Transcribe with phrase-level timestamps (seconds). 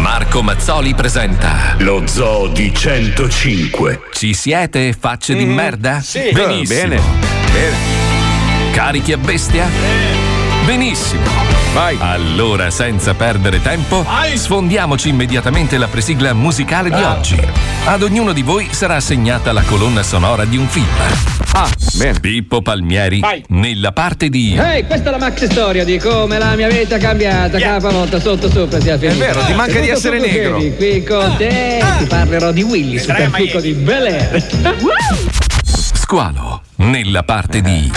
[0.00, 4.00] Marco Mazzoli presenta Lo Zoo di 105.
[4.12, 6.00] Ci siete, facce di merda?
[6.00, 6.30] sì.
[6.32, 6.78] Benissimo.
[6.78, 7.00] Bene,
[8.72, 9.68] Carichi a bestia?
[10.64, 11.22] Benissimo.
[11.74, 11.98] Vai.
[12.00, 17.38] Allora, senza perdere tempo, sfondiamoci immediatamente la presigla musicale di oggi.
[17.84, 21.39] Ad ognuno di voi sarà assegnata la colonna sonora di un film.
[21.52, 22.20] Ah, bene.
[22.20, 26.68] Pippo Palmieri nella parte di Ehi, questa è la maxi storia di come la mia
[26.68, 29.24] vita è cambiata, capavolta, sotto sopra sia finita.
[29.26, 30.58] vero, ti manca E di essere negro.
[30.58, 34.46] Kevin, Qui con te ti parlerò di Willy sul perfico di Bel Air.
[35.64, 37.90] Squalo nella parte di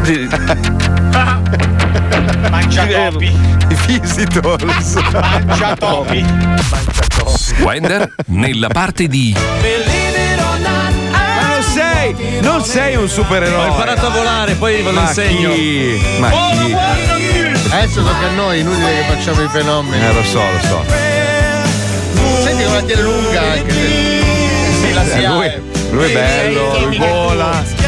[2.50, 3.26] Mangia topi.
[3.26, 4.94] I visitors.
[5.12, 6.24] Mangia topi.
[7.60, 9.84] Wender nella parte di sei,
[12.42, 13.64] non sei un supereroe.
[13.64, 15.52] Ho imparato a volare, poi ve lo Ma insegno.
[15.52, 16.00] chi?
[16.18, 16.74] Ma chi?
[17.72, 20.04] Adesso tocca a noi, inutile che facciamo i fenomeni.
[20.04, 20.84] Eh, lo so, lo so.
[22.42, 23.72] Senti come la tiene lunga anche.
[23.72, 25.50] Sì, la si Eh, lui,
[25.90, 27.78] lui è bello, lui vola.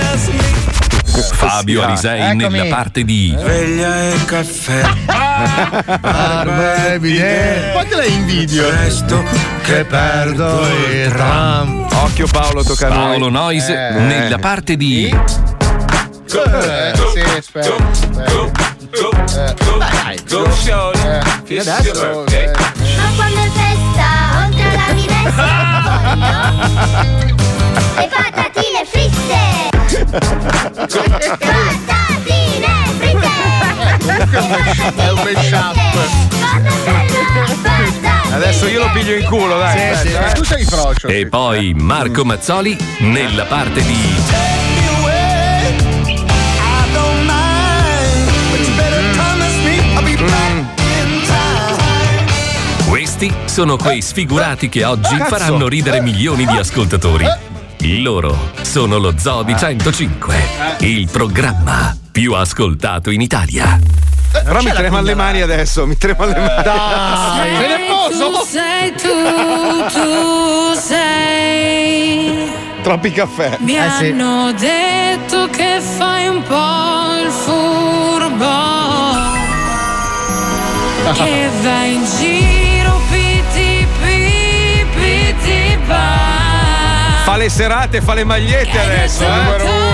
[1.34, 4.82] Fabio Alisei nella parte di Sveglia e caffè.
[6.00, 7.72] Barba e bidet.
[7.72, 8.68] Poi te la invidio.
[8.68, 9.22] Presto
[9.62, 11.81] Che perdo il tram.
[12.00, 13.18] Occhio Paolo, tocca a noi.
[13.18, 13.90] Paolo Nois Eh.
[13.92, 17.74] nella parte di Eh, sì, aspetta.
[17.74, 18.30] aspetta.
[18.90, 20.16] Eh, dai, dai.
[21.48, 22.26] Eh, adesso.
[22.26, 22.50] eh.
[22.96, 24.06] Ma quando è festa,
[24.44, 25.46] oltre alla minestra,
[27.96, 29.40] le patatine fritte!
[31.42, 33.34] Patatine fritte!
[34.96, 35.76] È un mashup.
[38.32, 39.96] Adesso io lo piglio in culo, dai.
[39.96, 40.14] Sì, sì.
[40.14, 40.32] eh.
[40.32, 41.06] Tu sei frocio.
[41.06, 44.20] e poi Marco Mazzoli nella parte di
[52.88, 55.36] Questi sono quei sfigurati che oggi Cazzo.
[55.36, 57.26] faranno ridere milioni di ascoltatori.
[58.00, 60.36] Loro sono lo Zoo di 105,
[60.80, 63.78] il programma più ascoltato in Italia.
[64.32, 66.62] Però mi tremano le mani adesso, mi tremano le mani.
[66.62, 68.44] Dai, sei nervoso?
[68.44, 69.08] sei tu,
[69.92, 72.50] tu sei.
[72.82, 73.56] Troppi caffè.
[73.60, 74.06] Mi Eh, sì.
[74.08, 78.50] hanno detto che fai un po' il furbo.
[81.12, 87.22] che vai in giro, piti, pi, piti, pa.
[87.24, 89.91] Fa le serate, fa le magliette adesso, eh.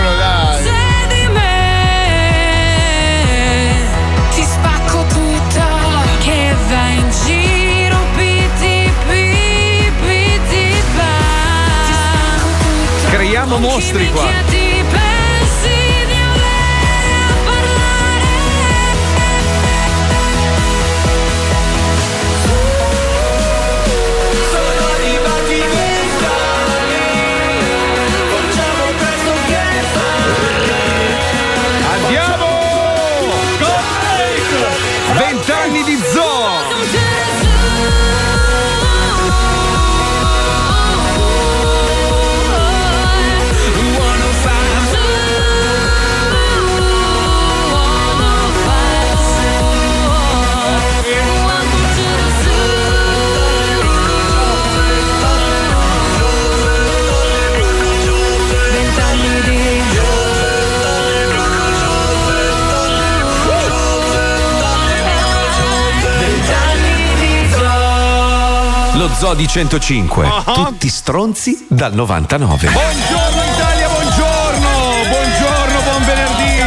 [13.49, 13.57] Tutta.
[13.57, 14.78] Creiamo Con chi mostri qua.
[69.09, 72.69] Lo Zoo di 105, tutti stronzi dal 99.
[72.71, 74.69] Buongiorno Italia, buongiorno!
[75.09, 76.61] Buongiorno, buon venerdì!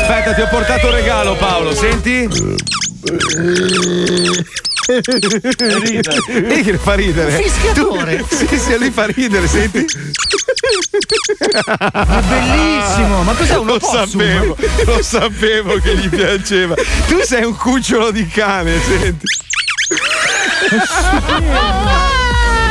[0.00, 2.26] Aspetta, ti ho portato un regalo Paolo, senti?
[6.26, 7.30] Vedi che fa ridere.
[7.42, 8.16] Fischiatore.
[8.16, 9.84] Tu- Sì, sì, lui fa ridere, senti?
[12.28, 14.08] Bellissimo, ma cos'è un Lo opossum?
[14.08, 14.56] sapevo,
[14.86, 16.74] lo sapevo che gli piaceva.
[17.06, 19.26] Tu sei un cucciolo di cane, senti?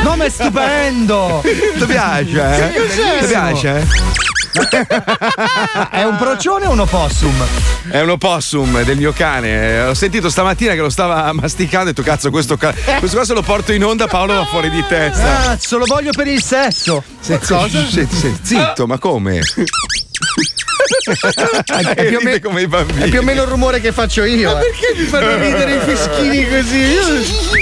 [0.02, 1.42] No, ma è stupendo!
[1.42, 3.20] Ti piace, eh?
[3.20, 3.86] Ti piace?
[5.90, 7.32] È un procione o un opossum?
[7.88, 9.80] È un opossum del mio cane.
[9.82, 13.24] Ho sentito stamattina che lo stava masticando e ho detto cazzo questo, ca- questo qua
[13.24, 15.56] se lo porto in onda Paolo va fuori di testa.
[15.58, 17.02] Se lo voglio per il sesso.
[17.56, 17.78] Cosa?
[18.42, 19.40] Zitto, ma come?
[21.94, 23.02] È più, o me- come i bambini.
[23.02, 24.50] è più o meno il rumore che faccio io.
[24.58, 24.60] eh.
[24.62, 27.60] Perché mi fanno ridere i fischini così?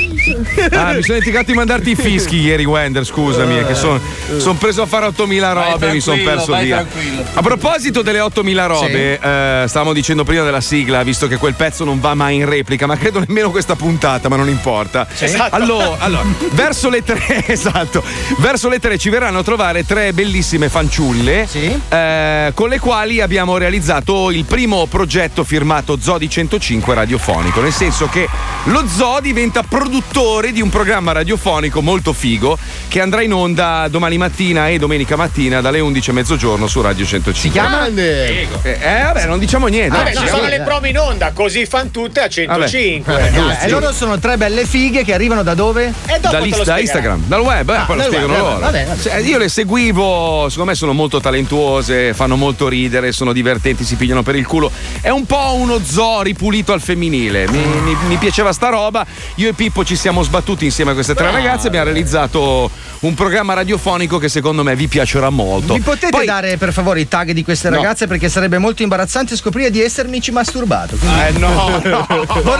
[0.73, 3.05] Ah, mi sono dimenticato di mandarti i fischi ieri, Wender.
[3.05, 3.99] Scusami, che sono
[4.39, 6.77] son preso a fare 8000 robe e mi sono perso via.
[6.77, 7.25] tranquillo.
[7.35, 11.85] A proposito delle 8000 robe, eh, stavamo dicendo prima della sigla, visto che quel pezzo
[11.85, 15.07] non va mai in replica, ma credo nemmeno questa puntata, ma non importa.
[15.19, 15.55] Esatto.
[15.55, 18.03] Allora, allora, verso le tre, esatto,
[18.39, 21.49] verso le tre ci verranno a trovare tre bellissime fanciulle
[21.89, 28.07] eh, con le quali abbiamo realizzato il primo progetto firmato Zodi 105 radiofonico, nel senso
[28.09, 28.29] che
[28.65, 32.57] lo Zoo diventa produttore di un programma radiofonico molto figo
[32.89, 37.05] che andrà in onda domani mattina e domenica mattina dalle 11 a mezzogiorno su Radio
[37.07, 37.41] 105.
[37.41, 37.87] Si chiama?
[37.87, 39.97] Eh, eh, vabbè, non diciamo niente.
[39.97, 43.59] Vabbè, ci sono le prove in onda, così fan tutte a 105.
[43.63, 45.93] E loro sono tre belle fighe che arrivano da dove?
[46.07, 46.79] E dopo da, lo da.
[46.79, 48.59] Instagram, dal web, eh, Ah, poi lo spiegano web, loro.
[48.59, 49.01] vabbè, vabbè.
[49.01, 53.97] Cioè, io le seguivo, secondo me sono molto talentuose, fanno molto ridere, sono divertenti, si
[53.97, 54.71] pigliano per il culo.
[55.01, 57.49] È un po' uno zoo ripulito al femminile.
[57.49, 59.05] Mi, mi- mi piaceva sta roba.
[59.37, 62.71] Io e Pippo ci siamo sbattuti insieme a queste tre ragazze e abbiamo realizzato
[63.01, 65.73] un programma radiofonico che secondo me vi piacerà molto.
[65.73, 67.77] Mi potete Poi- dare per favore i tag di queste No.
[67.77, 70.97] ragazze perché sarebbe molto imbarazzante scoprire di essermici masturbato.
[70.97, 72.07] Quindi- Eh, no, no.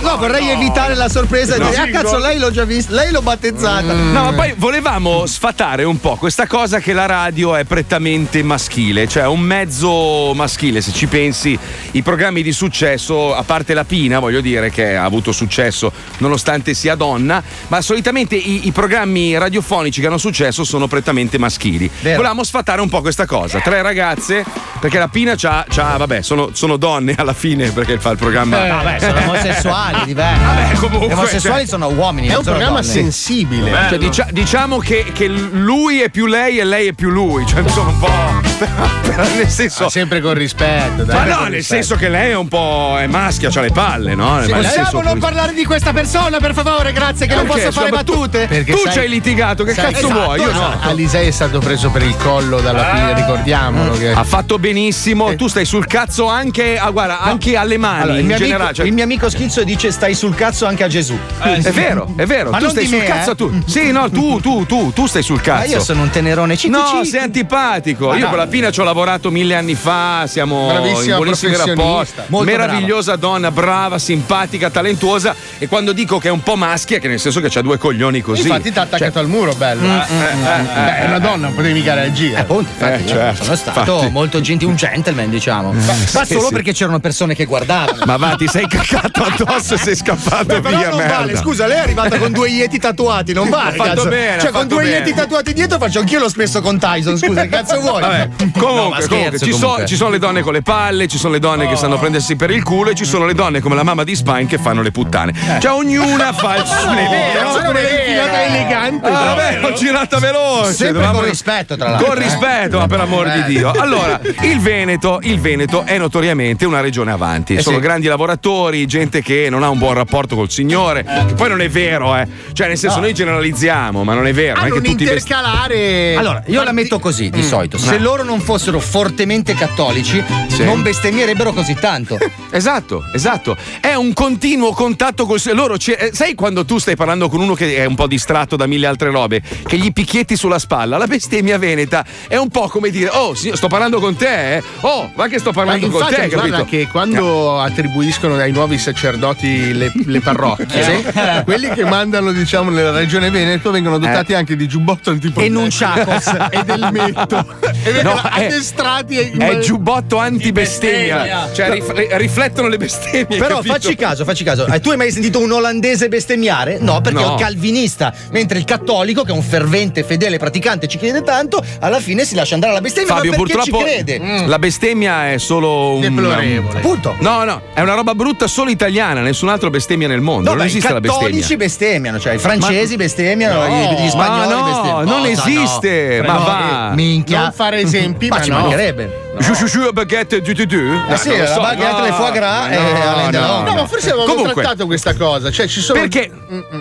[0.01, 1.69] No, vorrei evitare la sorpresa di No.
[1.69, 3.93] dire, ah cazzo, lei l'ho già vista, lei l'ho battezzata.
[3.93, 9.07] No, ma poi volevamo sfatare un po' questa cosa che la radio è prettamente maschile,
[9.07, 10.81] cioè un mezzo maschile.
[10.81, 11.59] Se ci pensi,
[11.93, 16.73] i programmi di successo, a parte la Pina, voglio dire, che ha avuto successo nonostante
[16.73, 21.91] sia donna, ma solitamente i, i programmi radiofonici che hanno successo sono prettamente maschili.
[22.01, 22.17] Vero.
[22.17, 23.61] Volevamo sfatare un po' questa cosa.
[23.61, 24.45] Tre ragazze,
[24.81, 28.65] perché la Pina c'ha, c'ha- vabbè, sono, sono donne alla fine perché fa il programma.
[28.67, 30.43] Eh, vabbè, sono omosessuali, diversi.
[30.45, 32.27] Vabbè, comunque, Gli omosessuali cioè- sono uomini.
[32.29, 32.93] È non un programma donne.
[32.93, 33.71] sensibile.
[33.89, 37.47] Cioè, dicia- diciamo che, che lui è più lei e lei è più lui.
[37.47, 38.49] Cioè, insomma, un po'.
[39.37, 39.85] Nel senso.
[39.85, 41.17] Ma sempre con rispetto, dai.
[41.17, 41.83] Ma no, nel rispetto.
[41.83, 42.97] senso che lei è un po'.
[42.99, 44.41] è maschia, c'ha le palle, no?
[44.43, 47.65] Senso Possiamo non parlare di questa persona, per favore, grazie, che non Perché?
[47.67, 48.47] posso fare battute.
[48.47, 50.39] Perché tu sai- ci hai litigato, che sai- cazzo esatto, vuoi?
[50.41, 50.51] Io no.
[50.51, 50.89] esatto.
[50.89, 53.93] Alisei è stato preso per il collo dalla figlia, ricordiamolo.
[53.97, 54.11] Che...
[54.11, 58.21] Ha fatto benissimo, tu stai sul cazzo anche, ah, guarda, anche alle mani Allora, il,
[58.21, 58.75] in mio amico, generale.
[58.75, 61.17] cioè- il mio amico Schizzo dice stai sul cazzo anche a Gesù.
[61.41, 63.37] è vero, è vero, Ma tu stai sul me, cazzo eh.
[63.37, 63.63] tu.
[63.67, 65.71] Sì, no, tu, tu, tu, tu stai sul Ma cazzo.
[65.73, 67.05] io sono un tenerone cico No, cico.
[67.05, 68.09] sei antipatico.
[68.09, 68.29] Ma Io no.
[68.29, 72.13] con la Pina ci ho lavorato mille anni fa, siamo Bravissima in buonissimi rapporti.
[72.29, 75.35] Meravigliosa donna, brava, simpatica, talentuosa.
[75.59, 78.21] E quando dico che è un po' maschia, che nel senso che c'ha due coglioni
[78.21, 78.43] così.
[78.43, 79.87] Infatti ti ha attaccato Cioè, al muro, bello.
[79.87, 82.37] Mm, Beh, è una donna, non potevi mica reagire.
[82.37, 84.07] Eh, appunto, infatti, Eh, certo, sono stato infatti.
[84.07, 85.73] Eh, molto gentile, un gentleman, diciamo.
[85.73, 85.81] Ma,
[86.13, 86.53] ma sì, solo sì.
[86.55, 88.03] perché c'erano persone che guardavano.
[88.07, 91.17] Ma va, ti sei caccato addosso e sei scappato Beh, via, non merda.
[91.19, 93.71] vale, scusa, lei è arrivata con due ieti tatuati, non vale.
[93.71, 94.09] Ha fatto cazzo.
[94.09, 94.97] bene, Cioè, con due bene.
[94.97, 98.01] ieti tatuati dietro faccio anch'io lo spesso con Tyson, scusa, che cazzo vuoi?
[98.01, 101.07] Vabbè, comunque, No, ma comunque, scherzo, ci, so- ci sono le donne con le palle,
[101.09, 103.61] ci sono le donne che sanno prendersi per il culo e ci sono le donne
[103.61, 105.33] come la mamma di Spine che fanno le puttane.
[105.61, 106.87] Cioè, ognuna fa il suo.
[106.87, 109.07] Non è vero, No, non è elegante.
[109.09, 110.73] Ah, vabbè, l'ho girata veloce.
[110.73, 112.07] Sempre dovevamo- con rispetto, tra l'altro.
[112.09, 113.71] Con rispetto, ma per amor di Dio.
[113.71, 117.61] Allora, il Veneto, il Veneto è notoriamente una regione avanti.
[117.61, 117.83] Sono sì.
[117.83, 121.05] grandi lavoratori, gente che non ha un buon rapporto col Signore.
[121.05, 122.27] Che poi non è vero, eh.
[122.53, 124.55] Cioè, nel senso, noi generalizziamo, ma non è vero.
[124.55, 126.15] Non è Hanno che un tutti intercalare.
[126.17, 127.79] Allora, io la metto così di solito.
[127.79, 130.65] Se loro non fossero fortemente cattolici, Sì.
[130.65, 132.19] non bestemmierebbero così tanto.
[132.53, 133.57] Esatto, esatto.
[133.81, 135.75] È un continuo contatto col loro.
[135.75, 138.87] eh, sai quando tu stai parlando con uno che è un po' distratto da mille
[138.89, 140.97] altre robe, che gli picchietti sulla spalla?
[140.99, 144.63] La bestemmia veneta è un po' come dire: Oh, signor, sto parlando con te, eh?
[144.81, 146.65] Oh, ma che sto Ma parlando con infatti, te, guarda capito?
[146.77, 153.31] che quando attribuiscono ai nuovi sacerdoti le, le parrocchie, quelli che mandano, diciamo, nella regione
[153.31, 156.27] Veneto vengono dotati anche di giubbotto tipo E nunciacos.
[156.51, 157.47] e del metto.
[157.83, 163.39] E vengono No, è- addestrati e- È giubbotto antibestemmia, cioè rif- riflettono le bestemmie.
[163.39, 163.73] Però capito?
[163.75, 164.67] facci caso, facci caso.
[164.67, 166.79] Eh, tu hai mai sentito un olandese bestemmiare?
[166.81, 167.27] No, perché No.
[167.27, 168.13] è un calvinista.
[168.33, 169.69] Mentre il cattolico, che è un fervente,
[170.05, 173.15] fedele praticante, ci crede tanto, alla fine si lascia andare alla bestemmia.
[173.15, 174.47] Fabio, ma perché purtroppo ci crede?
[174.47, 176.01] la bestemmia è solo un.
[176.01, 176.79] Deplorevole.
[176.79, 177.15] Appunto.
[177.21, 180.51] No, no, è una roba brutta solo italiana, nessun altro bestemmia nel mondo.
[180.51, 181.27] No, non beh, i esiste la bestemmia.
[181.29, 185.03] cattolici bestemmiano, cioè i francesi bestemmiano, No, gli, gli spagnoli ma no, bestemmiano.
[185.05, 186.27] non Cosa esiste, no?
[186.27, 186.91] ma No, va.
[186.91, 187.41] eh, Minchia.
[187.43, 188.59] Non fare esempi, ma ma ci no.
[188.59, 189.29] mancherebbe.
[189.39, 190.77] Ju, ju, ju, baguette du du du?
[191.09, 191.61] Eh sì, la so.
[191.61, 193.65] baguette, No, le foie gras ma e Alain Delon.
[193.65, 194.63] No, ma forse avevamo Comunque.
[194.63, 195.51] trattato questa cosa.
[195.53, 196.01] Cioè, ci sono.
[196.01, 196.31] Perché?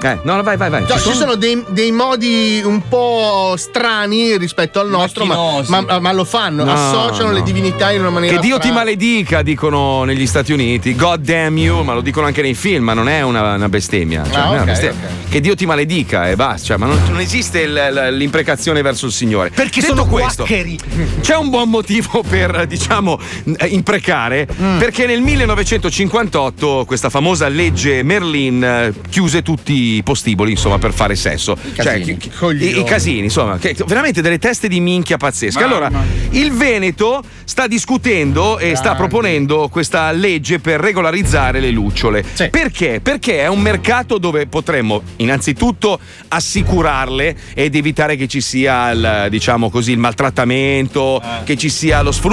[0.02, 0.82] Eh, no, no, vai, vai, vai.
[0.82, 6.12] No, ci sono dei, dei modi un po' strani rispetto al nostro, ma, ma- ma
[6.12, 7.36] lo fanno, No, associano no.
[7.36, 8.36] le divinità in una maniera.
[8.36, 8.80] Che Dio ti strana.
[8.80, 10.96] maledica, dicono negli Stati Uniti.
[10.96, 14.24] God damn you, ma lo dicono anche nei film, ma non è una, una bestemmia.
[14.26, 15.08] Cioè, Ah, è una bestemmia.
[15.30, 16.66] Che Dio ti maledica e basta.
[16.68, 17.68] Cioè, ma non, non esiste
[18.12, 19.52] l'imprecazione verso il Signore.
[19.52, 20.80] Perché Detto sono questo, quaccheri.
[21.22, 23.20] c'è un buon motivo per, diciamo,
[23.58, 24.48] eh, imprecare.
[24.62, 24.78] Mm.
[24.80, 31.16] Perché nel 1958 questa famosa legge Merlin eh, chiuse tutti i postiboli, insomma, per fare
[31.16, 31.56] sesso.
[31.76, 32.18] Cioè, casini.
[32.18, 35.64] chi- chi- i, i casini, insomma, che- veramente delle teste di minchia pazzesche.
[35.64, 35.92] Allora,
[36.32, 42.24] il Veneto sta discutendo e sta proponendo questa legge per regolarizzare le lucciole.
[42.34, 42.50] Sì.
[42.50, 43.00] Perché?
[43.02, 49.70] Perché è un mercato dove potremmo innanzitutto assicurarle ed evitare che ci sia il, diciamo
[49.70, 52.28] così, il maltrattamento, che ci sia lo sfruttamento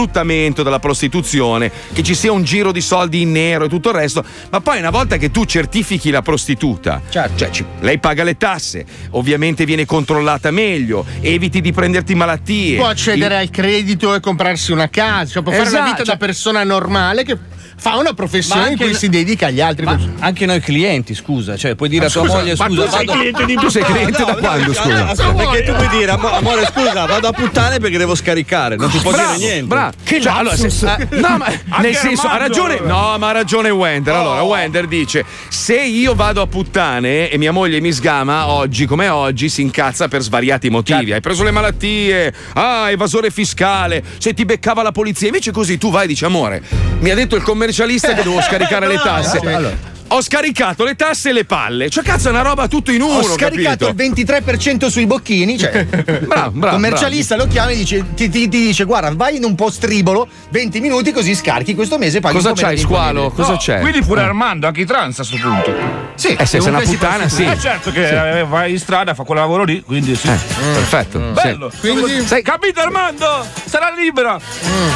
[0.63, 4.23] della prostituzione, che ci sia un giro di soldi in nero e tutto il resto.
[4.51, 7.37] Ma poi una volta che tu certifichi la prostituta, Certo.
[7.39, 12.77] cioè ci- lei paga le tasse, ovviamente viene controllata meglio, eviti di prenderti malattie.
[12.77, 16.07] Può accedere al credito e comprarsi una casa, cioè può fare una Esatto, vita cioè-
[16.07, 17.37] da persona normale che
[17.79, 19.85] fa una professione Ma in cui si dedica agli altri.
[19.85, 22.91] Ma anche noi clienti, scusa, cioè puoi dire a tua scusa, moglie ma scusa, tu
[22.91, 25.09] sei vado cliente di- Tu sei cliente da quando, scusa?
[25.09, 28.91] Aspetta, perché tu puoi dire "Amo- amore scusa, vado a puttane perché devo scaricare, non
[28.91, 29.67] ti può bravo, dire niente.
[29.67, 29.93] Bravo.
[30.03, 31.47] Che Cioè, allora, se- eh, no, ma
[31.81, 32.81] nel senso, ha ragione.
[32.81, 34.15] No, ma ha ragione Wender.
[34.15, 39.09] Allora, Wender dice: se io vado a puttane e mia moglie mi sgama oggi come
[39.09, 41.13] oggi, si incazza per svariati motivi.
[41.13, 45.27] Hai preso le malattie, ah, evasore fiscale, se ti beccava la polizia.
[45.29, 46.63] Invece così tu vai e dici: amore,
[47.01, 49.39] mi ha detto il commercialista che devo scaricare le tasse.
[49.39, 49.96] Allora.
[50.09, 51.91] Ho scaricato le tasse e le palle.
[51.91, 53.19] Cioè, cazzo, è una roba tutto in uno.
[53.19, 54.21] Ho scaricato capito?
[54.21, 55.59] il 23% sui bocchini.
[55.59, 55.85] Cioè,
[56.27, 56.75] Bravo, bravo.
[56.77, 60.29] commercialista lo chiama e dice, ti, ti- ti dice: Guarda, vai in un post tribolo
[60.51, 62.21] 20 minuti così scarichi questo mese.
[62.21, 63.25] Paghi Cosa po' c'hai, squalo?
[63.25, 63.45] imponibile.
[63.47, 63.81] Cosa c'è?
[63.81, 65.75] Quindi pure Armando, anche i trans a sto punto.
[66.15, 67.43] Sì, Eh, se sei una puttana, sì.
[67.45, 70.29] Eh certo che eh, vai in strada, fa quel lavoro lì, quindi sì.
[70.29, 71.19] Perfetto.
[71.19, 71.71] Bello.
[71.81, 73.45] Quindi- Sai- Capito Armando?
[73.65, 74.39] Sarà libera.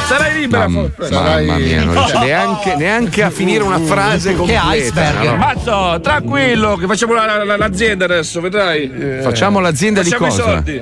[0.07, 0.67] Sarai libera.
[0.69, 4.73] Mamma, Sarai- mamma mia, non riesco neanche, neanche a finire una frase completa.
[4.73, 4.99] iceberg.
[5.09, 5.35] No?
[5.35, 9.19] Mazzo, tranquillo, che facciamo la- la- l'azienda adesso, vedrai.
[9.21, 10.43] Facciamo l'azienda di Facciamo i cosa?
[10.43, 10.79] soldi.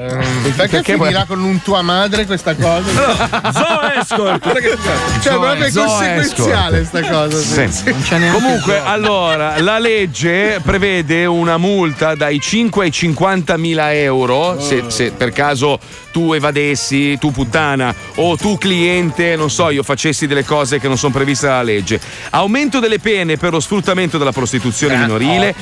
[0.55, 3.51] Perché, Perché finirà con un tua madre questa cosa?
[3.51, 4.53] Zoe Escort.
[4.53, 5.19] che figata.
[5.21, 7.37] Cioè, proprio è Zoe conseguenziale sta cosa.
[7.37, 7.67] sì.
[7.71, 7.89] Sì.
[7.91, 13.93] Non c'è neanche Comunque, allora, la legge prevede una multa dai 5 ai 50 mila
[13.93, 15.79] euro se, se per caso
[16.11, 20.97] tu evadessi, tu puttana, o tu cliente, non so, io facessi delle cose che non
[20.97, 21.99] sono previste dalla legge.
[22.31, 25.55] Aumento delle pene per lo sfruttamento della prostituzione minorile,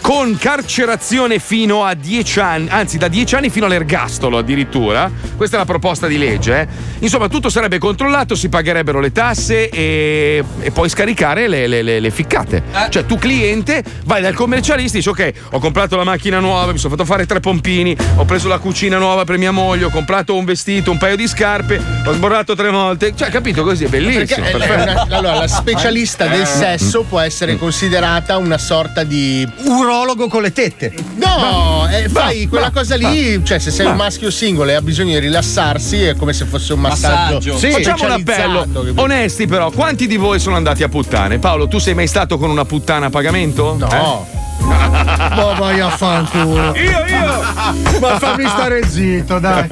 [0.00, 5.10] con carcerazione fino a 10 anni, anzi da 10 anni fino all'ergastolo addirittura.
[5.36, 6.60] Questa è la proposta di legge.
[6.60, 6.68] eh.
[7.00, 12.00] Insomma, tutto sarebbe controllato, si pagherebbero le tasse e, e puoi scaricare le, le- le-
[12.00, 12.62] le ficcate.
[12.88, 16.78] Cioè, tu cliente vai dal commercialista e dici: Ok, ho comprato la macchina nuova, mi
[16.78, 20.34] sono fatto fare tre pompini, ho preso la cucina nuova per mia moglie, ho comprato
[20.36, 23.12] un vestito, un paio di scarpe, ho sborrato tre volte.
[23.14, 23.84] Cioè, capito così?
[23.84, 24.46] È bellissimo.
[24.46, 29.46] Perché è- una- allora, la specialista del sesso può essere considerata una sorta di.
[29.64, 30.92] Urologo con le tette.
[31.16, 33.44] No, eh, fai va, quella va, cosa lì.
[33.44, 36.72] Cioè, se sei un maschio singolo e ha bisogno di rilassarsi, è come se fosse
[36.72, 37.34] un massaggio.
[37.34, 37.58] Massaggio.
[37.60, 38.60] Sì, facciamo un appello.
[38.72, 39.02] capito?
[39.02, 41.38] Onesti, però, quanti di voi sono andati a puttane?
[41.38, 43.76] Paolo, tu sei mai stato con una puttana a pagamento?
[43.78, 43.88] No.
[44.32, 44.39] Eh?
[44.62, 46.74] Ma vai a fanculo.
[46.76, 47.98] Io, io.
[48.00, 49.68] Ma fammi stare zitto, dai.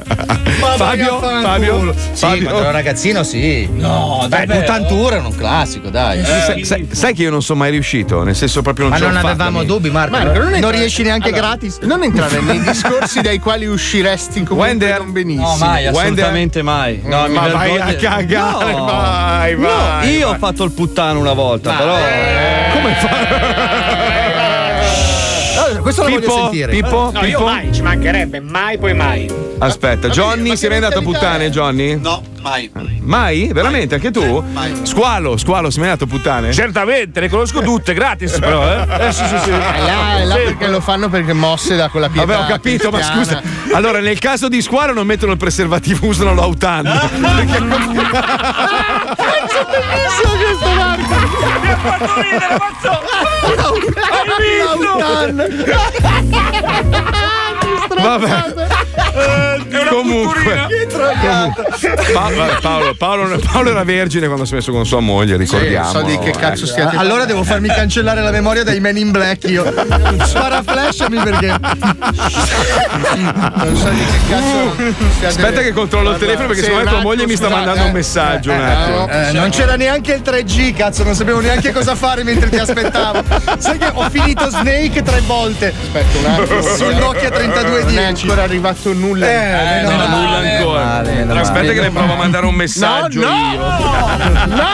[0.59, 1.41] Ma vai Fabio, a fanculo.
[1.47, 2.43] Fabio, Sì, Fabio.
[2.43, 3.67] quando ero ragazzino, sì.
[3.71, 4.59] No, Beh, davvero?
[4.59, 6.23] puttantura è un classico, dai.
[6.23, 9.17] Sai, sai- sai che io non sono mai riuscito, nel senso proprio non Ma non
[9.17, 10.17] avevamo dubbi, Marco.
[10.17, 11.79] Marco, non non, riesci neanche Allora, gratis.
[11.81, 14.97] Non entrare nei discorsi dai quali usciresti comunque Wender.
[14.99, 15.47] non benissimo.
[15.49, 16.01] No, mai, Wender?
[16.01, 17.01] assolutamente mai.
[17.03, 18.85] No, mi Ma vai vergogno- a cagare, No.
[18.85, 20.35] vai, No, vai, io vai.
[20.35, 21.95] ho fatto il puttano una volta, però.
[22.73, 23.48] Come fa?
[25.79, 26.71] Allora, questo lo voglio Pippo, sentire.
[26.71, 27.43] Pippo, No, io Pippo?
[27.45, 29.31] mai, ci mancherebbe, mai poi mai.
[29.61, 31.49] Aspetta, Johnny, ma sei mai andato a puttane, è?
[31.49, 31.99] Johnny?
[31.99, 32.71] No, mai.
[33.01, 33.49] Mai?
[33.53, 33.95] Veramente?
[33.95, 34.43] Anche tu?
[34.83, 36.53] Squalo, squalo, sei mai andato a puttane?
[36.53, 38.87] Certamente, le conosco tutte, gratis però, eh.
[39.07, 39.49] Eh sì, sì, sì.
[39.49, 42.25] È là, è là perché lo fanno perché mosse da quella pietà.
[42.25, 43.41] Vabbè, ho capito, ma scusa.
[43.73, 46.83] Allora, nel caso di squalo non mettono il preservativo, usano l'autan.
[47.19, 47.59] Perché-
[51.79, 52.93] fatto ridere, mazzo!
[54.11, 54.27] Hai
[57.63, 57.95] visto?
[58.01, 58.27] Vabbè.
[59.19, 60.67] Una Comunque.
[62.13, 65.89] Paolo, Paolo, Paolo- Paolo era vergine quando si è messo con sua moglie, ricordiamo.
[65.89, 69.43] so di che cazzo stiate Allora devo farmi cancellare la memoria dai Men in Black
[69.49, 69.63] io.
[70.23, 71.47] Sparaflashami perché.
[71.59, 71.77] Non
[73.75, 77.25] so di che cazzo Aspetta che controllo il telefono perché Sì, secondo me tua moglie
[77.27, 77.93] mi sta mandando un eh.
[77.93, 78.51] messaggio.
[78.51, 79.09] un Eh, attimo.
[79.09, 83.23] Eh, non c'era neanche il 3G, cazzo, non sapevo neanche cosa fare mentre ti aspettavo.
[83.57, 85.73] Sai che ho finito Snake tre volte.
[85.93, 86.61] Aspetta un attimo.
[86.61, 87.97] Sul Nokia Non è 3210.
[88.27, 89.08] ancora arrivato nulla.
[89.17, 90.55] Eh, No, meno nulla male.
[90.57, 90.83] ancora.
[90.85, 91.73] Male, Aspetta male.
[91.73, 93.27] che le provo a mandare un messaggio no!
[93.27, 93.59] io.
[94.55, 94.65] No!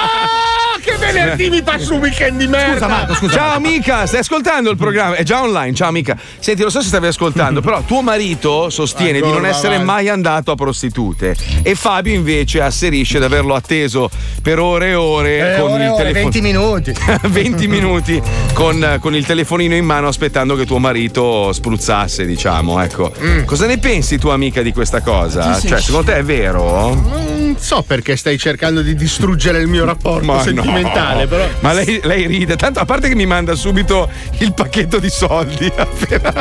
[1.16, 2.74] Venerdì mi passo un weekend di merda!
[2.74, 3.34] Scusa Marco, scusa.
[3.34, 5.16] Ciao amica, stai ascoltando il programma?
[5.16, 6.18] È già online, ciao amica.
[6.40, 9.86] Senti, non so se stavi ascoltando, però tuo marito sostiene di non Ancora essere avanti.
[9.86, 14.10] mai andato a prostitute e Fabio invece asserisce di averlo atteso
[14.42, 16.14] per ore e ore Eh, con ore, il telefono.
[16.30, 16.94] 20 minuti.
[17.28, 18.22] 20 minuti
[18.54, 23.12] con, con il telefonino in mano aspettando che tuo marito spruzzasse, diciamo, ecco.
[23.22, 23.44] Mm.
[23.46, 25.60] Cosa ne pensi tu amica di questa cosa?
[25.60, 27.34] Cioè, secondo te è vero?
[27.56, 31.30] Non so perché stai cercando di distruggere il mio rapporto Ma sentimentale, no.
[31.30, 31.48] però.
[31.62, 34.10] Ma lei, lei ride, tanto a parte che mi manda subito
[34.40, 36.34] il pacchetto di soldi appena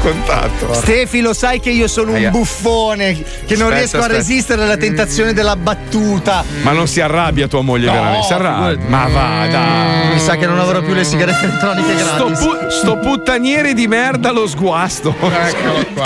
[0.00, 0.72] contatto.
[0.72, 2.30] Stefi, lo sai che io sono un Aia.
[2.30, 4.16] buffone che non Aspetta, riesco a aspetta.
[4.18, 6.44] resistere alla tentazione della battuta.
[6.62, 8.26] Ma non si arrabbia tua moglie No, veramente?
[8.26, 8.68] Si arrabbia.
[8.70, 8.90] figurati.
[8.90, 10.08] Ma va, dai.
[10.14, 12.38] Mi sa che non avrò più le sigarette elettroniche Sto, gratis.
[12.38, 15.10] pu- sto puttaniere di merda lo sguasto.
[15.20, 16.04] Eccolo qua.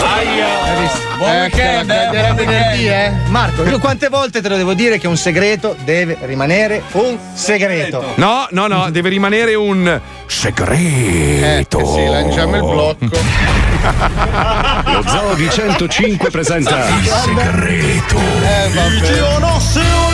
[1.19, 3.13] Buon weekend, era venerdì, eh?
[3.29, 8.15] Marco, io quante volte te lo devo dire che un segreto deve rimanere un segreto.
[8.17, 11.79] No, no, no, deve rimanere un segreto.
[11.81, 13.09] Eh, sì, lanciamo il blocco.
[14.93, 18.17] Lo Zoo di 105 presenta Il segreto.
[18.17, 20.10] Eh, vabbè.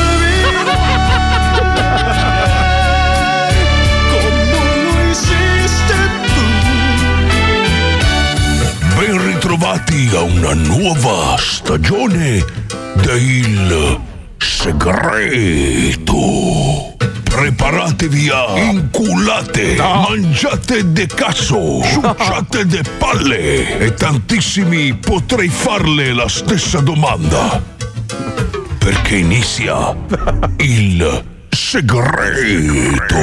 [9.58, 12.44] Io non se Ben ritrovati a una nuova stagione
[12.94, 13.98] del
[14.36, 16.14] segreto.
[17.22, 26.80] Preparatevi a inculate, mangiate de cazzo, succiate de palle e tantissimi potrei farle la stessa
[26.80, 27.62] domanda.
[28.78, 29.96] Perché inizia
[30.58, 33.16] il segreto.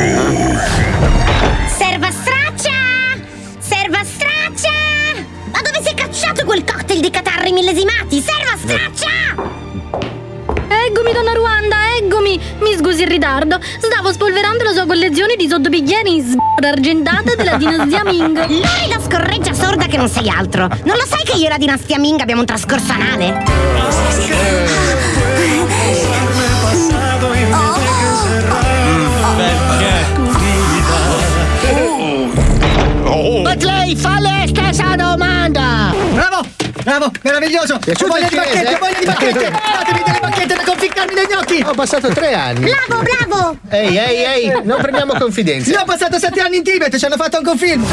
[1.67, 2.09] Serva
[6.53, 8.21] quel cocktail di catarri millesimati?
[8.21, 9.09] Serva straccia!
[10.87, 12.39] Eccomi, donna Ruanda, eccomi!
[12.59, 13.59] Mi scusi il ritardo.
[13.79, 18.37] Stavo spolverando la sua collezione di sottobicchieri in s***a argentate della dinastia Ming.
[18.37, 20.67] Lorida scorreggia sorda che non sei altro.
[20.67, 23.43] Non lo sai che io e la dinastia Ming abbiamo un trascorso anale?
[33.41, 35.32] Potrei fare la stessa domanda!
[36.83, 37.11] Bravo!
[37.21, 37.75] Meraviglioso!
[37.75, 39.51] Ho voglia di bacchette, ho voglia di bacchette!
[39.51, 41.63] Datemi delle bacchette da conficcarmi negli occhi!
[41.65, 42.69] Ho passato tre anni.
[42.69, 43.57] Bravo, bravo!
[43.69, 45.71] Ehi, ehi, ehi, non prendiamo confidenze.
[45.71, 47.85] Io ho passato sette anni in Tibet, ci hanno fatto anche un film!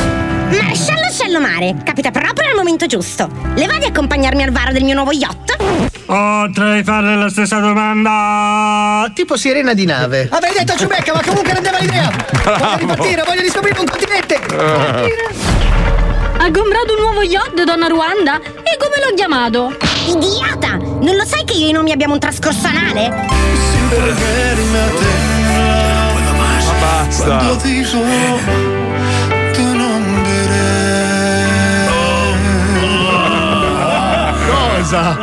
[0.50, 3.30] Maresciallo Scellomare, capita proprio al momento giusto.
[3.54, 5.56] Le va di accompagnarmi al varo del mio nuovo yacht?
[6.04, 9.08] Potrei fare la stessa domanda!
[9.14, 10.28] Tipo sirena di nave.
[10.32, 12.10] Avevi detto Ciubecca, ma comunque rendeva l'idea!
[12.42, 14.40] Voglio ripartire, voglio riscoprire un continente!
[16.42, 18.40] Ha comprato un nuovo yacht, donna Ruanda?
[18.40, 19.76] E come l'ho chiamato?
[20.06, 20.76] Idiota!
[20.78, 23.10] Non lo sai che io e i nomi abbiamo un trascorso anale?
[26.64, 27.36] Ma basta.
[34.78, 35.18] Cosa?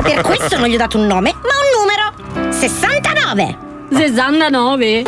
[0.00, 2.52] Per questo non gli ho dato un nome, ma un numero.
[2.54, 3.69] 69.
[3.90, 5.02] 69.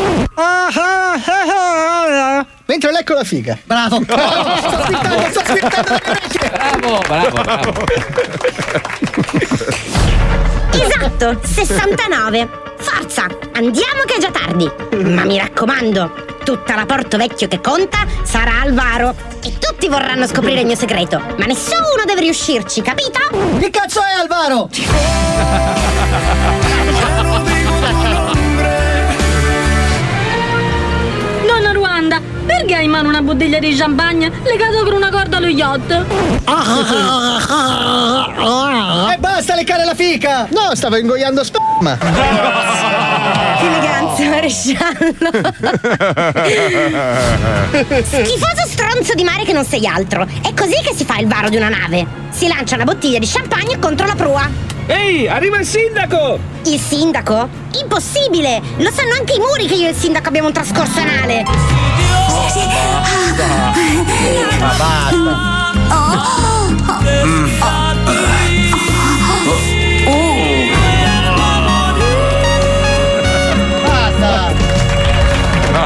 [2.66, 3.58] Mentre lecco la figa.
[3.64, 4.00] Bravo!
[4.00, 4.56] Bravo!
[4.56, 6.50] Sto squirtando, sto squirtando le orecchie!
[6.50, 7.84] Bravo, bravo, bravo.
[10.72, 12.48] Esatto, 69.
[12.78, 14.70] Forza, andiamo che è già tardi.
[15.02, 19.14] Ma mi raccomando, tutta la Porto Vecchio che conta sarà al varo.
[19.44, 21.20] E tutti vorranno scoprire il mio segreto.
[21.36, 23.20] Ma nessuno deve riuscirci, capito?
[23.58, 24.68] Che cazzo è Alvaro?
[32.44, 35.90] perché hai in mano una bottiglia di champagne legato con una corda allo yacht?
[39.12, 40.46] E basta leccare la fica!
[40.50, 41.96] No, stavo ingoiando sperma.
[43.59, 45.12] Che eleganza, maresciallo.
[48.02, 50.26] Schifoso stronzo di mare che non sei altro.
[50.42, 52.07] È così che si fa il varo di una nave.
[52.31, 54.70] Si lancia una bottiglia di champagne contro la prua.
[54.87, 56.38] Ehi, arriva il sindaco!
[56.64, 57.48] Il sindaco?
[57.81, 58.61] Impossibile!
[58.78, 61.44] Lo sanno anche i muri che io e il sindaco abbiamo un trascorso anale.
[62.34, 62.60] Oh, sì.
[62.66, 63.72] basta.
[64.58, 65.32] Ma basta.
[65.88, 66.22] Oh.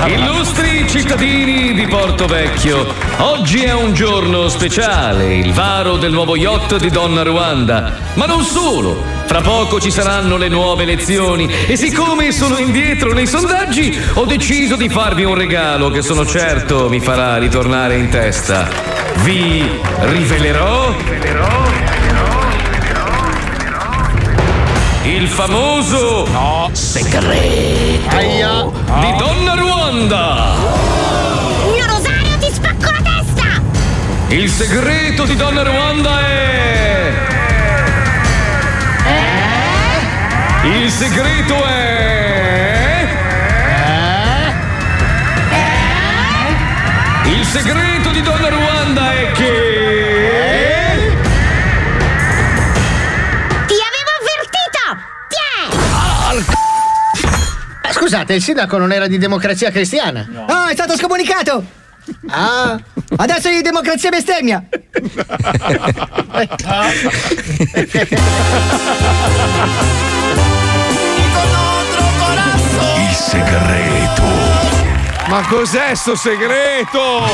[0.09, 6.77] Illustri cittadini di Porto Vecchio, oggi è un giorno speciale, il varo del nuovo yacht
[6.77, 7.97] di Donna Ruanda.
[8.15, 13.27] Ma non solo, fra poco ci saranno le nuove elezioni e siccome sono indietro nei
[13.27, 18.69] sondaggi, ho deciso di farvi un regalo che sono certo mi farà ritornare in testa.
[19.23, 19.65] Vi
[20.01, 20.95] rivelerò
[25.07, 26.27] il famoso
[26.73, 30.55] segreto di Donna Ruanda.
[31.73, 33.63] Mio Rosario ti spacco la testa!
[34.29, 37.13] Il segreto di Donna Ruanda è.
[40.65, 43.07] Il segreto è.
[47.27, 48.66] Il segreto di Donna Ruanda
[58.07, 60.29] Scusate, il sindaco non era di democrazia cristiana.
[60.47, 61.65] Ah, è stato scomunicato!
[62.29, 62.79] Ah!
[63.17, 64.63] Adesso è di democrazia bestemmia!
[72.95, 74.23] Il segreto.
[75.27, 77.25] Ma cos'è sto segreto?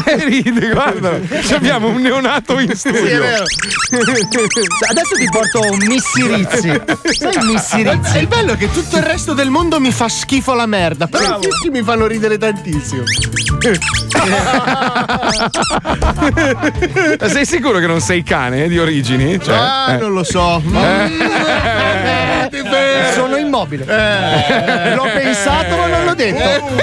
[0.10, 1.18] E ride, guarda,
[1.54, 3.00] abbiamo un neonato in studio.
[3.00, 3.44] Sì, è vero.
[4.90, 6.80] Adesso ti porto un missirizzi.
[7.18, 8.18] Sai il missirizzi?
[8.18, 11.06] Il bello è che tutto il resto del mondo mi fa schifo la merda.
[11.06, 11.40] Però Bravo.
[11.40, 13.02] i fischi mi fanno ridere tantissimo.
[17.18, 19.40] Ma Sei sicuro che non sei cane eh, di origini?
[19.40, 19.98] Cioè, ah, eh.
[19.98, 20.62] non lo so.
[22.50, 23.84] Eh, Sono immobile.
[24.94, 26.38] L'ho pensato, ma non l'ho detto.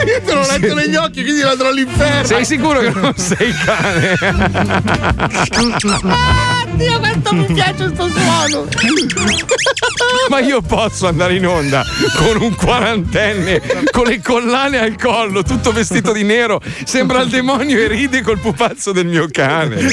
[0.05, 2.25] Io te l'ho letto negli occhi, quindi andrò all'inferno.
[2.25, 4.17] Sei sicuro che non sei cane?
[6.77, 8.67] Dio, quanto mi piace sto suono.
[10.29, 11.83] Ma io posso andare in onda
[12.15, 13.61] con un quarantenne
[13.91, 18.39] con le collane al collo, tutto vestito di nero, sembra il demonio e ride col
[18.39, 19.91] pupazzo del mio cane.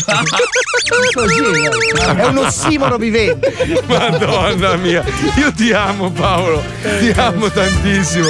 [1.14, 1.42] Così,
[2.16, 3.83] è un ossimoro vivente.
[3.87, 5.03] Madonna mia,
[5.37, 6.62] io ti amo Paolo,
[6.99, 8.29] ti amo tantissimo.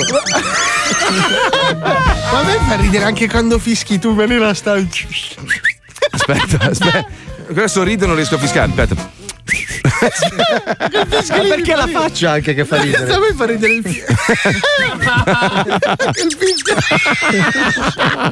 [1.80, 4.88] Ma a me fa ridere anche quando fischi tu, me ne la stai.
[6.10, 7.06] Aspetta, aspetta.
[7.48, 9.23] Adesso rido non riesco a fiscare, aspetta.
[11.28, 13.12] Ma perché la faccia anche che fa ridere?
[13.12, 14.06] A me fa ridere il fischio.
[16.24, 16.74] il fischio.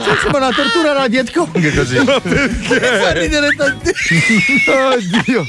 [0.02, 1.98] Cioè, sembra una tortura alla Viet Cong così.
[1.98, 2.80] Ma perché?
[2.80, 4.88] Fa ridere tantissimo.
[4.88, 5.44] Oddio.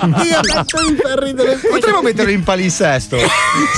[0.00, 1.56] Oddio, quanto mi fa ridere.
[1.56, 3.16] Potremmo metterlo in palinsesto.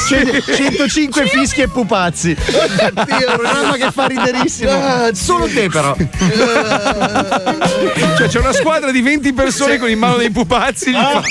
[0.08, 2.34] Cioè, 105 fischi e pupazzi.
[2.36, 5.10] Oddio, un programma che fa riderissimo.
[5.12, 5.94] Solo te però.
[8.16, 10.90] Cioè c'è una squadra di 20 persone con in mano dei pupazzi.
[10.90, 11.22] Gli fa...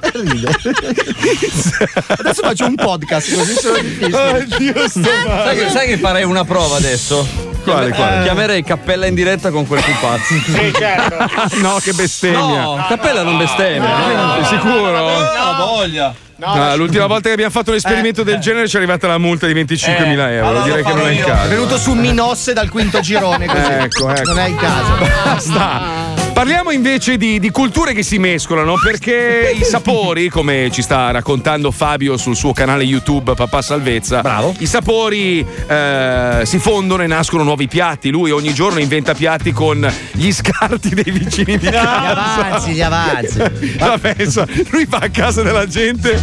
[2.18, 4.28] Adesso faccio un podcast così sono difficile.
[4.30, 7.26] Oddio, sto Sai che, sai che farei una prova adesso?
[7.64, 8.22] Quale, quale?
[8.22, 10.34] Chiamerei Cappella in diretta con quel pupazzo.
[10.34, 11.24] Sì, certo.
[11.66, 12.40] No, che bestemmia.
[12.62, 14.44] No, Cappella non bestemmia.
[14.44, 14.90] Sicuro?
[14.90, 16.14] No, voglia.
[16.36, 19.46] No, l'ultima volta che abbiamo fatto un esperimento del genere ci è arrivata la multa
[19.46, 20.48] di 25.000 euro.
[20.48, 21.24] allora Direi che non è il io.
[21.24, 21.46] caso.
[21.46, 23.70] È venuto su Minosse dal quinto girone così.
[23.70, 24.22] Ecco, ecco.
[24.32, 24.98] Non è il caso.
[25.24, 26.25] Basta.
[26.36, 31.70] Parliamo invece di, di culture che si mescolano perché i sapori, come ci sta raccontando
[31.70, 37.68] Fabio sul suo canale YouTube Papà Salvezza, i sapori eh, si fondono e nascono nuovi
[37.68, 38.10] piatti.
[38.10, 42.34] Lui ogni giorno inventa piatti con gli scarti dei vicini di Gli casa.
[42.34, 43.38] avanzi, gli avanzi.
[43.80, 46.20] Vabbè, insomma, lui va a casa della gente.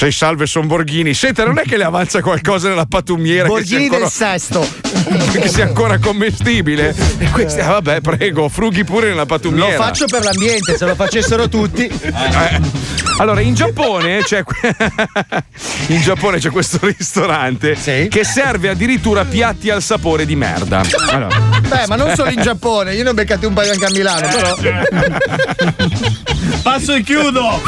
[0.00, 1.12] Sei salve, son Borghini.
[1.12, 4.66] Senta, non è che le avanza qualcosa nella pattumiera Borghini sia del ancora, sesto.
[5.38, 6.94] che sia ancora commestibile?
[7.18, 9.76] E questi, ah, vabbè, prego, frughi pure nella Lo pattumiera.
[9.76, 11.84] faccio per l'ambiente, se lo facessero tutti.
[11.84, 12.60] Eh,
[13.18, 14.42] Allora, in Giappone c'è
[15.88, 17.76] in Giappone c'è questo ristorante
[18.08, 20.80] che serve addirittura piatti al sapore di merda.
[21.10, 23.90] Allora, Beh, ma non solo in Giappone, io ne ho beccati un paio anche a
[23.90, 24.56] Milano, però.
[26.62, 27.62] Passo e chiudo.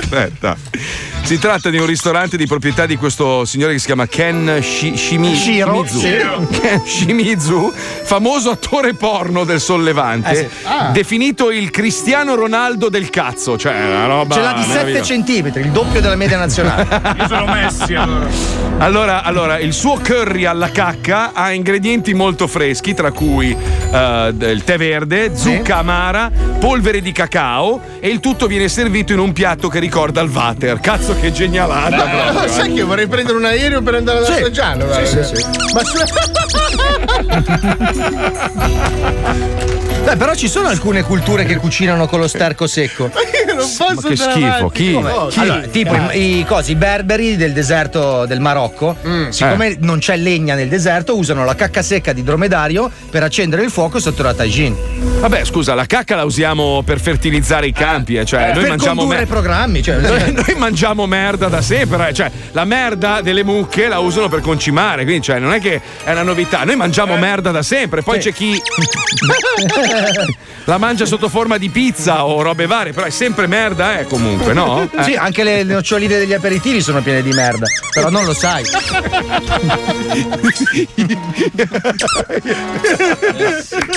[0.00, 0.56] Aspetta.
[1.24, 4.94] Si tratta di un ristorante di proprietà di questo signore che si chiama Ken Shi-
[4.94, 5.98] Shimi- Shiro, Shimizu.
[5.98, 6.46] Shiro.
[6.50, 7.72] Ken Shimizu,
[8.04, 10.46] famoso attore porno del sollevante, Eh sì.
[10.64, 10.90] Ah.
[10.90, 15.04] definito il Cristiano Ronaldo del cazzo, cioè una roba Ce l'ha di 7 meravigliosa.
[15.04, 16.86] centimetri, il doppio della media nazionale.
[17.18, 18.26] Io sono Messi allora.
[18.78, 23.56] Allora, allora, il suo curry alla cacca ha ingredienti molto freschi, tra cui
[23.90, 29.20] eh, il tè verde, zucca amara, polvere di cacao e il tutto viene servito in
[29.20, 30.80] un piatto che ricorda il water.
[30.80, 31.96] Cazzo che genialata!
[31.96, 32.48] proprio, Ma eh.
[32.48, 34.32] sai che io vorrei prendere un aereo per andare ad Sì.
[34.32, 34.92] assaggiarlo?
[34.92, 35.44] Sì, sì, sì.
[35.74, 35.98] Ma su-
[40.04, 43.04] Beh, però ci sono alcune culture che cucinano con lo sterco secco.
[43.46, 44.90] io non Ma che schifo, chi?
[45.30, 45.38] Chi?
[45.40, 48.96] Allora, tipo i, i cosi i berberi del deserto del Marocco,
[49.30, 49.76] siccome Eh.
[49.80, 53.98] non c'è legna nel deserto, usano la cacca secca di dromedario per accendere il fuoco
[53.98, 54.76] sotto la tagine.
[55.20, 58.68] Vabbè, scusa, la cacca la usiamo per fertilizzare i campi, eh, cioè Eh, noi per
[58.68, 62.64] mangiamo condurre mer- i programmi, cioè, noi, noi mangiamo merda da sempre, eh, cioè la
[62.66, 66.64] merda delle mucche la usano per concimare, quindi cioè, non è che è una novità,
[66.64, 68.60] noi mangiamo merda da sempre, poi c'è chi
[70.64, 74.52] la mangia sotto forma di pizza o robe varie, però è sempre merda, eh, comunque,
[74.52, 74.88] no?
[74.94, 75.02] Eh.
[75.02, 78.62] Sì, anche le noccioline degli aperitivi sono piene di merda, però non lo sai.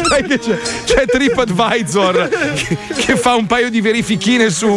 [0.07, 4.67] Sai che c'è, c'è TripAdvisor che, che fa un paio di verifichine su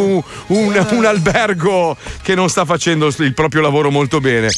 [0.47, 4.49] un, un albergo che non sta facendo il proprio lavoro molto bene.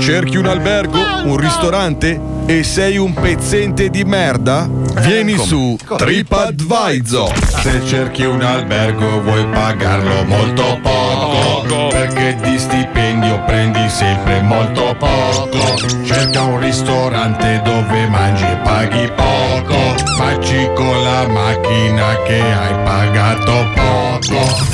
[0.00, 4.68] Cerchi un albergo, un ristorante e sei un pezzente di merda?
[5.00, 7.32] Vieni su TripAdvisor.
[7.62, 15.76] Se cerchi un albergo vuoi pagarlo molto poco, perché di stipendio prendi sempre molto poco.
[16.04, 23.66] Cerca un ristorante dove mangi e paghi poco, facci con la macchina che hai pagato
[23.74, 24.68] poco.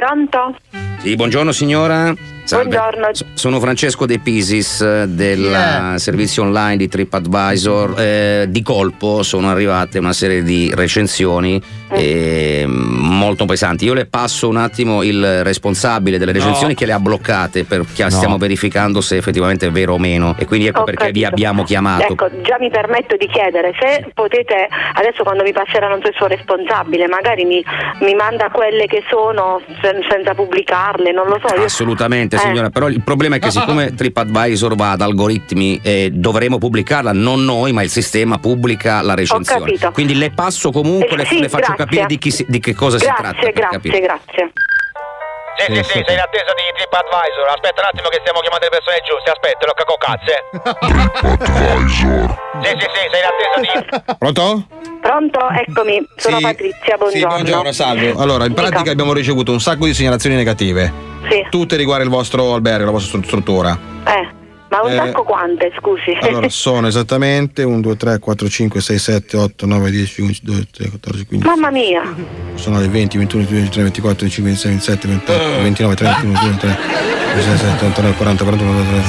[0.04, 0.56] Pronto?
[1.02, 2.14] Sì, buongiorno signora.
[2.44, 2.68] Salve.
[2.74, 3.08] Buongiorno.
[3.14, 5.98] S- Sono Francesco De Pisis eh, del Yeah.
[5.98, 8.00] servizio online di TripAdvisor.
[8.00, 11.60] Eh, di colpo sono arrivate una serie di recensioni
[11.92, 13.84] eh, molto pesanti.
[13.84, 16.78] Io le passo un attimo il responsabile delle recensioni No.
[16.78, 18.10] che le ha bloccate perché No.
[18.10, 20.34] stiamo verificando se effettivamente è vero o meno.
[20.38, 21.28] E quindi ecco Ho perché vi capito.
[21.28, 22.12] abbiamo chiamato.
[22.12, 27.06] Ecco, già mi permetto di chiedere se potete, adesso quando mi so il suo responsabile,
[27.08, 27.62] magari mi,
[28.00, 31.54] mi manda quelle che sono sen- senza pubblicarle, non lo so.
[31.54, 32.38] Io- Assolutamente Eh.
[32.40, 37.44] signora, però il problema è che siccome TripAdvisor va ad algoritmi eh, dovremo pubblicarla, non
[37.44, 39.60] noi ma il sistema pubblica la recensione.
[39.64, 39.90] capito.
[39.92, 41.79] Quindi le passo comunque, Eh, le, sì, le faccio grazie.
[41.84, 43.30] Capire di, chi si- di che cosa si tratta.
[43.32, 44.52] Grazie, grazie, grazie.
[45.60, 47.48] Sì, sì, sì, sei in attesa di TripAdvisor.
[47.52, 49.30] Aspetta un attimo che stiamo chiamando le persone giuste.
[49.30, 50.34] Aspetta, lo caco cazze.
[52.62, 54.14] Sì, sì, sì, sei in attesa di.
[54.18, 54.66] Pronto?
[55.00, 55.38] Pronto?
[55.66, 56.42] Eccomi, sono Sì.
[56.42, 57.28] Patrizia, Sì, buongiorno.
[57.28, 58.14] buongiorno, salve.
[58.18, 58.90] Allora, in pratica Dica.
[58.92, 60.92] abbiamo ricevuto un sacco di segnalazioni negative.
[61.30, 61.46] Sì.
[61.50, 63.76] Tutte riguardo il vostro albergo, la vostra stru- struttura.
[64.06, 64.28] Eh,
[64.70, 66.16] ma un Eh, sacco quante, scusi?
[66.22, 70.68] Allora, sono esattamente 1, 2, 3, 4, 5, 6, 7, 8, 9, 10, 11, 12,
[70.70, 71.48] 13, 14, 15.
[71.48, 72.02] Mamma mia.
[72.54, 76.58] Sono le 20, 21, 22, 23, 24, 25, 26, 27, 28, 29, 30, 31, 32,
[76.58, 76.92] 33,
[77.32, 79.00] 36, 39, 40, 41, 42,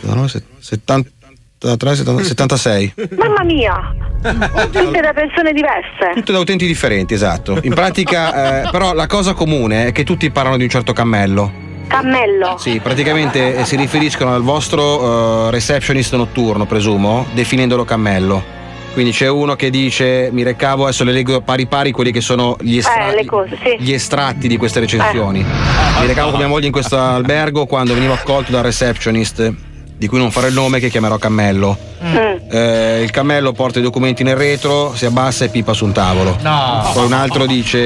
[0.00, 2.94] 43, 73, 70, 76.
[3.16, 3.94] Mamma mia.
[4.22, 6.12] Tutte da persone diverse.
[6.14, 7.58] Tutte da utenti differenti, esatto.
[7.62, 11.68] In pratica, eh, però, la cosa comune è che tutti parlano di un certo cammello.
[11.90, 12.56] Cammello.
[12.56, 18.58] Sì, praticamente eh, si riferiscono al vostro eh, receptionist notturno, presumo, definendolo cammello.
[18.92, 22.56] Quindi c'è uno che dice, mi recavo, adesso le leggo pari pari quelli che sono
[22.60, 23.76] gli, estra- Eh, cose, sì.
[23.80, 25.44] gli estratti di queste recensioni.
[26.00, 29.52] Mi recavo con mia moglie in questo albergo quando venivo accolto dal receptionist,
[30.00, 31.76] di cui non farò il nome, che chiamerò cammello.
[32.02, 32.16] Mm.
[32.50, 36.38] Eh, il cammello porta i documenti nel retro, si abbassa e pipa su un tavolo.
[36.40, 36.90] No.
[36.94, 37.78] Poi un altro dice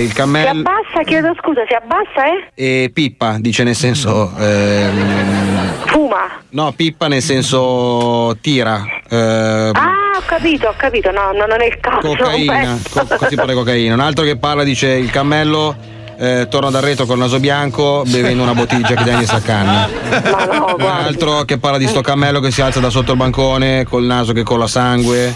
[0.00, 2.48] il Si cammello abbassa, chiedo scusa, si abbassa eh?
[2.84, 6.40] e pippa, dice nel senso ehm, Fuma.
[6.52, 8.82] no, pippa nel senso tira.
[9.10, 11.10] eh, Ah, ho capito, ho capito.
[11.10, 11.98] No, no, non è il caso.
[12.16, 13.92] cocaina, co- tipo di cocaina.
[13.92, 15.76] Un altro che parla dice il cammello
[16.22, 19.88] eh, torna dal retro col naso bianco bevendo una bottiglia che Dennis a canna.
[20.30, 23.18] Ma no, Un altro che parla di sto cammello che si alza da sotto il
[23.18, 25.34] bancone col naso che cola sangue.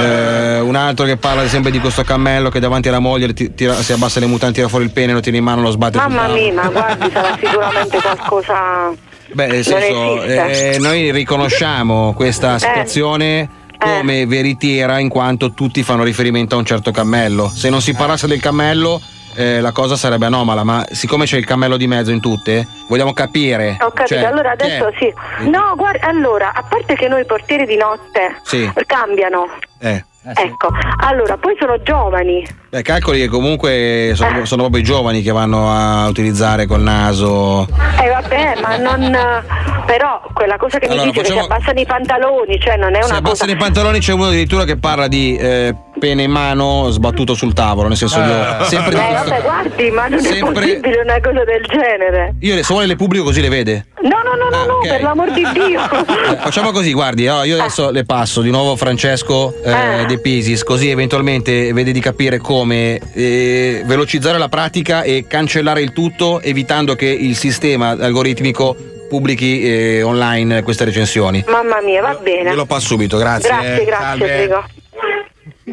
[0.00, 3.80] Eh, un altro che parla sempre di questo cammello che davanti alla moglie ti- tira-
[3.80, 6.28] si abbassa le mutande, tira fuori il pene, lo tiene in mano, lo sbatte Mamma
[6.28, 8.54] mia, ma guardi, sarà sicuramente qualcosa.
[9.32, 10.70] Beh, nel senso, esiste.
[10.74, 12.58] eh, noi riconosciamo questa Eh.
[12.58, 17.50] situazione come veritiera in quanto tutti fanno riferimento a un certo cammello.
[17.54, 19.00] Se non si parlasse del cammello,
[19.38, 23.12] eh, la cosa sarebbe anomala, ma siccome c'è il cammello di mezzo in tutte, vogliamo
[23.12, 23.76] capire.
[23.80, 25.14] Ho capito, cioè, allora adesso sì.
[25.48, 28.68] No, guarda, allora, a parte che noi portieri di notte Sì.
[28.84, 29.46] cambiano.
[29.78, 30.04] Eh.
[30.34, 30.68] Ecco,
[31.04, 32.46] allora, poi sono giovani.
[32.70, 37.66] Beh, calcoli che comunque sono, sono proprio i giovani che vanno a utilizzare col naso.
[38.02, 39.16] Eh vabbè, ma non.
[39.86, 42.90] Però quella cosa che mi Allora, dice che facciamo- si abbassano i pantaloni, cioè non
[42.94, 43.16] è Si una cosa.
[43.16, 47.54] abbassano i pantaloni, c'è uno addirittura che parla di eh, pene in mano sbattuto sul
[47.54, 47.88] tavolo.
[47.88, 51.44] Nel senso, io sempre di Eh questo- vabbè, guardi, ma non è possibile una cosa
[51.44, 52.34] del genere.
[52.40, 53.86] Io se vuole le pubblico così le vede.
[54.02, 54.88] No, no, no, no, no, ok.
[54.88, 55.80] per l'amor di Dio.
[56.28, 61.72] Eh, Facciamo così, guardi, io adesso le passo di nuovo Francesco eh, Pisis, così eventualmente
[61.72, 67.36] vede di capire come eh, velocizzare la pratica e cancellare il tutto, evitando che il
[67.36, 68.76] sistema algoritmico
[69.08, 71.44] pubblichi eh, online queste recensioni.
[71.48, 72.50] Mamma mia, va bene.
[72.50, 73.48] Io lo passo subito, grazie.
[73.48, 74.26] Grazie, grazie, Salve.
[74.26, 74.64] prego.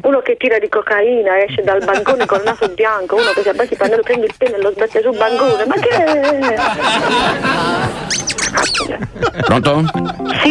[0.01, 3.71] Uno che tira di cocaina, esce dal bancone col naso bianco, uno che si abbassa
[3.71, 5.65] il pannello, prende il pene e lo sbatte sul bancone.
[5.65, 5.89] Ma che
[9.45, 9.83] Pronto?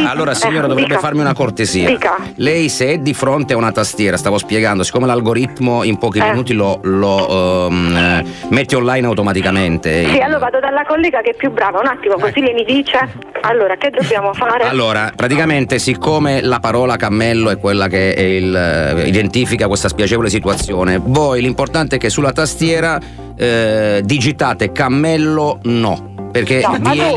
[0.06, 0.98] Allora signora eh, dovrebbe dica.
[1.00, 1.88] farmi una cortesia.
[1.88, 2.16] Dica.
[2.36, 6.30] Lei se è di fronte a una tastiera, stavo spiegando, siccome l'algoritmo in pochi Eh.
[6.30, 10.08] minuti lo, lo, eh, mette online automaticamente.
[10.08, 13.32] Sì, allora vado dalla collega che è più brava, un attimo, così lei mi dice.
[13.42, 14.64] Allora, che dobbiamo fare?
[14.64, 20.28] Allora, praticamente, siccome la parola cammello è quella che è il, eh, identifica questa spiacevole
[20.28, 22.98] situazione, voi l'importante è che sulla tastiera
[23.36, 26.12] eh, digitate cammello no.
[26.34, 27.16] Perché No, Dobbiamo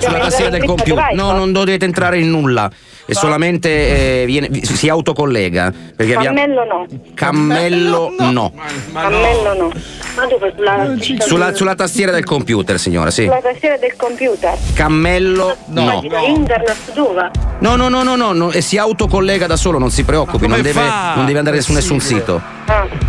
[0.00, 1.14] sulla tastiera del computer.
[1.14, 2.68] No, non dovete entrare in nulla.
[3.10, 5.72] È solamente eh, viene- vi- si autocollega.
[5.96, 6.86] Perché abbiamo- Cammello no.
[7.14, 8.52] Cammello no.
[8.92, 9.72] Cammello no.
[10.16, 10.52] Ma dove?
[10.56, 13.24] Sulla, Sulla, sulla tastiera del computer, signora, sì.
[13.24, 14.56] sulla tastiera del computer.
[14.74, 15.84] Cammello no.
[16.10, 17.30] Ma internet dove?
[17.60, 20.62] No, no, no, no, no, no, e si autocollega da solo, non si preoccupi, non
[20.62, 20.82] deve,
[21.14, 22.40] non deve andare su nessun sito.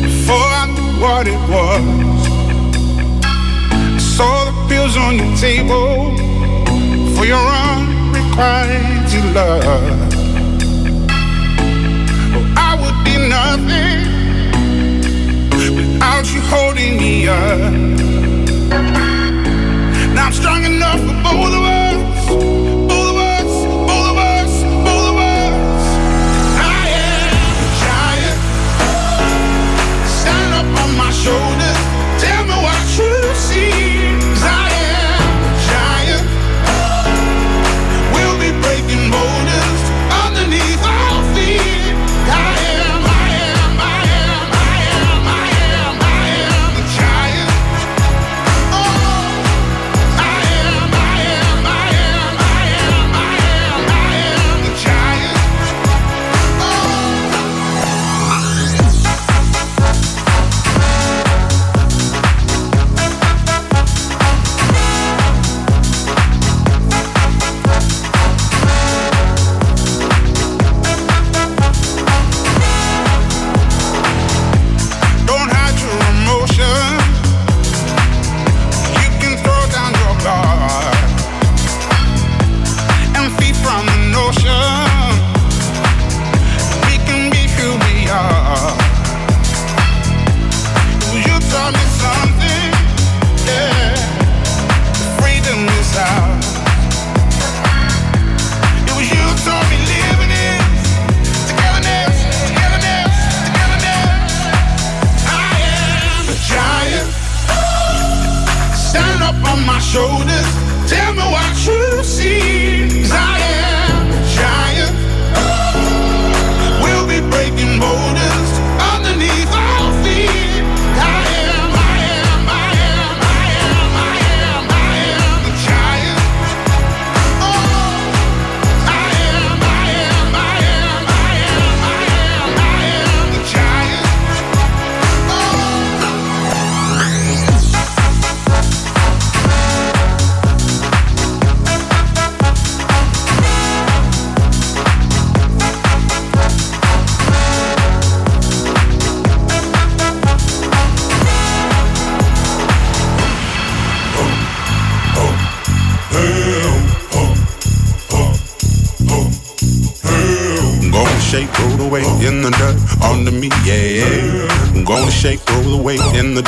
[0.00, 2.26] before I knew what it was.
[3.22, 6.12] I saw the pills on your table
[7.14, 9.62] for your unrequited love.
[12.34, 14.10] Oh, I would be nothing
[15.76, 19.21] without you holding me up.
[20.22, 21.71] I'm strong enough for both of us.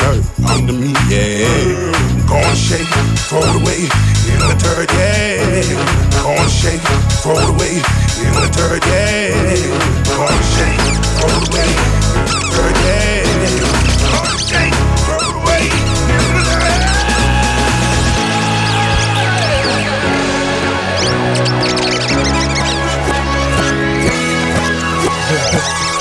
[0.05, 1.93] Dirt under me, yeah.
[2.29, 2.89] Gonna shake,
[3.29, 3.91] throw the weight
[4.29, 5.65] in the dirt, yeah.
[6.23, 6.85] Gonna shake,
[7.23, 7.85] throw the weight
[8.21, 9.33] in the dirt, yeah.
[10.09, 10.81] Gonna shake,
[11.19, 11.79] throw the weight
[12.21, 13.25] in the dirt, yeah.
[14.13, 15.73] Gonna shake, throw the weight
[16.13, 16.43] in the
[25.75, 25.91] dirt.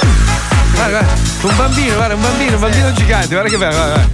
[0.83, 4.09] Guarda, guarda, un bambino, guarda, un bambino, un bambino gigante, guarda che bello, guarda.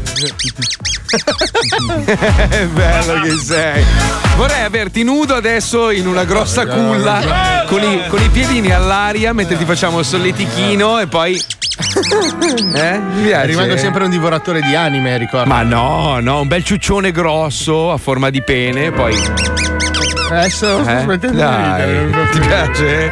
[2.56, 3.84] È bello che sei.
[4.36, 9.58] Vorrei averti nudo adesso in una grossa culla con i, con i piedini all'aria mentre
[9.58, 11.42] ti facciamo il solletichino e poi.
[12.76, 13.00] Eh?
[13.00, 13.46] Mi piace?
[13.48, 15.50] Rimango sempre un divoratore di anime, ricordo.
[15.50, 19.16] Ma no, no, un bel ciuccione grosso a forma di pene, poi.
[20.30, 21.18] Adesso Eh?
[21.18, 22.30] Dai, ridere.
[22.32, 23.12] ti piace?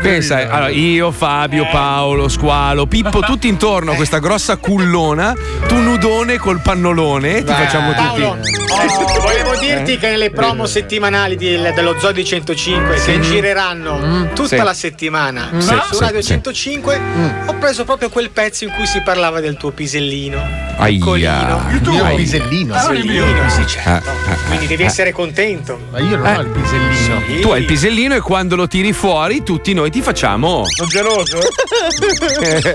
[0.00, 5.34] Pensa, allora, io, Fabio, Paolo, Squalo, Pippo, tutti intorno a questa grossa cullona,
[5.66, 8.56] tu nudone col pannolone, ti facciamo Paolo, tutti.
[8.70, 9.98] oh, volevo dirti Eh?
[9.98, 14.56] che nelle promo settimanali di- dello Zodi 105 che gireranno tutta Sì.
[14.56, 15.58] la settimana Mm.
[15.58, 16.28] su Sì, Radio sì.
[16.28, 17.00] 105
[17.46, 20.64] ho preso proprio quel pezzo in cui si parlava del tuo pisellino.
[20.78, 21.64] Aia.
[21.72, 23.90] Il tuo pisellino, Ah, pisellino, sì, certo.
[23.90, 24.86] Ah, ah, ah, Quindi devi ah.
[24.86, 25.78] essere contento.
[25.90, 26.36] Ma io non Eh.
[26.38, 27.40] ho il pisellino.
[27.40, 30.62] Tu hai il pisellino e quando lo tiri fuori tutti noi ti facciamo.
[30.66, 31.38] Sono geloso?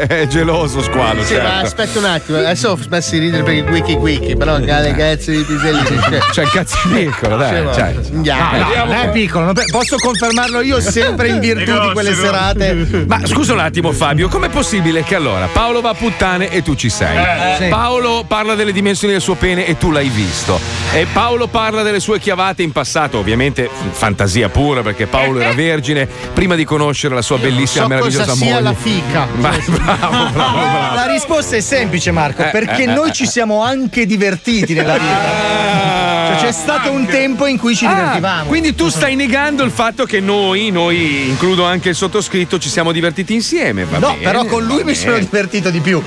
[0.07, 1.65] È geloso squalo, Sì, ma certo.
[1.65, 5.31] aspetta un attimo, adesso ho smesso di ridere per il wiki wiki, però cade cazzo
[5.31, 5.99] di pisellini.
[6.33, 7.67] Cioè, il cazzo piccolo, dai.
[7.67, 7.95] Sì, cioè.
[8.13, 8.57] Andiamo.
[8.57, 12.13] No, no, non è piccolo, non pe- posso confermarlo io sempre in virtù di quelle
[12.13, 13.05] serate.
[13.07, 16.75] Ma scusa un attimo, Fabio, com'è possibile che allora Paolo va a puttane e tu
[16.75, 17.17] ci sei?
[17.17, 17.67] Eh, sì.
[17.67, 20.59] Paolo parla delle dimensioni del suo pene e tu l'hai visto.
[20.93, 25.53] E Paolo parla delle sue chiavate in passato, ovviamente f- fantasia pura, perché Paolo era
[25.53, 28.61] vergine prima di conoscere la sua bellissima, so meravigliosa cosa sia moglie.
[28.61, 29.27] la fica.
[29.35, 30.95] Ma- bravo, bravo, bravo.
[30.95, 34.97] La risposta è semplice, Marco, Eh, perché eh, noi eh, ci siamo anche divertiti nella
[34.97, 36.20] vita.
[36.37, 38.45] Cioè, c'è stato un tempo in cui ci Ah, divertivamo.
[38.45, 42.91] quindi tu stai negando il fatto che noi, noi, includo anche il sottoscritto, ci siamo
[42.91, 43.83] divertiti insieme.
[43.85, 46.01] Va no, bene, però con lui mi sono divertito di più.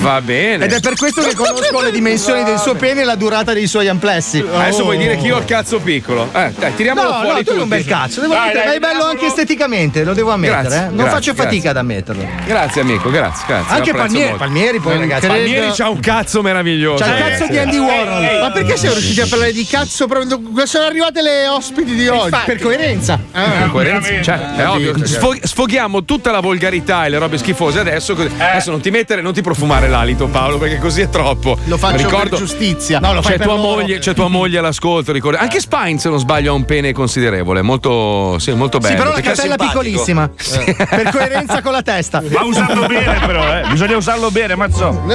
[0.00, 0.64] Va bene.
[0.64, 3.66] Ed è per questo che conosco le dimensioni del suo pene e la durata dei
[3.66, 4.38] suoi amplessi.
[4.52, 6.28] Adesso vuoi dire che io ho il cazzo piccolo?
[6.32, 7.36] Eh, dai, tiriamolo No, fuori.
[7.38, 10.12] no, tu hai un bel cazzo, devo Dai, ammettere, dai, è bello anche esteticamente, lo
[10.14, 10.60] devo ammettere.
[10.62, 10.86] Grazie, eh.
[10.86, 11.68] Non grazie, faccio fatica grazie.
[11.70, 12.26] ad ammetterlo.
[12.46, 13.74] Grazie amico, grazie, grazie.
[13.76, 14.44] Anche Palmieri, molto.
[14.44, 15.26] Palmieri poi, ragazzi.
[15.26, 17.02] Palmieri c'ha un cazzo meraviglioso.
[17.04, 17.50] C'ha il Eh, cazzo sì.
[17.50, 18.40] di Andy Warhol.
[18.40, 20.06] Ma perché siamo riusciti a parlare di cazzo?
[20.06, 22.36] proprio- Sono arrivate le ospiti di oggi.
[22.44, 23.18] Per coerenza.
[23.30, 25.06] Per coerenza, cioè, è ovvio.
[25.06, 28.14] Sfo- sfoghiamo tutta la volgarità e le robe schifose adesso.
[28.14, 31.56] così- Adesso non ti mettere, non ti profumare l'alito, Paolo, perché così è troppo.
[31.64, 32.98] Lo faccio Ricordo, per giustizia.
[32.98, 33.80] No, lo fai C'è per tua, loro.
[33.80, 35.38] moglie, c'è tua moglie all'ascolto, ricordo.
[35.38, 38.92] Anche Spine, se non sbaglio, ha un pene considerevole, molto, sì, molto bello.
[38.92, 40.28] Sì, però la perché è piccolissima.
[40.28, 42.22] Per coerenza con la testa.
[42.28, 43.64] Ma usarlo bene, però, eh.
[43.70, 44.90] Bisogna usarlo bene, mazzo.
[45.04, 45.14] No,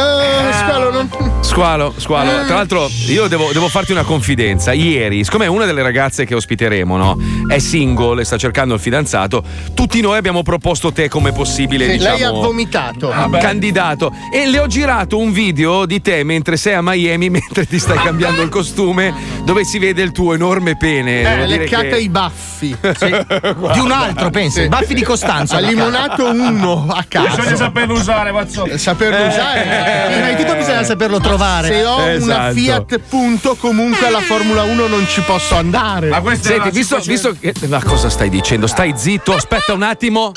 [0.53, 1.09] squalo, non.
[1.41, 2.45] Squalo, squalo.
[2.45, 4.35] Tra l'altro, io devo, devo farti una confidenza.
[4.43, 7.17] Ieri, siccome una delle ragazze che ospiteremo no,
[7.47, 11.97] è single e sta cercando il fidanzato, tutti noi abbiamo proposto te come possibile Sì,
[11.97, 13.13] diciamo, lei ha vomitato.
[13.39, 14.13] candidato.
[14.33, 17.97] E le ho girato un video di te mentre sei a Miami, mentre ti stai
[17.97, 19.13] cambiando il costume,
[19.43, 21.21] dove si vede il tuo enorme pene.
[21.21, 22.75] Eh, dire leccate che- i baffi.
[22.81, 24.61] Di un altro, pensa.
[24.63, 25.57] I baffi di Costanza.
[25.57, 27.55] Ha limonato uno a Bisogna caso.
[27.55, 28.67] saperlo usare, mazzo.
[28.77, 30.09] Saperlo usare.
[30.11, 31.67] Prima di tutto bisogna saperlo trovare.
[31.67, 32.13] Se ho una
[32.49, 32.53] Esatto.
[32.55, 36.09] Fiat punto, comunque alla Formula 1 non ci posso andare.
[36.09, 37.53] Ma questa è Senti, visto, visto che.
[37.67, 38.67] Ma cosa stai dicendo?
[38.67, 40.32] Stai zitto, aspetta un attimo.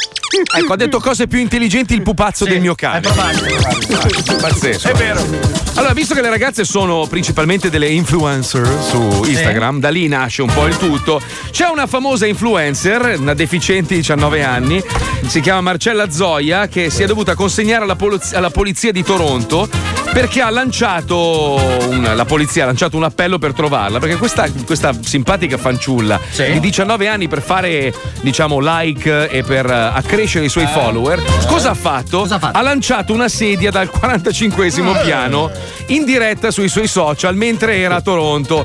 [0.57, 3.01] Ecco, ha detto cose più intelligenti il pupazzo del mio cane.
[4.41, 4.89] Pazzesco.
[4.89, 5.21] È vero.
[5.75, 10.53] Allora, visto che le ragazze sono principalmente delle influencer su Instagram, da lì nasce un
[10.53, 11.21] po' il tutto.
[11.51, 14.81] C'è una famosa influencer, una deficiente di 19 anni,
[15.27, 19.69] si chiama Marcella Zoia, che si è dovuta consegnare alla, poliz- alla polizia di Toronto
[20.13, 21.55] perché ha lanciato
[21.89, 26.61] un- la polizia ha lanciato un appello per trovarla perché questa, questa simpatica fanciulla di
[26.61, 31.75] 19 anni per fare diciamo like e per eh, accrescere i suoi follower cosa ha
[31.75, 32.27] fatto?
[32.29, 34.71] ha lanciato una sedia dal 45
[35.03, 35.51] piano
[35.87, 38.65] in diretta sui suoi social mentre era a Toronto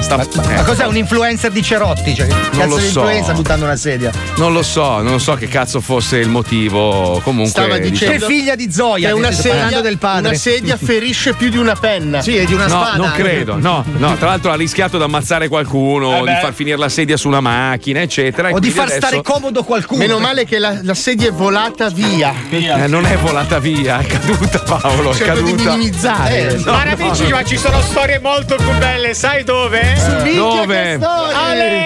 [0.00, 2.14] Sta- eh, Ma cos'è un influencer di Cerotti?
[2.14, 3.00] Cioè, cazzo lo di so.
[3.00, 4.10] influenza buttando una sedia.
[4.36, 8.32] non lo so non so che cazzo fosse il motivo comunque Stava diciamo- dicendo Che
[8.32, 10.28] figlia di Zoia, che una sedia, del padre.
[10.28, 12.20] una sedia ferisce più di una penna.
[12.22, 12.96] Sì, è di una no, spada.
[12.96, 14.16] non credo, no, no.
[14.16, 17.40] Tra l'altro ha rischiato di ammazzare qualcuno, Eh di far finire la sedia su una
[17.40, 18.48] macchina, eccetera.
[18.48, 20.00] e O di far adesso- stare comodo qualcuno.
[20.00, 22.34] Meno male che la, la sedia è volata via.
[22.50, 25.70] Eh, non è volata via, è caduta Paolo, è Cerco di caduta.
[25.74, 26.48] minimizzare.
[26.50, 29.94] Eh, no, Cari amici, ma ci sono storie molto più belle, sai dove?
[30.34, 30.98] Dove?
[31.00, 31.84] Ale!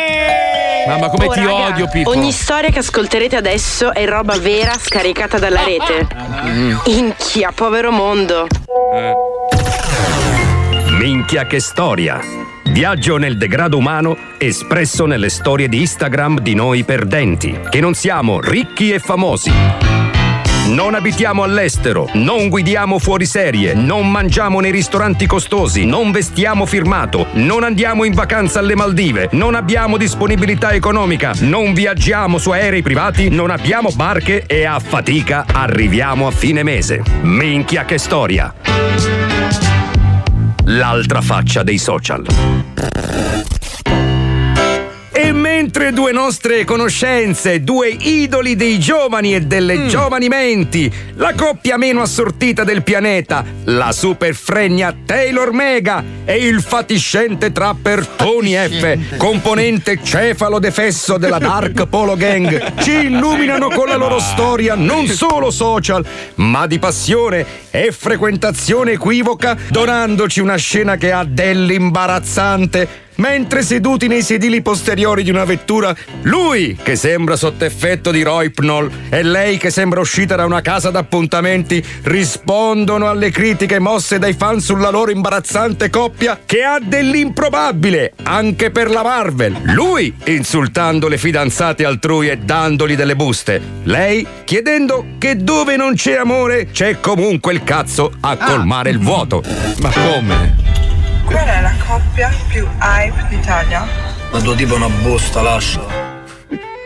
[0.86, 2.10] Mamma, come Oh, ti raga, odio, Pippo.
[2.10, 6.06] Ogni storia che ascolterete adesso è roba vera scaricata dalla rete.
[6.86, 8.46] Inchia, povero mondo.
[10.98, 12.20] Minchia che storia!
[12.70, 18.40] Viaggio nel degrado umano espresso nelle storie di Instagram di noi perdenti, che non siamo
[18.40, 19.50] ricchi e famosi.
[20.68, 27.26] Non abitiamo all'estero, non guidiamo fuori serie, non mangiamo nei ristoranti costosi, non vestiamo firmato,
[27.32, 33.30] non andiamo in vacanza alle Maldive, non abbiamo disponibilità economica, non viaggiamo su aerei privati,
[33.30, 37.02] non abbiamo barche e a fatica arriviamo a fine mese.
[37.22, 39.39] Minchia che storia!
[40.70, 42.24] L'altra faccia dei social.
[45.60, 52.00] Mentre due nostre conoscenze, due idoli dei giovani e delle giovani menti, la coppia meno
[52.00, 60.02] assortita del pianeta, la super fregna Taylor Mega e il fatiscente trapper Tony F, componente
[60.02, 66.02] cefalo defesso della Dark Polo Gang, ci illuminano con la loro storia non solo social,
[66.36, 73.08] ma di passione e frequentazione equivoca, donandoci una scena che ha dell'imbarazzante.
[73.20, 78.90] Mentre seduti nei sedili posteriori di una vettura, lui che sembra sotto effetto di Roipnol
[79.10, 84.60] e lei che sembra uscita da una casa d'appuntamenti rispondono alle critiche mosse dai fan
[84.60, 89.54] sulla loro imbarazzante coppia che ha dell'improbabile anche per la Marvel.
[89.64, 93.60] Lui insultando le fidanzate altrui e dandogli delle buste.
[93.82, 99.42] Lei chiedendo che dove non c'è amore c'è comunque il cazzo a colmare il vuoto.
[99.80, 100.69] Ma come?
[101.30, 103.86] Qual è la coppia più hype d'Italia?
[104.32, 105.80] Ma tuo tipo una busta, lascia.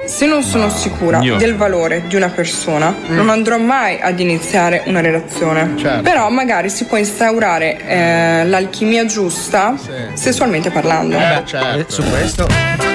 [0.04, 1.36] Se non sono sicura Io.
[1.36, 5.72] del valore di una persona, non andrò mai ad iniziare una relazione.
[5.78, 6.02] Certo.
[6.02, 9.74] Però magari si può instaurare eh, l'alchimia giusta,
[10.12, 11.16] sessualmente parlando.
[11.16, 12.46] Eh, Su questo.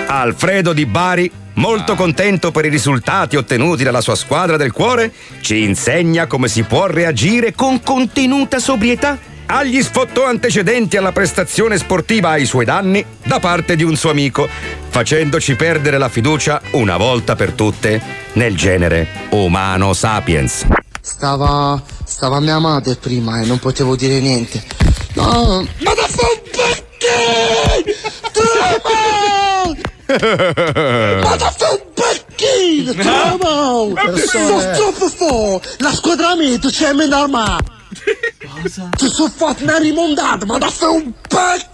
[0.05, 5.63] Alfredo Di Bari, molto contento per i risultati ottenuti dalla sua squadra del cuore, ci
[5.63, 9.17] insegna come si può reagire con contenuta sobrietà
[9.51, 14.47] agli sfottò antecedenti alla prestazione sportiva ai suoi danni da parte di un suo amico,
[14.89, 17.99] facendoci perdere la fiducia una volta per tutte
[18.33, 20.65] nel genere umano sapiens.
[21.01, 21.81] Stava.
[22.05, 24.61] stava mia madre prima e non potevo dire niente.
[25.13, 27.95] No, ma da fa un perché!
[28.31, 29.07] Trema!
[31.29, 32.93] Ma da fa un perché!
[32.95, 34.11] Trema!
[34.11, 35.61] persone- Sto troppo fo!
[35.77, 37.77] La squadra mia c'è meno armata!
[37.89, 41.11] Ti sono fatto una rimondata, ma da fa un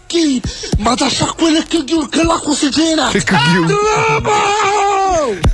[0.06, 0.42] perché!
[0.78, 2.70] Ma da sa quelle che che l'acqua si!
[2.70, 3.24] Che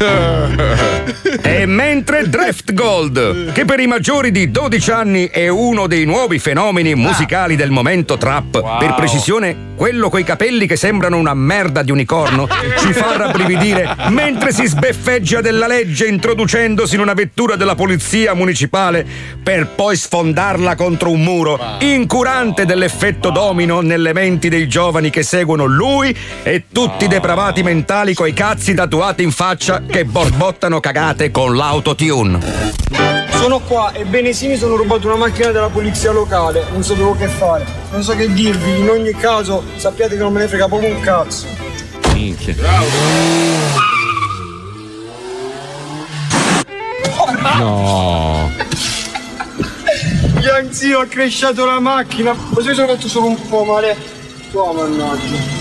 [1.44, 6.40] E mentre Draft Gold, che per i maggiori di 12 anni è uno dei nuovi
[6.40, 11.92] fenomeni musicali del momento trap, per precisione quello coi capelli che sembrano una merda di
[11.92, 12.48] unicorno,
[12.80, 19.06] ci fa rabbrividire mentre si sbeffeggia della legge introducendosi in una vettura della polizia municipale
[19.42, 25.66] per poi sfondarla contro un muro, incurante dell'effetto domino nelle menti dei giovani che seguono
[25.66, 31.56] lui e tutti i depravati mentali coi cazzi tatuati in faccia che borbottano cagate con
[31.56, 32.40] l'autotune.
[33.32, 37.28] Sono qua e Benesi mi sono rubato una macchina della polizia locale, non sapevo che
[37.28, 37.66] fare.
[37.92, 41.02] Non so che dirvi, in ogni caso sappiate che non me ne frega proprio un
[41.02, 41.48] cazzo.
[42.14, 42.56] Minchia.
[47.58, 48.52] No.
[50.42, 54.20] Young zio ha cresciato la macchina, così mi sono fatto solo un po' male.
[54.54, 55.60] Oh mannaggia.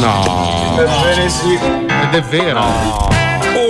[0.00, 0.76] No.
[0.78, 1.54] Ebbene sì.
[1.54, 3.04] Ed è vero.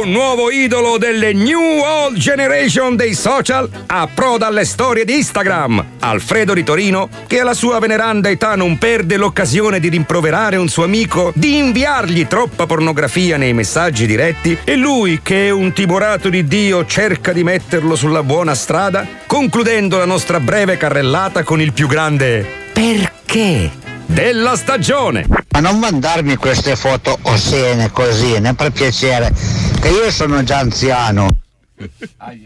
[0.01, 5.85] Un nuovo idolo delle New Old Generation dei social approda alle storie di Instagram.
[6.01, 10.85] Alfredo di Torino, che alla sua veneranda età non perde l'occasione di rimproverare un suo
[10.85, 16.45] amico, di inviargli troppa pornografia nei messaggi diretti, e lui, che è un timorato di
[16.47, 21.87] Dio, cerca di metterlo sulla buona strada, concludendo la nostra breve carrellata con il più
[21.87, 23.71] grande perché
[24.07, 25.27] della stagione.
[25.51, 29.33] Ma non mandarmi queste foto oscene così, né per piacere,
[29.81, 31.29] che io sono già anziano.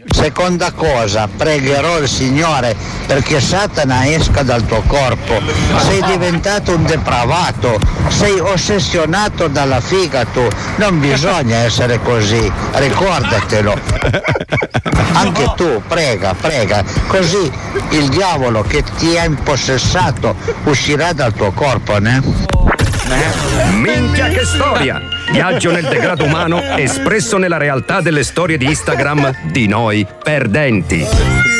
[0.09, 2.75] Seconda cosa, pregherò il Signore
[3.05, 5.41] perché Satana esca dal tuo corpo.
[5.77, 7.79] Sei diventato un depravato,
[8.09, 10.45] sei ossessionato dalla figa tu.
[10.75, 13.79] Non bisogna essere così, ricordatelo.
[15.13, 17.49] Anche tu, prega, prega, così
[17.91, 22.21] il diavolo che ti ha impossessato uscirà dal tuo corpo, ne?
[23.71, 25.19] Minchia che storia!
[25.31, 31.50] Viaggio nel degrado umano espresso nella realtà delle storie di Instagram di noi perdenti.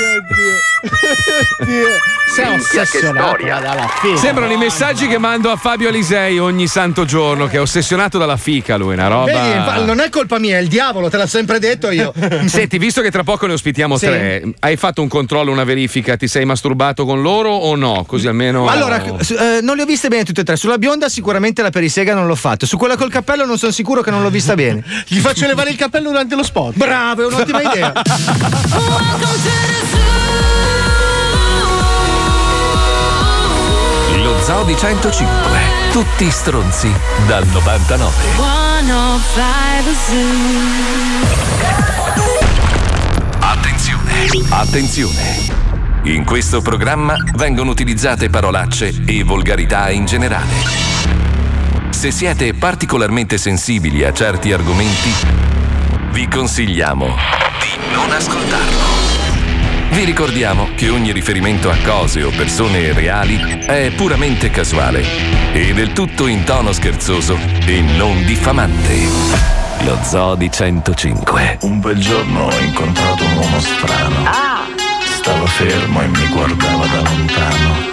[2.34, 3.60] Sei Minchia, che storia.
[3.60, 4.18] dalla figa.
[4.18, 8.38] Sembrano i messaggi che mando a Fabio Alisei ogni santo giorno, che è ossessionato dalla
[8.38, 9.26] fica lui, una roba.
[9.26, 12.14] Vedi, non è colpa mia, è il diavolo, te l'ha sempre detto io.
[12.48, 14.06] Senti, visto che tra poco ne ospitiamo Sì.
[14.06, 16.16] tre, hai fatto un controllo, una verifica?
[16.16, 18.04] Ti sei masturbato con loro o no?
[18.08, 18.68] Così almeno.
[18.68, 20.56] Allora, eh, non le ho viste bene tutte e tre.
[20.56, 22.66] Sulla bionda sicuramente la perisega non l'ho fatto.
[22.66, 24.84] Su quella col cappello non sono sicuro che non l'ho vista bene.
[25.08, 26.76] Gli faccio levare il cappello durante lo spot.
[26.76, 27.92] Bravo, è un'ottima idea.
[34.24, 35.30] Lo Zoo di 105.
[35.92, 36.92] Tutti stronzi
[37.28, 38.14] dal 99.
[38.36, 39.42] 105
[43.40, 45.60] Attenzione, attenzione.
[46.04, 50.54] In questo programma vengono utilizzate parolacce e volgarità in generale.
[51.90, 55.12] Se siete particolarmente sensibili a certi argomenti,
[56.12, 59.01] vi consigliamo di non ascoltarlo.
[59.92, 65.04] Vi ricordiamo che ogni riferimento a cose o persone reali è puramente casuale
[65.52, 68.96] e del tutto in tono scherzoso e non diffamante.
[69.84, 71.58] Lo Zoo di 105.
[71.62, 74.24] Un bel giorno ho incontrato un uomo strano.
[75.04, 77.90] Stava fermo e mi guardava da lontano.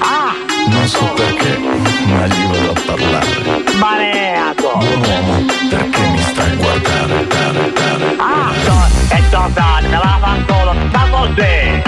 [0.69, 3.63] Non so perché, ma gli vado a parlare.
[3.79, 4.71] Maneato!
[4.79, 10.19] Buon uomo, perché mi stai a guardare, dare, dare, Ah, so, e tornare, me la
[10.21, 11.41] fanculo, da così!
[11.41, 11.88] Ai, so,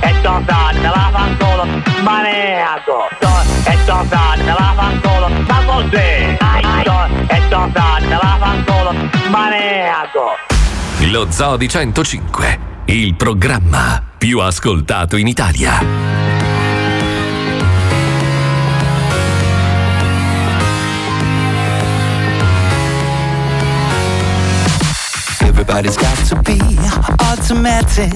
[0.00, 1.66] e tornare, me la fanculo,
[2.02, 3.08] maneato!
[3.20, 5.30] So, e tornare, me la fanculo!
[6.38, 8.94] Ai, so, e tornare, me la fanculo,
[9.30, 10.20] maneato!
[11.10, 16.55] Lo Zoo di 105, il programma più ascoltato in Italia.
[25.58, 26.60] Everybody's got to be
[27.24, 28.12] automatic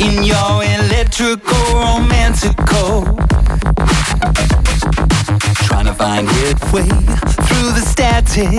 [0.00, 3.04] in your electrical romantical.
[5.68, 6.88] Trying to find headway
[7.46, 8.58] through the static.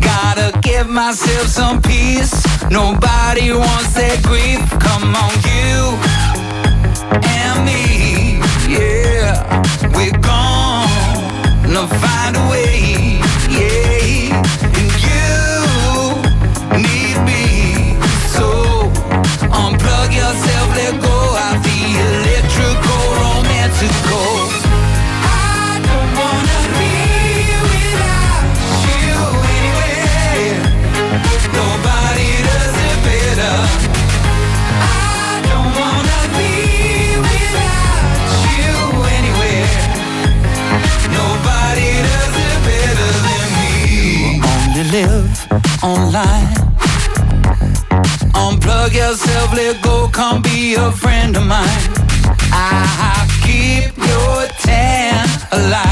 [0.00, 2.32] Gotta give myself some peace.
[2.70, 4.64] Nobody wants that grief.
[4.80, 5.92] Come on, you
[7.20, 8.40] and me.
[8.66, 9.44] Yeah,
[9.94, 13.20] we're gonna find a way.
[13.50, 13.69] Yeah,
[45.82, 46.54] online.
[48.34, 51.68] Unplug yourself, let go, come be a friend of mine.
[52.52, 55.89] I keep your tan alive.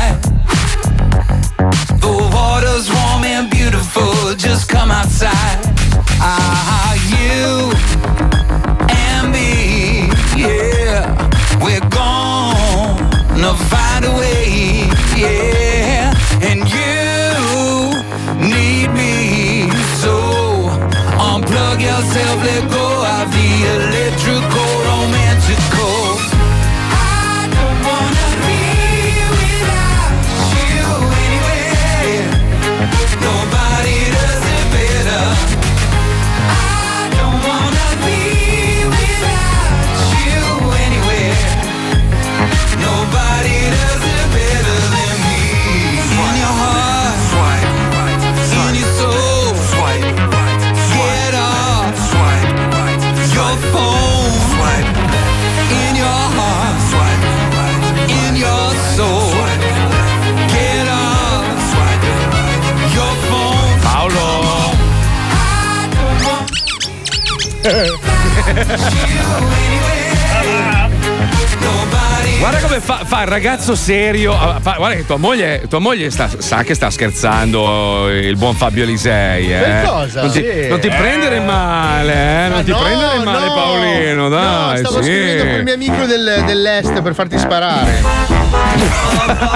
[72.38, 74.32] Guarda come fa, fa il ragazzo serio.
[74.32, 78.54] Ah, fa- guarda che tua moglie, tua moglie sta- sa che sta scherzando il buon
[78.54, 79.52] Fabio Elisei.
[79.52, 79.82] Eh?
[79.84, 80.22] Cosa?
[80.22, 80.68] Non ti, Sì.
[80.68, 80.94] non ti Eh.
[80.94, 82.48] prendere male, eh?
[82.48, 83.54] Non Ma ti no, prendere male, no.
[83.54, 84.28] Paolino.
[84.28, 85.08] Dai, no, stavo sì.
[85.10, 88.02] scrivendo quel mio amico del- dell'est per farti sparare.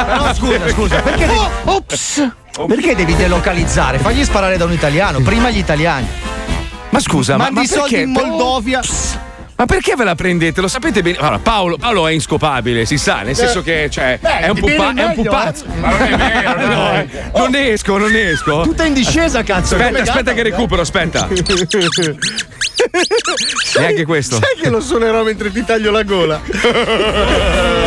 [0.07, 2.29] Però scusa, scusa, perché devi, ops,
[2.67, 3.99] perché devi delocalizzare?
[3.99, 6.09] Fagli sparare da un italiano, prima gli italiani.
[6.93, 8.05] Ma scusa, ma, Mandi ma i soldi perché?
[8.05, 8.81] in Moldovia.
[8.81, 10.61] Ma Ma perché ve la prendete?
[10.61, 11.19] Lo sapete bene.
[11.19, 14.93] Allora, Paolo, Paolo è inscopabile, si sa, nel senso che cioè, Beh, è un, pupa-
[14.95, 15.65] è un pupazzo.
[15.65, 15.79] eh.
[15.79, 17.09] Ma non è vero, No, dai.
[17.37, 18.63] non ne esco, non esco.
[18.63, 19.75] Tutta in discesa, cazzo.
[19.77, 20.33] Aspetta, aspetta gatta.
[20.35, 21.29] che recupero, aspetta.
[23.79, 24.37] Neanche questo.
[24.37, 26.41] Sai che lo suonerò mentre ti taglio la gola?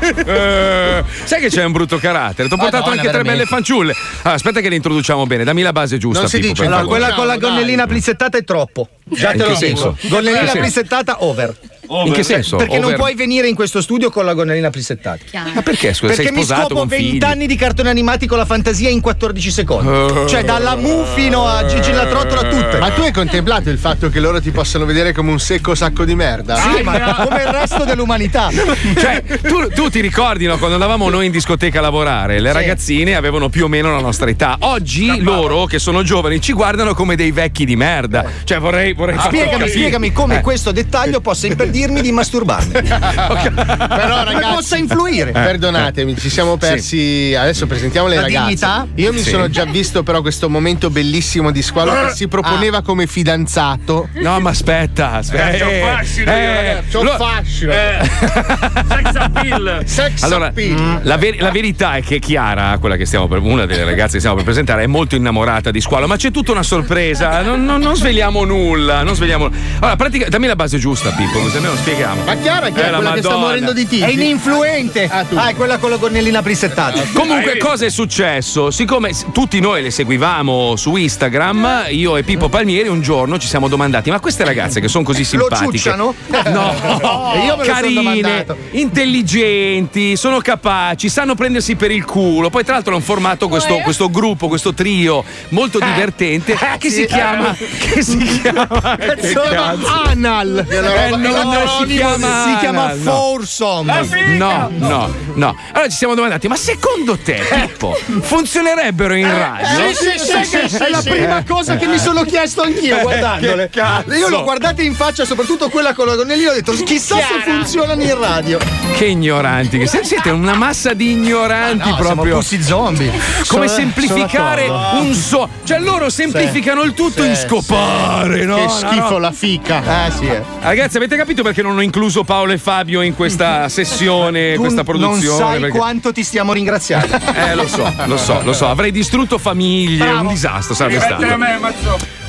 [0.00, 2.48] Eh, sai che c'è un brutto carattere?
[2.48, 3.44] Ti ho portato Madonna, anche tre veramente.
[3.44, 3.94] belle fanciulle.
[4.18, 5.44] Allora, aspetta che le introduciamo bene.
[5.44, 6.20] Dammi la base giusta.
[6.20, 8.88] Non si Pippo, dice, per allora, quella con la gonnellina plissettata è troppo.
[9.04, 9.96] Già In te lo dico.
[10.08, 11.54] Gonnellina plissettata over.
[11.88, 12.56] In che senso?
[12.56, 12.96] Perché non Over?
[12.96, 15.24] puoi venire in questo studio con la gonnellina plissettata.
[15.54, 15.92] Ma perché?
[15.94, 17.24] Scusa, Perché sei mi sposato scopo con 20 figli?
[17.24, 19.88] anni di cartoni animati con la fantasia in 14 secondi.
[19.88, 20.26] Oh.
[20.26, 22.78] Cioè dalla Mu fino a Gigi la trottola tutte.
[22.78, 26.04] Ma tu hai contemplato il fatto che loro ti possano vedere come un secco sacco
[26.04, 26.56] di merda?
[26.56, 28.50] Sì, ma come il resto dell'umanità.
[28.96, 33.14] Cioè, tu, tu ti ricordi no, quando andavamo noi in discoteca a lavorare, le ragazzine
[33.14, 34.56] avevano più o meno la nostra età.
[34.60, 38.24] Oggi loro, che sono giovani, ci guardano come dei vecchi di merda.
[38.44, 38.92] Cioè, vorrei.
[38.94, 40.40] vorrei Spiegami, spiegami come Eh.
[40.40, 41.46] questo dettaglio possa
[41.76, 42.72] impedirmi di masturbarmi.
[42.82, 45.32] Però Come ragazzi, possa influire.
[45.32, 47.34] Perdonatemi, ci siamo persi.
[47.38, 48.44] Adesso presentiamo le La ragazze.
[48.44, 48.86] dignità?
[48.94, 49.30] Io mi Sì.
[49.30, 54.08] sono già visto però questo momento bellissimo di squalo che si proponeva come fidanzato.
[54.14, 55.50] No, ma aspetta, aspetta.
[55.50, 57.72] Eh, c'ho fascino io, ragazzi, c'ho lo- fascino.
[58.88, 59.82] Sex appeal.
[59.84, 61.00] Sex Allora, appeal.
[61.02, 64.18] la, ver- la verità è che Chiara, quella che stiamo per, una delle ragazze che
[64.18, 67.42] stiamo per presentare, è molto innamorata di Squalo, ma c'è tutta una sorpresa.
[67.42, 69.02] Non, non- non sveliamo nulla.
[69.02, 69.50] Non sveliamo.
[69.80, 72.22] Allora, pratica- dammi la base giusta, Pippo, almeno spieghiamo.
[72.24, 73.46] Ma Chiara che Eh, è la quella che sta Madonna.
[73.46, 74.02] morendo di titi?
[74.02, 75.08] È ininfluente.
[75.10, 75.24] Ah.
[75.34, 77.02] Ah, è quella con la gonnellina plissettata.
[77.12, 78.70] Comunque, cosa è successo?
[78.70, 83.68] Siccome tutti noi le seguivamo su Instagram, io e Pippo Palmieri un giorno ci siamo
[83.68, 85.70] domandati: ma queste ragazze che sono così Lo simpatiche?
[85.78, 86.14] ciucciano?
[86.46, 86.72] No,
[87.44, 92.50] io me lo sono carine, intelligenti, sono capaci, sanno prendersi per il culo.
[92.50, 97.54] Poi, tra l'altro, hanno formato questo, questo gruppo, questo trio molto divertente che si chiama.
[97.96, 98.96] Che si chiama.
[98.96, 100.08] che Si chiama cazzo?
[100.08, 100.66] Anal.
[100.68, 100.80] Eh,
[101.16, 103.00] no, non si chiama, si chiama no.
[103.10, 104.34] foursome.
[104.36, 105.56] No, no, no.
[105.72, 109.88] Allora ci siamo domandati, ma secondo te, Pippo, funzionerebbero in radio?
[109.94, 111.10] Sì, sì, sì, sì, sì, è la sì.
[111.10, 113.70] prima cosa che mi sono chiesto anch'io Eh, guardandole.
[114.18, 118.02] Io l'ho guardata in faccia, soprattutto quella con la gonnellina, ho detto chissà se funzionano
[118.02, 118.58] in radio.
[118.96, 122.36] Che ignoranti, che se- siete una massa di ignoranti No, siamo proprio.
[122.36, 123.10] pussy zombie.
[123.46, 125.48] Come Sono- semplificare un so.
[125.64, 128.56] Cioè loro semplificano il tutto in scopare, no?
[128.56, 129.18] Che No, schifo no.
[129.18, 130.06] la fica.
[130.06, 130.42] Eh sì, eh.
[130.60, 134.82] Ragazzi, avete capito perché non ho incluso Paolo e Fabio in questa sessione, Tu questa
[134.82, 135.38] non produzione?
[135.38, 137.14] sai Perché- quanto ti stiamo ringraziando.
[137.36, 138.66] Eh, lo so, lo so, lo so.
[138.68, 141.24] Avrei distrutto famiglie, un disastro sarebbe stato.
[141.24, 141.58] A me.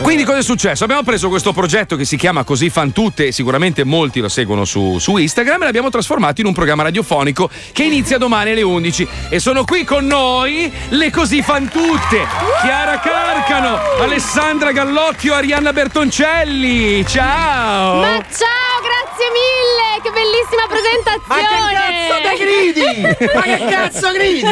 [0.01, 0.84] Quindi cosa è successo?
[0.84, 4.97] Abbiamo preso questo progetto che si chiama Così fan tutte, sicuramente molti lo seguono su,
[4.99, 9.39] su Instagram e l'abbiamo trasformato in un programma radiofonico che inizia domani alle 11 e
[9.39, 12.26] sono qui con noi le Così fan tutte,
[12.61, 17.05] Chiara Carcano, Alessandra Gallocchio, Arianna Bertoncelli.
[17.07, 18.01] Ciao!
[18.01, 20.01] Ma ciao, grazie mille!
[20.01, 21.95] Che bellissima presentazione!
[23.34, 24.43] Ma che cazzo gridi?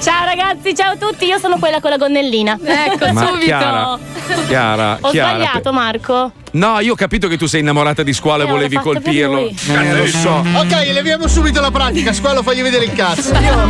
[0.00, 2.58] Ciao ragazzi, ciao a tutti, io sono quella con la gonnellina.
[2.62, 3.44] Ecco, Ma subito.
[3.44, 3.98] Chiara,
[4.46, 6.32] Chiara, Ho Chiara, sbagliato, Marco.
[6.52, 9.40] No, io ho capito che tu sei innamorata di squalo e Eh, volevi colpirlo.
[9.42, 9.56] lui.
[9.68, 10.44] Eh, lo so.
[10.56, 12.12] Ok, leviamo subito la pratica.
[12.12, 13.32] Squalo, fagli vedere il cazzo.
[13.32, 13.64] Io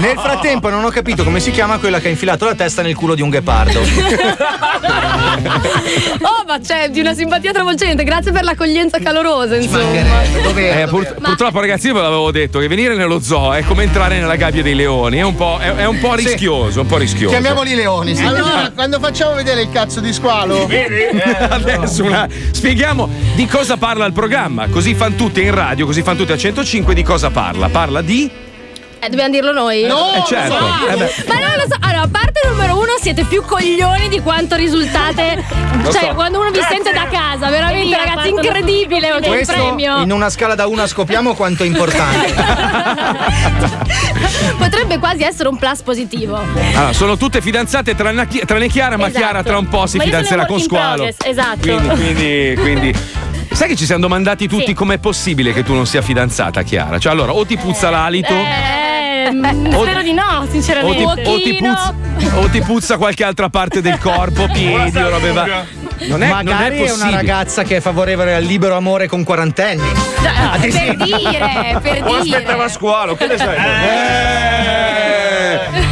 [0.00, 2.94] nel frattempo non ho capito come si chiama quella che ha infilato la testa nel
[2.94, 3.80] culo di un ghepardo.
[6.22, 10.00] Oh, ma c'è di una simpatia travolgente, grazie per l'accoglienza calorosa, insomma.
[10.56, 14.18] Eh, pur- purtroppo, ragazzi, io ve l'avevo detto che venire nello zoo è come entrare
[14.18, 15.18] nella gabbia dei leoni.
[15.18, 16.24] È un po', è, è un po' Sì.
[16.24, 17.28] rischioso, un po' rischioso.
[17.34, 18.24] Chiamiamoli leoni, sì.
[18.24, 20.68] Allora, quando facciamo vedere il cazzo di squalo,
[21.48, 22.15] Adesso una-
[22.50, 24.68] spieghiamo di cosa parla il programma.
[24.68, 27.68] Così fan tutte in radio, così fan tutte a 105 di cosa parla.
[27.68, 28.45] Parla di.
[28.98, 29.82] Eh, dobbiamo dirlo noi?
[29.84, 30.56] No, Eh, certo.
[30.56, 30.88] so.
[30.88, 31.12] Eh, beh.
[31.28, 31.76] Ma non lo so.
[31.80, 35.44] Allora, a parte numero uno, siete più coglioni di quanto risultate.
[35.82, 36.14] Lo cioè, so.
[36.14, 40.00] quando uno vi sente da casa, veramente, Via, ragazzi, incredibile il Questo premio.
[40.00, 42.34] in una scala da 1 a scopriamo quanto è importante.
[44.58, 46.40] Potrebbe quasi essere un plus positivo.
[46.74, 49.18] Allora, sono tutte fidanzate tranne, Chi- tranne Chiara, ma Esatto.
[49.24, 50.94] Chiara tra un po' si Ma io fidanzerà con Squalo.
[51.04, 51.58] progress, esatto.
[51.60, 52.94] Quindi, quindi, quindi.
[53.52, 54.74] Sai che ci siamo domandati tutti Sì.
[54.74, 56.98] com'è possibile che tu non sia fidanzata, Chiara?
[56.98, 58.32] Cioè, allora, o ti puzza l'alito.
[58.34, 61.02] Eh, mm, O- spero di no, O ti, sinceramente.
[61.30, 61.94] o, ti puzza,
[62.34, 65.56] o ti puzza qualche altra parte del corpo, piedi o robe va- Non
[65.98, 69.88] è, non è Magari è, una ragazza che è favorevole al libero amore con quarantenni.
[70.26, 72.36] Ah, per dire, per O dire.
[72.36, 73.56] aspettava squalo, che ne sai?
[73.56, 75.15] Eh.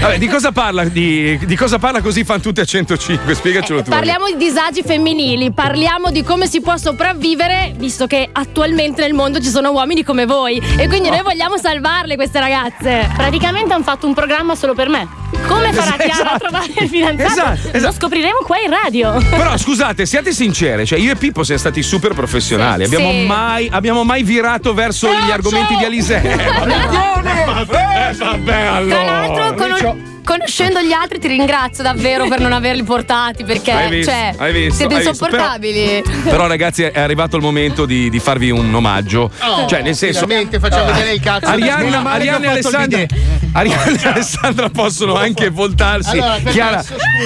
[0.00, 0.84] Vabbè, di cosa parla?
[0.84, 3.34] Di, di cosa parla così fan tutti a 105?
[3.34, 3.90] Spiegacelo tu.
[3.90, 9.40] Parliamo di disagi femminili, parliamo di come si può sopravvivere, visto che attualmente nel mondo
[9.40, 10.60] ci sono uomini come voi.
[10.76, 13.08] E quindi noi vogliamo salvarle queste ragazze.
[13.16, 15.22] Praticamente hanno fatto un programma solo per me.
[15.46, 16.04] Come farà Esatto.
[16.04, 17.30] Chiara a trovare il fidanzato?
[17.32, 17.94] Esatto, Lo esatto.
[17.94, 19.12] scopriremo qua in radio.
[19.30, 22.86] Però scusate, siate sincere, cioè io e Pippo siamo stati super professionali.
[22.86, 22.94] Sì.
[22.94, 23.26] Abbiamo, Sì.
[23.26, 26.22] Mai, abbiamo mai virato verso gli argomenti di Alisei.
[27.24, 28.94] Eh, vabbè, allora.
[28.94, 29.54] Tra l'altro,
[29.84, 34.34] ょ conoscendo gli altri, ti ringrazio davvero per non averli portati perché Hai visto, cioè,
[34.36, 35.10] hai visto, siete hai visto.
[35.24, 36.02] insopportabili.
[36.24, 39.30] Però ragazzi è arrivato il momento di, di farvi un omaggio.
[39.40, 40.20] Oh, cioè nel senso...
[40.20, 41.46] finalmente facciamo vedere il cazzo.
[41.46, 43.06] Arianna, Arianna e Alessandra,
[43.52, 46.18] Arianna e Alessandra possono anche voltarsi.
[46.18, 46.84] Allora, Chiara,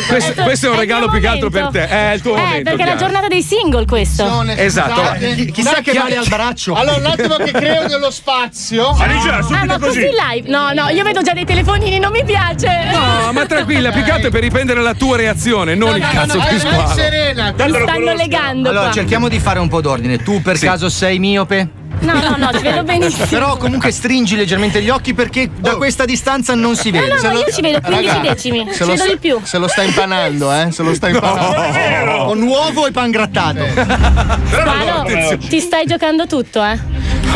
[0.09, 1.86] questo, È- questo è un regalo più che altro per te.
[1.88, 2.62] È il tuo Eh, momento.
[2.64, 2.99] perché è la Chiara.
[2.99, 4.44] giornata dei single questo.
[4.57, 4.94] Esatto.
[5.01, 6.74] Scusate, Chi- chissà che male al braccio.
[6.74, 8.88] Allora, un attimo che creo dello spazio.
[8.90, 10.49] Ah, ma così live?
[10.49, 12.88] No, no, io vedo già dei telefonini, non mi piace.
[12.91, 16.39] No, ma tranquilla, più che altro è per riprendere la tua reazione, non il cazzo
[16.49, 16.89] più squalo.
[16.95, 17.53] serena.
[17.57, 18.93] Mi stanno legando Allora, qua.
[18.93, 20.18] cerchiamo di fare un po' d'ordine.
[20.18, 21.68] Tu per caso sei miope?
[22.01, 23.26] No, no, no, ti vedo benissimo.
[23.26, 27.14] Però comunque stringi leggermente gli occhi perché da questa distanza non si No, vede.
[27.20, 28.66] no, no, io ci vedo 15 decimi.
[28.68, 29.41] Se Ci lo, vedo sta- di più.
[29.43, 30.70] se lo sta impanando, eh?
[30.70, 32.24] Se lo sta impanando.
[32.26, 33.64] Con uovo e pan grattato.
[33.66, 36.78] Squalo, ti stai giocando tutto, eh?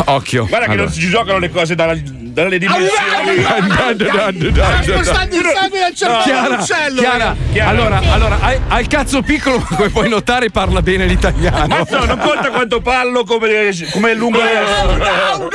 [0.05, 0.45] Occhio.
[0.47, 0.87] Guarda che Allora.
[0.87, 1.93] non si giocano le cose dalla-
[2.33, 2.91] dalle dimensioni.
[4.53, 6.99] Sta spostando il sangue dal cervello Chiara, all'uccello.
[6.99, 7.69] Chiara, Chiara.
[7.69, 11.67] allora, allora il cazzo piccolo, ma come puoi notare parla bene l'italiano.
[11.67, 15.49] Mazzo, non conta quanto pallo come, come è lungo adesso.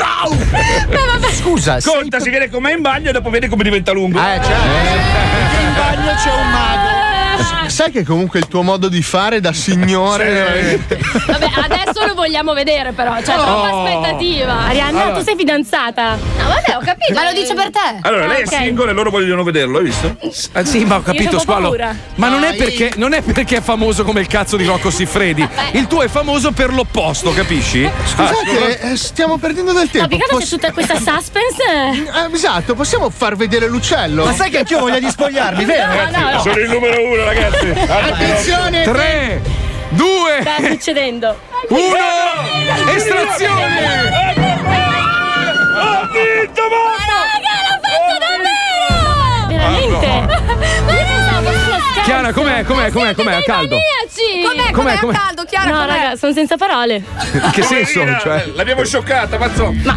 [1.33, 4.19] Scusa, sei- Conta, si viene come in bagno e dopo vedi come diventa lungo.
[4.19, 4.53] Eh, certo.
[4.53, 6.97] Perché in bagno c'è un mago.
[7.69, 10.81] Sai che comunque il tuo modo di fare da signore.
[11.27, 13.15] Vabbè, adesso lo vogliamo vedere, però.
[13.17, 13.85] C'è troppa Oh.
[13.85, 14.53] aspettativa.
[14.67, 15.19] Arianna, Allora.
[15.19, 16.15] tu sei fidanzata.
[16.15, 17.15] No, vabbè, ho capito.
[17.15, 17.99] Ma lo dice per te.
[18.03, 18.53] Allora, lei ok.
[18.53, 20.17] è single e loro vogliono vederlo, hai visto?
[20.53, 21.69] Ah, sì, ma ho capito, squalo.
[21.69, 21.95] paura.
[22.17, 25.47] Ma non è, perché, non è perché è famoso come il cazzo di Rocco Siffredi.
[25.73, 27.85] Il tuo è famoso per l'opposto, capisci?
[27.85, 30.15] Ah, Scusate, eh, stiamo perdendo del Ma tempo.
[30.15, 31.63] altro c'è Poss- tutta questa suspense.
[31.63, 34.25] Eh, esatto, possiamo far vedere l'uccello?
[34.25, 35.93] Ma sai che anch'io voglio di spogliarmi, vero?
[35.95, 36.41] No, no, no.
[36.41, 37.69] Sono il numero uno, ragazzi.
[37.71, 38.83] Attenzione!
[38.83, 39.41] 3,
[39.91, 41.39] 2, Sta succedendo.
[41.69, 41.81] 1,
[42.95, 44.27] estrazione!
[45.81, 46.63] Ho vinto,
[49.49, 50.07] Veramente?
[50.07, 52.01] Ma io pensavo fosse uno scherzo.
[52.05, 52.65] Chiara, com'è?
[52.65, 52.91] Com'è?
[52.91, 53.15] Com'è?
[53.15, 53.35] Com'è?
[53.35, 53.77] A caldo?
[53.77, 55.15] Com'è, Com'è, com'è, com'è?
[55.15, 55.71] a caldo, Chiara?
[55.71, 55.87] No, com'è?
[55.87, 57.03] raga, sono senza parole.
[57.33, 58.01] In che senso?
[58.21, 59.73] Cioè, L'abbiamo scioccata, mazzo.
[59.85, 59.97] Ma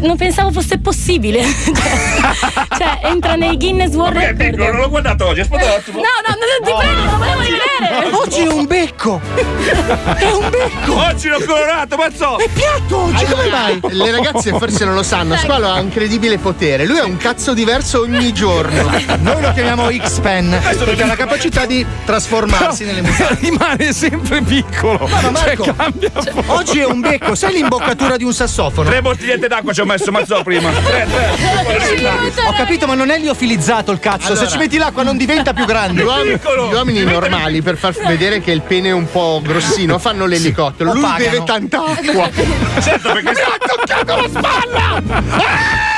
[0.00, 1.42] non pensavo fosse possibile.
[2.78, 4.80] cioè, entra nei Guinness World Ma è piccolo, non Record.
[4.80, 5.98] l'ho guardato oggi, aspetta un attimo.
[5.98, 8.16] No, no, no, ti prego, non volevo rivedere.
[8.16, 9.20] Oggi è un becco.
[10.18, 10.96] È un becco.
[10.96, 12.38] Oggi l'ho colorato, mazzo.
[12.38, 13.80] È piatto oggi, come mai?
[13.90, 16.86] Le ragazze forse non lo sanno, Squalo ha un incredibile potere.
[16.86, 18.90] Lui ha un cazzo diverso ogni giorno.
[19.20, 23.38] Noi lo chiamiamo X-Pen perché ha la capacità di trasformarsi nelle mutande.
[23.40, 25.06] rimane sempre piccolo.
[25.06, 26.10] ma Marco, cioè, cambia
[26.46, 28.88] Oggi è un becco, sai l'imboccatura di un sassofono?
[28.88, 30.72] Tre bottigliette d'acqua ci ho messo, mazzo, prima.
[30.72, 32.32] Tre, tre.
[32.48, 34.32] Ho capito, ma non è liofilizzato il cazzo.
[34.32, 34.44] Allora.
[34.44, 36.02] Se ci metti l'acqua non diventa più Gli grande.
[36.02, 40.26] uomini, gli uomini normali per far vedere che il pene è un po' grossino fanno
[40.26, 40.92] l'elicottero.
[40.92, 41.30] Lo Lui pagano.
[41.30, 42.30] beve tanta acqua.
[42.82, 45.02] Certo, perché Mi ha toccato la spalla!
[45.30, 45.88] Ah!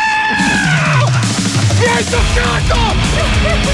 [1.78, 2.76] Mi hai toccato!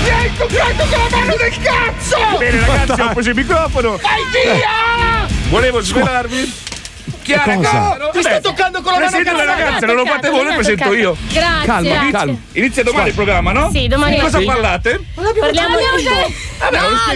[0.02, 2.38] Mi hai toccato con la mano del cazzo!
[2.38, 3.90] Bene, ragazzi, ho preso il microfono.
[3.96, 5.26] Vai via!
[5.48, 6.52] Volevo svelarvi.
[7.27, 7.97] Chiara, Cosa?
[8.12, 10.95] Ti sto toccando con la mano Presento le ragazze, non lo fate voi, le presento
[10.95, 11.16] io.
[11.33, 11.66] Grazie.
[11.66, 12.37] Calma, calma.
[12.53, 13.70] Inizia domani il programma, no?
[13.72, 15.01] Sì, domani Di cosa parlate?
[15.14, 16.05] Parliamo di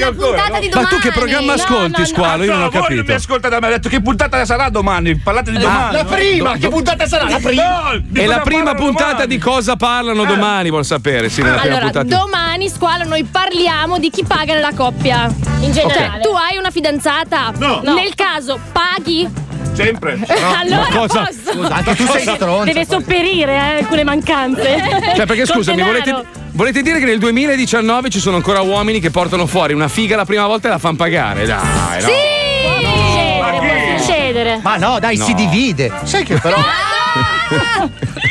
[0.01, 0.13] lo ancora.
[0.13, 0.59] puntata no?
[0.61, 0.89] di Ma domani.
[0.89, 2.05] tu che programma No, ascolti, no, no.
[2.05, 2.45] squalo?
[2.45, 3.15] Io non ho No, voi non mi capito.
[3.15, 5.17] ascoltate, mi ha detto che puntata sarà domani.
[5.17, 5.93] Parlate di domani.
[5.97, 7.29] La prima, che puntata sarà?
[7.29, 7.63] La prima.
[7.63, 9.27] No, E cosa la prima puntata domani?
[9.29, 11.29] di cosa parlano domani, vuol sapere?
[11.29, 12.23] Sì, nella prima Allora, puntata.
[12.25, 15.33] domani, squalo, noi parliamo di chi paga nella coppia.
[15.61, 16.23] In generale.
[16.23, 17.53] Tu hai una fidanzata?
[17.59, 17.81] No.
[17.83, 19.29] Nel caso, paghi?
[19.73, 20.18] Sempre.
[20.29, 21.21] allora cosa?
[21.25, 21.53] posso.
[21.53, 22.64] Scusa, anche tu sei stronzo.
[22.64, 24.79] Deve sopperire eh, alcune mancanze.
[25.16, 25.99] Cioè, perché Con scusami, denaro.
[25.99, 30.16] volete, volete dire che nel 2019 ci sono ancora uomini che portano fuori una figa
[30.16, 31.45] la prima volta e la fanno pagare?
[31.47, 32.09] Dai, no.
[32.62, 34.61] Può succedere, può succedere.
[34.62, 35.25] Ma no, dai, No.
[35.25, 35.93] si divide.
[36.05, 36.57] Sai che però.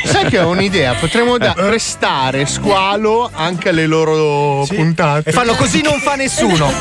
[0.05, 5.29] Sai che ho un'idea, potremmo da- prestare squalo anche alle loro puntate.
[5.29, 6.71] E fanno così non fa nessuno.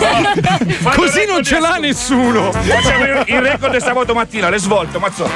[0.95, 2.51] Così non ce l'ha nessuno.
[2.53, 5.29] Facciamo il- il record di stavolta mattina, le svolto, mazzo.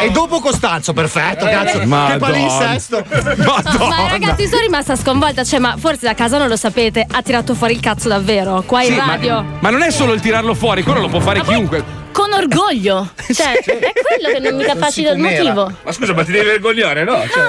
[0.00, 1.78] E dopo Costanzo, perfetto, cazzo.
[1.80, 2.18] Che Madonna.
[2.18, 3.04] palinsesto.
[3.08, 5.44] Ma ragazzi, sono rimasta sconvolta.
[5.44, 7.06] Cioè, ma forse da casa non lo sapete.
[7.10, 8.62] Ha tirato fuori il cazzo davvero.
[8.66, 9.44] Qua in Sì, ma- radio.
[9.60, 11.97] Ma, non è solo il tirarlo fuori, quello lo può fare chiunque.
[12.18, 13.10] Con orgoglio.
[13.32, 15.70] Cioè, è quello che non mi capacito il motivo.
[15.84, 17.22] Ma scusa, ma ti devi vergognare, no?
[17.30, 17.42] Cioè,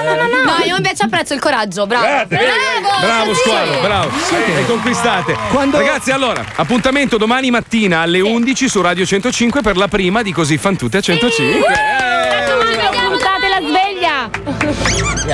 [0.44, 2.04] No, io invece apprezzo il coraggio, bravo.
[2.04, 3.40] Grazie, bravo, Bravo sì.
[3.40, 4.10] squalo, bravo.
[4.54, 5.36] Le conquistate.
[5.72, 10.56] Ragazzi, allora, appuntamento domani mattina alle 11 su Radio 105 per la prima di Così
[10.58, 11.60] fan tutte a 105.
[13.08, 14.30] Puntate la sveglia.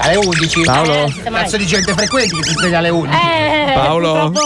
[0.01, 0.63] Alle 11.
[0.63, 0.93] Paolo?
[0.95, 3.15] Eh, Cazzo di gente frequenti che si sveglia alle 11.
[3.17, 4.31] Eh, Paolo?
[4.31, 4.41] purtroppo-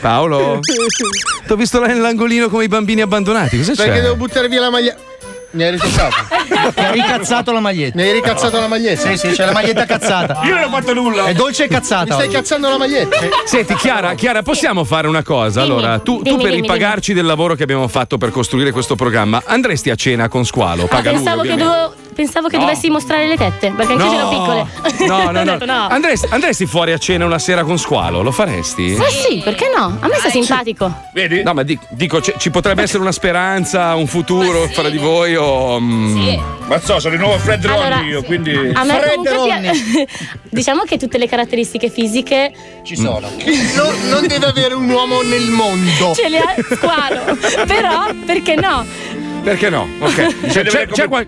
[0.00, 0.60] Paolo?
[1.46, 3.58] Ti ho visto là nell'angolino come i bambini abbandonati.
[3.58, 3.84] Cosa c'è?
[3.84, 4.96] Perché devo buttare via la maglia.
[5.52, 6.14] Mi hai ritoccato.
[6.76, 7.96] Mi hai ricazzato la maglietta.
[7.96, 9.08] Mi hai ricazzato la maglietta?
[9.10, 10.40] Sì, sì, c'è la maglietta cazzata.
[10.44, 11.24] Io non ho fatto nulla.
[11.26, 12.04] È dolce e cazzata.
[12.04, 12.34] Mi stai oggi.
[12.36, 13.16] cazzando la maglietta?
[13.44, 15.60] Senti, Chiara, Chiara, possiamo fare una cosa?
[15.62, 18.94] Allora, tu, tu dimmi, per dimmi, ripagarci del lavoro che abbiamo fatto per costruire questo
[18.94, 20.84] programma, andresti a cena con Squalo?
[20.84, 21.72] Ah, Paga lui, pensavo, che ovviamente.
[21.76, 22.64] dovevo- pensavo che No.
[22.64, 24.66] dovessi mostrare le tette, perché anche io ero piccole.
[25.06, 25.58] No, no, no.
[25.64, 25.86] no.
[25.88, 28.20] Andresti, andresti fuori a cena una sera con Squalo?
[28.22, 28.94] Lo faresti?
[28.98, 29.96] Ma sì, perché no?
[30.00, 30.92] A me sta simpatico.
[31.14, 31.42] Vedi?
[31.42, 35.78] No, ma di- dico, ci potrebbe essere una speranza, un futuro fra di voi o.
[35.80, 38.54] mm, Ma so, sono il nuovo Fred Allora, Ronnie io, quindi.
[38.72, 39.70] A me Fred Ronnie.
[39.72, 40.04] pia-
[40.50, 42.52] diciamo che tutte le caratteristiche fisiche
[42.84, 43.20] Ci sono.
[43.76, 46.12] Non, non deve avere un uomo nel mondo.
[46.14, 47.36] ce le ha squalo.
[47.66, 48.84] Però, perché no?
[49.42, 49.88] Perché no?
[50.00, 50.46] Ok.
[50.50, 51.26] C'è, c'è, c'è qual-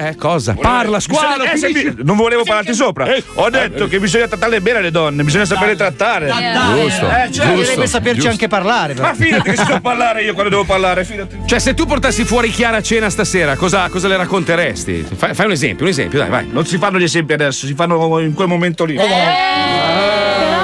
[0.00, 0.54] Eh, cosa?
[0.58, 1.44] Parla, Squalo!
[1.52, 3.06] Bisogna- eh, mi- non volevo parlarti sopra.
[3.34, 6.26] Ho detto che bisogna trattarle bene le donne, bisogna saperle trattare.
[6.26, 7.54] Giusto, Eh, certo.
[7.54, 8.30] Dovrebbe saperci giusto.
[8.30, 8.94] anche parlare.
[8.94, 9.08] però.
[9.08, 11.36] Ma fidati che si so parlare io quando devo parlare, fidati.
[11.44, 15.06] Cioè, se tu portassi fuori Chiara a cena stasera, cosa, cosa le racconteresti?
[15.16, 16.48] Fai, fai un esempio, un esempio, dai, vai.
[16.50, 18.94] Non si fanno gli esempi adesso, si fanno in quel momento lì.
[18.94, 20.59] Però c'è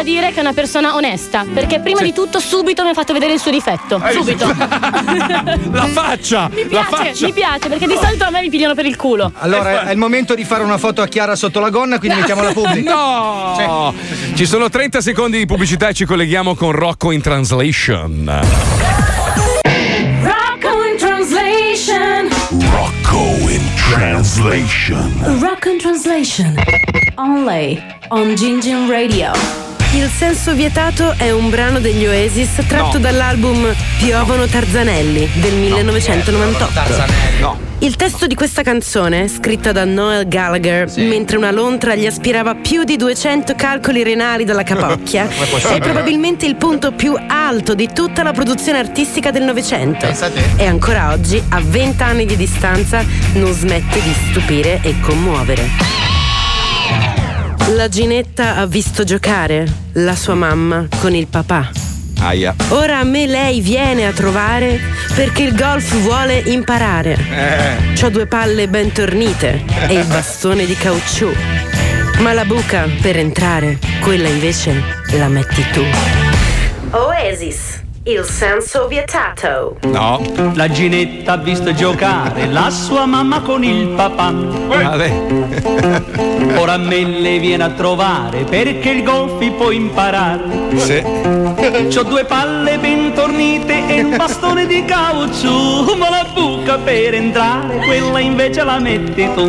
[0.00, 1.44] da dire che è una persona onesta.
[1.52, 4.00] Perché prima di tutto subito mi ha fatto vedere il suo difetto.
[4.10, 4.46] Subito.
[5.70, 6.48] La faccia!
[6.54, 7.26] Mi La piace, faccia!
[7.26, 9.30] mi piace, perché di solito a me mi pigliano per il culo.
[9.38, 12.52] Allora, è il momento di fare una foto a Chiara sotto la gonna, quindi mettiamola
[12.52, 12.94] pubblica.
[12.94, 13.94] No!
[14.34, 18.40] Ci sono 30 secondi di pubblicità e ci colleghiamo con Rocco in translation.
[20.22, 22.28] Rocco in translation.
[22.72, 25.38] Rocco in translation.
[25.40, 26.54] Rock in translation.
[27.16, 29.32] Only on Gingin Radio.
[29.92, 37.68] Il senso vietato è un brano degli Oasis tratto dall'album Piovono Tarzanelli del 1998.
[37.80, 42.84] Il testo di questa canzone, scritta da Noel Gallagher mentre una lontra gli aspirava più
[42.84, 48.30] di 200 calcoli renali dalla capocchia, è probabilmente il punto più alto di tutta la
[48.30, 50.06] produzione artistica del Novecento.
[50.56, 57.19] E ancora oggi, a 20 anni di distanza, non smette di stupire e commuovere.
[57.76, 61.70] La Ginetta ha visto giocare la sua mamma con il papà.
[62.18, 62.54] Aia.
[62.70, 64.80] Ora a me lei viene a trovare
[65.14, 67.12] perché il golf vuole imparare.
[67.12, 67.92] Eh.
[67.94, 71.30] C'ho due palle ben tornite e il bastone di caucciù.
[72.18, 75.82] Ma la buca per entrare, quella invece la metti tu.
[76.90, 79.76] Oasis, il senso vietato.
[79.82, 80.20] No.
[80.54, 84.28] La Ginetta ha visto giocare la sua mamma con il papà.
[86.58, 90.40] Ora a me le viene a trovare perché il golf può imparare.
[90.76, 91.02] Sì.
[91.88, 95.94] C'ho due palle ben tornite e un bastone di caucciù.
[95.96, 99.46] Ma la buca per entrare, quella invece la metti tu.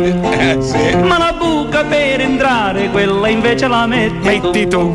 [1.02, 4.92] Ma la buca per entrare, quella invece la metti, tu.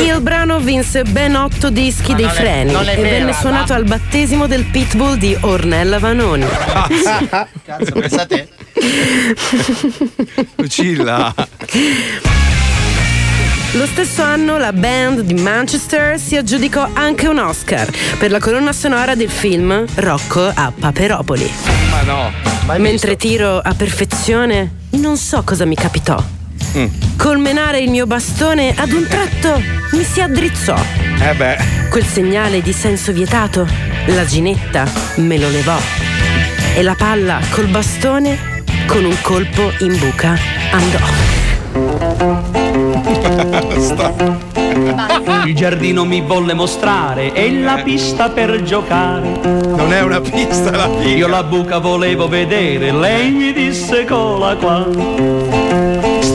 [0.00, 3.84] Il brano vinse ben otto dischi dei non è- freni e vero, venne suonato al
[3.84, 6.46] battesimo del pitbull di Ornella Vanoni.
[7.64, 8.48] Cazzo, pensa a te.
[10.56, 11.34] Lucilla.
[13.72, 17.88] Lo stesso anno la band di Manchester si aggiudicò anche un Oscar
[18.18, 21.48] per la colonna sonora del film Rocco a Paperopoli.
[21.90, 22.32] Ma no.
[22.78, 26.20] Mentre tiro a perfezione, non so cosa mi capitò.
[26.76, 26.86] Mm.
[27.16, 29.60] Col menare il mio bastone, ad un tratto
[29.92, 30.76] mi si addrizzò.
[31.20, 31.56] Eh beh.
[31.90, 33.66] Quel segnale di senso vietato,
[34.06, 35.76] la ginetta me lo levò.
[36.74, 40.38] E la palla col bastone, con un colpo in buca,
[40.70, 40.98] andò.
[45.44, 49.40] Il giardino mi volle mostrare e la pista per giocare.
[49.42, 51.16] Non è una pista la figa.
[51.16, 55.89] Io la buca volevo vedere, lei mi disse cola qua.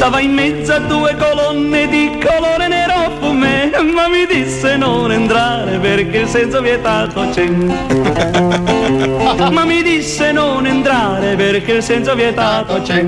[0.05, 5.79] Stava in mezzo a due colonne di colore nero fumé, ma mi disse non entrare
[5.79, 7.47] perché il senso vietato c'è.
[9.49, 12.99] ma mi disse non entrare perché il senso vietato c'è.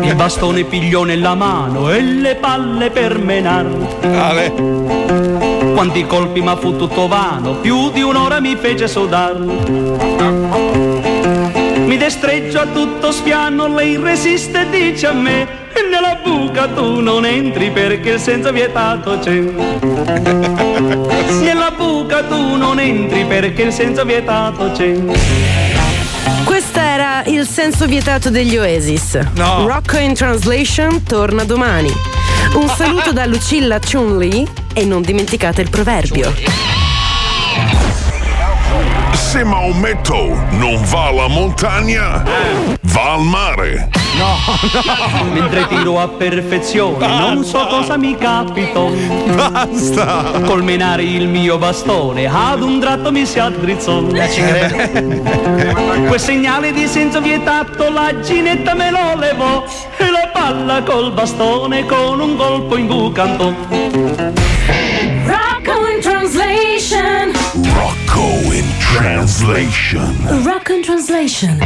[0.00, 3.66] Il bastone pigliò nella mano e le palle per menar.
[5.74, 10.43] Quanti colpi ma fu tutto vano, più di un'ora mi fece sudar.
[12.04, 15.48] Destreggio a tutto spiano, lei resiste e dice a me
[15.90, 19.40] Nella buca tu non entri perché il senso vietato c'è
[21.40, 24.94] Nella buca tu non entri perché il senso vietato c'è
[26.44, 29.18] Questo era il senso vietato degli Oasis.
[29.36, 29.66] No.
[29.66, 31.90] Rocco in Translation torna domani.
[32.56, 36.34] Un saluto da Lucilla Chun-Li e non dimenticate il proverbio.
[39.34, 42.22] Se Maometto non va alla montagna,
[42.82, 43.88] va al mare.
[44.16, 44.36] No,
[44.84, 45.24] no.
[45.34, 48.92] Mentre tiro a perfezione, non so cosa mi capito.
[49.34, 50.40] Basta.
[50.44, 54.02] Col menare il mio bastone, ad un tratto mi si addrizzò.
[54.06, 54.30] Quel
[56.20, 59.64] segnale di senso vietato, la ginetta me lo levò.
[59.96, 64.53] E la palla col bastone con un colpo in bucanto.
[68.94, 70.44] Translation.
[70.44, 71.60] Rock in translation.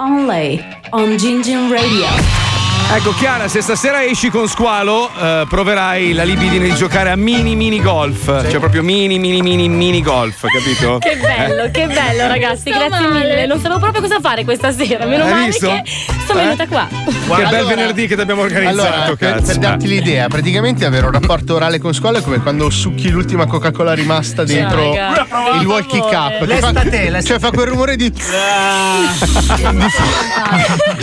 [0.00, 0.60] Only
[0.90, 2.51] on Gingin Radio.
[2.94, 7.56] Ecco Chiara, se stasera esci con squalo, eh, proverai la libidine di giocare a mini
[7.56, 8.26] mini golf.
[8.50, 10.98] Cioè proprio mini mini mini mini golf, capito?
[11.02, 13.18] Che bello, che bello ragazzi, Sto grazie male.
[13.28, 13.46] mille.
[13.46, 15.68] Non sapevo proprio cosa fare questa sera, meno Hai male visto?
[15.68, 15.82] che
[16.26, 16.42] sono Eh?
[16.44, 16.86] venuta qua.
[16.86, 19.46] che bel venerdì che ti abbiamo organizzato, Allora, per, cazzo.
[19.46, 23.46] per darti l'idea, praticamente avere un rapporto orale con squalo è come quando succhi l'ultima
[23.46, 25.26] Coca-Cola rimasta Sì, dentro raga.
[25.60, 26.10] il walkie cup.
[26.10, 26.46] favore.
[26.46, 28.12] che fa- Lesta te, lesta cioè fa quel rumore di.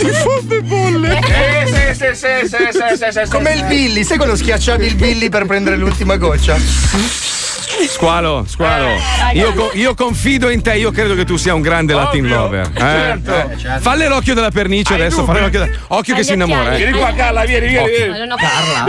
[0.00, 1.18] Di fomme bolle.
[1.18, 5.28] Eh, sì, sì, sì, sì, sì, sì, Come il Billy, sai quando schiacciavi il Billy
[5.28, 7.39] per prendere l'ultima goccia?
[7.88, 8.88] Squalo, squalo.
[9.32, 12.70] Io, co- io confido in te, io credo che tu sia un grande Latin lover.
[12.74, 12.78] Eh?
[12.78, 13.34] certo.
[13.34, 15.76] Eh, Falle l'occhio della pernice adesso, falle l'occhio della...
[15.88, 16.76] Occhio che si innamora, eh.
[16.76, 17.84] Vieni qua, Carla, vieni, vieni.
[17.84, 18.12] Occhio.
[18.12, 18.26] vieni.
[18.26, 18.84] No, Carla.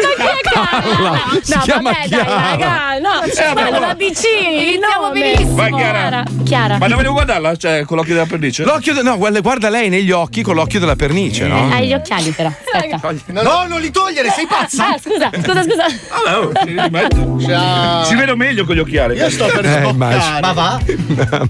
[0.51, 1.21] Carla.
[1.41, 2.41] Si No, chiama vabbè, dai, Chiara.
[2.41, 5.19] raga, no, Eh, ma Iniziamo nome.
[5.19, 5.55] benissimo.
[5.55, 6.23] Vai, Chiara.
[6.45, 6.77] Chiara.
[6.77, 7.55] Ma dove devo guardarla?
[7.55, 8.63] Cioè, con l'occhio della perdice?
[8.63, 11.69] L'occhio de- no, guarda, guarda lei negli occhi con l'occhio della pernice, no?
[11.71, 13.13] Hai gli occhiali però, aspetta.
[13.41, 14.87] No, non li togliere, sei pazza!
[14.89, 15.85] Ah, scusa, scusa, scusa.
[16.25, 19.15] Allora, Si vedo meglio con gli occhiali.
[19.17, 20.39] Io sto per Eh, sboccare.
[20.41, 20.79] Ma va?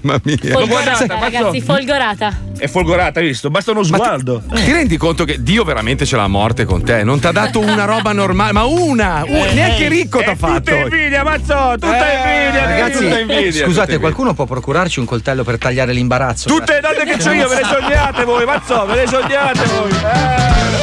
[0.02, 0.36] Mamma mia.
[0.50, 1.20] Folgorata, mazzo.
[1.20, 2.32] ragazzi, folgorata.
[2.58, 3.50] È folgorata, hai visto?
[3.50, 4.42] Basta uno sguardo.
[4.52, 7.02] Ti rendi conto che Dio veramente ce l'ha a morte con te?
[7.02, 9.24] Non ti ha dato una roba normale, ma una!
[9.26, 10.60] un- Eh, neanche eh, ricco è t'ha fatto!
[10.60, 11.72] Tutta invidia, mazzo!
[11.72, 12.64] Tutta Eh, invidia!
[12.68, 13.64] Ragazzi, tutta invidia.
[13.64, 16.48] scusate, qualcuno può procurarci un coltello per tagliare l'imbarazzo?
[16.48, 18.86] Tutte le donne che c'ho io ve le sognate voi, mazzo!
[18.86, 19.90] Ve le sognate voi!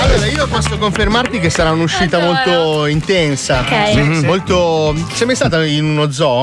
[0.02, 3.60] Allora, io posso confermarti che sarà un'uscita molto intensa.
[3.62, 4.24] Ok.
[4.26, 4.95] Molto.
[5.14, 6.38] Sei mai stata in uno zoo?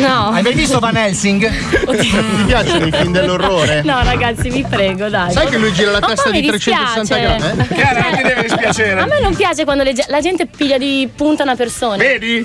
[0.00, 0.30] No.
[0.32, 1.48] Hai mai visto Van Helsing?
[1.96, 3.82] Ti piacciono i film dell'orrore?
[3.82, 5.32] No, ragazzi, vi prego, dai.
[5.32, 7.54] Sai che lui gira la testa di mi 360 dispiace.
[7.54, 7.60] gradi?
[7.60, 7.74] Eh?
[7.74, 9.00] Chiara, non ti deve dispiacere.
[9.00, 11.96] A me non piace quando le la gente piglia di punta una persona.
[11.96, 12.36] Vedi?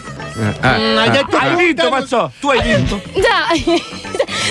[0.61, 2.31] Eh, hai detto hai vinto, mazzo!
[2.39, 3.01] Tu hai vinto!
[3.13, 3.83] Dai.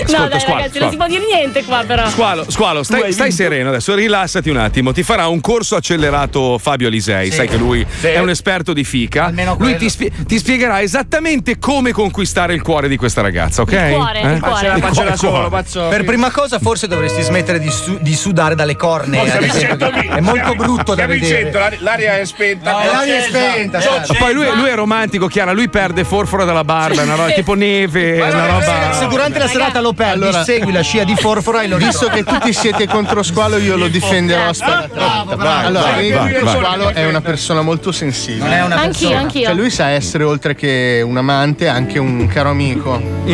[0.03, 0.90] Ascolta, no, dai, squalo, ragazzi, non squalo.
[0.90, 2.09] si può dire niente qua, però.
[2.09, 4.92] Squalo, squalo, stai, stai sereno adesso, rilassati un attimo.
[4.92, 7.30] Ti farà un corso accelerato Fabio Alisei.
[7.30, 7.36] Sì.
[7.36, 8.07] Sai che lui Sì.
[8.09, 9.26] è un esperto di fica.
[9.26, 13.72] Almeno lui ti, spie- ti spiegherà esattamente come conquistare il cuore di questa ragazza, ok?
[13.72, 14.38] Il cuore, il cuore.
[14.38, 15.88] Faccela, Il faccela cuore, solo!
[15.88, 19.20] Per prima cosa forse dovresti smettere di, su- di sudare dalle cornee.
[19.20, 20.01] Oh, ad siamo in esempio, 100.000.
[20.01, 21.42] che è molto brutto da vedere.
[21.42, 22.72] 100, l'aria- l'aria è spenta.
[22.72, 24.14] No, l'aria è spenta, certo.
[24.14, 27.55] Poi lui, lui è romantico, Chiara, lui perde forfora dalla barba, è una roba tipo
[27.55, 28.92] neve, è una roba.
[28.92, 32.09] Se durante la serata lo perdi, Allora- segui la scia di forfora e lo Visto
[32.09, 35.59] che tutti siete contro Squalo, io lo difenderò a spada tratta.
[35.61, 36.55] Allora, vai, vai, vai.
[36.55, 38.45] Squalo è una persona molto sensibile.
[38.45, 39.18] Non è una Anch'io, persona.
[39.20, 39.45] anch'io.
[39.47, 43.01] Cioè, lui sa essere oltre che un amante, anche un caro amico.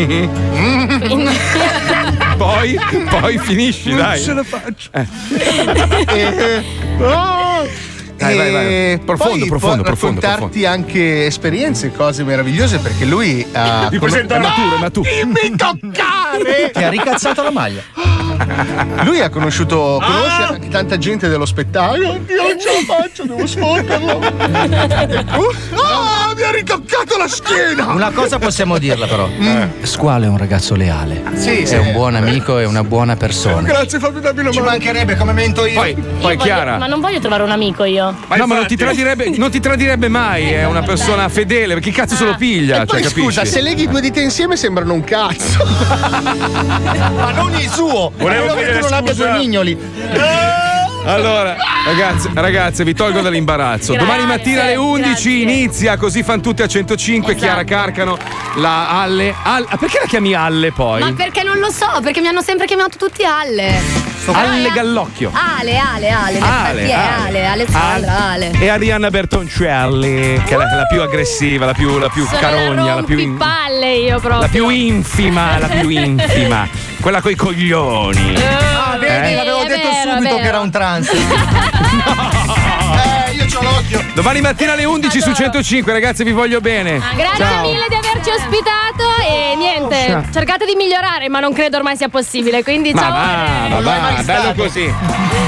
[2.37, 2.77] Poi,
[3.09, 4.21] poi finisci, dai.
[4.21, 4.91] ce la faccio.
[4.93, 6.65] Eh,
[7.01, 7.69] oh!
[8.17, 8.67] Dai, vai, vai.
[8.67, 14.39] E Profondo, profondo, profondo, raccontarti anche esperienze, cose meravigliose perché lui ha Mi come- presento
[14.39, 15.03] Ma tu, ma tu.
[15.03, 15.57] Dimmi
[16.73, 17.83] Ti ha ricazzato la maglia.
[19.05, 22.11] Lui ha conosciuto, conosce anche tanta gente dello spettacolo.
[22.11, 25.73] Oddio, non ce la faccio, devo sfotterlo.
[25.87, 27.93] Ah, mi ha ritoccato la schiena!
[27.93, 29.29] Una cosa possiamo dirla però.
[29.83, 31.23] Squalo è un ragazzo leale.
[31.35, 31.75] Sì, è sì.
[31.77, 33.63] un buon amico e una buona persona.
[33.63, 34.71] Grazie Fabio, dammi una Ci mano.
[34.71, 35.75] mancherebbe come mento io.
[35.75, 36.79] Poi, Io poi voglio- Chiara.
[36.79, 38.15] Ma non voglio trovare un amico io.
[38.27, 42.17] no, ma non ti, tradirebbe, non ti tradirebbe mai, è una persona fedele, perché cazzo
[42.17, 42.83] se lo piglia?
[42.83, 45.63] E poi cioè, scusa, se leghi due dita insieme sembrano un cazzo.
[46.25, 48.13] Ma non il suo!
[48.17, 49.29] Volevo che tu non abbia scusa.
[49.31, 49.79] due mignoli.
[51.05, 51.55] Allora,
[51.85, 53.93] ragazze, ragazze, vi tolgo dall'imbarazzo.
[53.93, 55.33] Grazie, Domani mattina alle 11 grazie.
[55.41, 57.33] inizia, così fan tutti a 105.
[57.33, 57.45] Esatto.
[57.47, 58.17] Chiara Carcano,
[58.57, 59.35] la Alle.
[59.43, 61.01] Al- ah, perché la chiami Alle poi?
[61.01, 62.01] Ma perché non lo so?
[62.03, 64.13] Perché mi hanno sempre chiamato tutti Ale.
[64.33, 65.31] Alle Gallocchio.
[65.35, 66.39] Ale, Ale, Ale.
[66.41, 68.51] Ale, Ale, Alessandra, Ale.
[68.59, 73.03] E Arianna Bertoncelli, che è la, la più aggressiva, la più, la più carogna, la
[73.03, 74.41] più, in- palle io proprio.
[74.41, 76.67] la più infima, la più infima.
[77.01, 78.35] Quella coi coglioni.
[78.37, 79.35] Ah, vedi, Eh?
[79.35, 81.11] l'avevo detto subito che era un trans.
[82.95, 84.05] Eh, io c'ho l'occhio.
[84.15, 87.01] Domani mattina alle 11 su 105, ragazzi, vi voglio bene.
[87.17, 87.63] Grazie Ciao.
[87.63, 90.25] mille di averci ospitato e niente, Ciao.
[90.33, 93.11] cercate di migliorare, ma non credo ormai sia possibile, quindi Ma ciao.
[93.11, 94.93] va, ma va, bello così.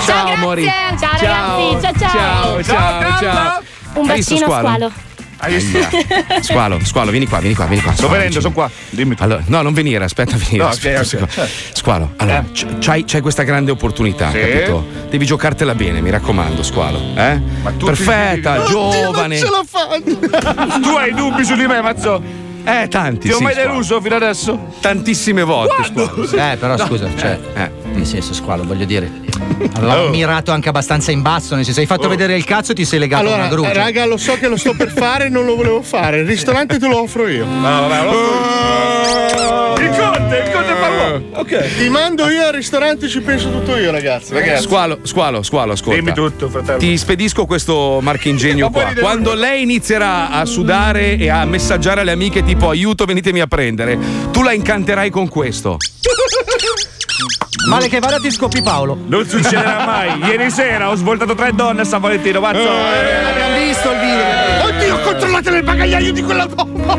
[0.05, 0.63] Ciao, Ciao, amori.
[0.63, 1.19] grazie.
[1.19, 1.99] Ciao, ragazzi.
[1.99, 2.63] Ciao, ciao.
[2.63, 3.63] Ciao, ciao, ciao.
[3.95, 4.93] Un Hai visto bacino squalo?
[5.39, 5.87] Squalo.
[6.29, 6.43] Aia.
[6.43, 7.93] Squalo, squalo, vieni qua, vieni qua, vieni qua.
[7.95, 8.71] Sto venendo, sono qua.
[8.91, 9.15] Dimmi.
[9.19, 10.57] Allora, no, non venire, aspetta a venire.
[10.59, 11.47] No, aspetta certo.
[11.73, 14.39] Squalo, allora, c- c'hai, c'hai questa grande opportunità, Sì.
[14.41, 14.85] capito?
[15.11, 17.01] Devi giocartela bene, mi raccomando, Squalo.
[17.17, 17.41] Eh?
[17.77, 19.39] tu Perfetta, ti- giovane.
[19.41, 19.65] Non ce la
[20.83, 22.45] tu hai dubbi su di me, mazzo?
[22.65, 23.29] Eh, tanti.
[23.29, 23.71] Ti ho sì, mai Squalo.
[23.71, 24.73] deluso fino adesso?
[24.81, 26.25] Tantissime volte, Squalo.
[26.33, 26.85] Eh, però No.
[26.87, 27.71] scusa, cioè, Eh.
[27.97, 29.11] Nel senso, squalo, voglio dire.
[29.75, 30.09] Avevamo Oh.
[30.11, 32.99] mirato anche abbastanza in basso, nel senso, hai fatto vedere il cazzo e ti sei
[32.99, 33.65] legato a Allora, una gru.
[33.73, 36.19] raga, lo so che lo sto per fare, non lo volevo fare.
[36.21, 37.45] Il ristorante te lo offro io.
[37.47, 41.21] No, vabbè, lo Il conte, il conte parlò.
[41.41, 41.77] Ok.
[41.79, 44.33] Ti mando io al ristorante, ci penso tutto io, ragazzi.
[44.61, 45.99] Squalo, squalo, squalo, ascolta.
[46.01, 46.79] Dimmi tutto, fratello.
[46.79, 48.93] Ti spedisco questo marchingegno qua.
[48.99, 53.99] Quando lei inizierà a sudare e a messaggiare alle amiche tipo aiuto, venitemi a prendere,
[54.33, 55.77] tu la incanterai con questo.
[57.67, 58.97] Male che vada ti scoppi Paolo.
[59.07, 60.19] Non succederà mai.
[60.21, 62.59] Ieri sera ho svoltato tre donne a San Valentino, mazzo.
[62.59, 64.65] Eh, abbiamo visto il video.
[64.67, 66.95] Oddio, controllate nel bagagliaio di quella donna.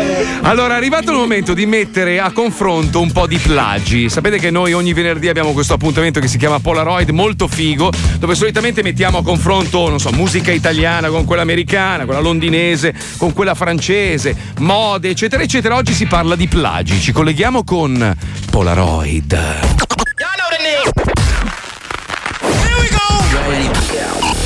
[0.43, 4.09] Allora, è arrivato il momento di mettere a confronto un po' di plagi.
[4.09, 8.35] Sapete che noi ogni venerdì abbiamo questo appuntamento che si chiama Polaroid, molto figo, dove
[8.35, 13.53] solitamente mettiamo a confronto, non so, musica italiana con quella americana, quella londinese, con quella
[13.53, 15.75] francese, mode, eccetera, eccetera.
[15.75, 16.99] Oggi si parla di plagi.
[16.99, 18.15] Ci colleghiamo con
[18.49, 19.39] Polaroid.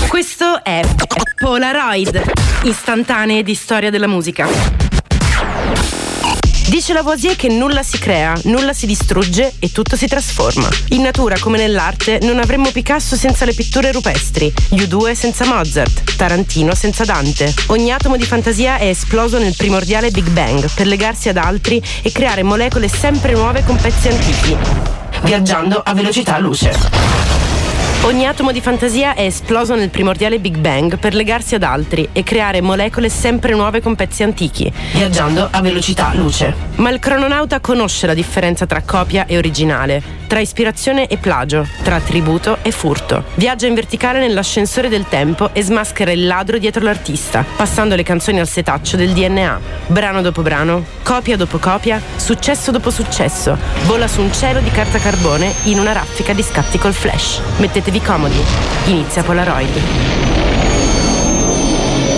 [0.07, 0.81] Questo è
[1.38, 2.22] Polaroid,
[2.63, 4.85] istantanee di storia della musica.
[6.68, 10.68] Dice Lavoisier che nulla si crea, nulla si distrugge e tutto si trasforma.
[10.90, 16.74] In natura come nell'arte non avremmo Picasso senza le pitture rupestri, U2 senza Mozart, Tarantino
[16.74, 17.54] senza Dante.
[17.68, 22.12] Ogni atomo di fantasia è esploso nel primordiale Big Bang per legarsi ad altri e
[22.12, 24.58] creare molecole sempre nuove con pezzi antichi,
[25.22, 27.55] viaggiando a velocità luce.
[28.06, 32.22] Ogni atomo di fantasia è esploso nel primordiale Big Bang per legarsi ad altri e
[32.22, 36.53] creare molecole sempre nuove con pezzi antichi, viaggiando a velocità luce.
[36.76, 41.99] Ma il crononauta conosce la differenza tra copia e originale, tra ispirazione e plagio, tra
[41.99, 43.23] tributo e furto.
[43.36, 48.40] Viaggia in verticale nell'ascensore del tempo e smaschera il ladro dietro l'artista, passando le canzoni
[48.40, 49.60] al setaccio del DNA.
[49.88, 54.99] Brano dopo brano, copia dopo copia, successo dopo successo, vola su un cielo di carta
[54.99, 57.41] carbone in una raffica di scatti col flash.
[57.57, 58.41] Mettetevi comodi.
[58.85, 60.26] Inizia Polaroid.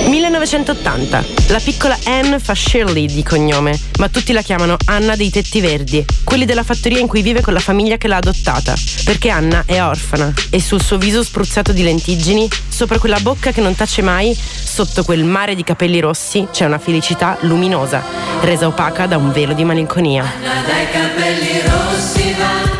[0.07, 1.25] 1980.
[1.47, 6.05] La piccola Anne fa Shirley di cognome, ma tutti la chiamano Anna dei tetti verdi,
[6.23, 8.73] quelli della fattoria in cui vive con la famiglia che l'ha adottata,
[9.03, 13.61] perché Anna è orfana e sul suo viso spruzzato di lentiggini, sopra quella bocca che
[13.61, 18.03] non tace mai, sotto quel mare di capelli rossi c'è una felicità luminosa,
[18.41, 20.23] resa opaca da un velo di malinconia.
[20.41, 22.77] Dai capelli rossi va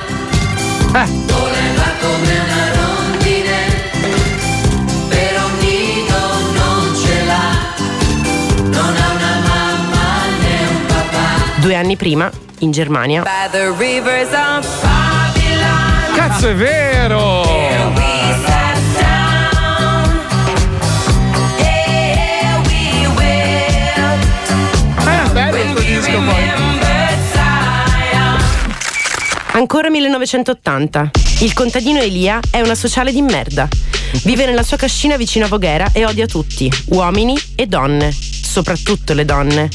[1.05, 2.46] Volerà come
[11.77, 12.29] anni prima,
[12.59, 13.23] in Germania,
[16.15, 17.43] Cazzo, è vero!
[25.05, 26.51] Eh, bello disco poi.
[29.51, 31.11] Ancora 1980.
[31.39, 33.67] Il contadino Elia è una sociale di merda.
[34.23, 38.13] Vive nella sua cascina vicino a Voghera e odia tutti, uomini e donne,
[38.57, 39.69] soprattutto le donne.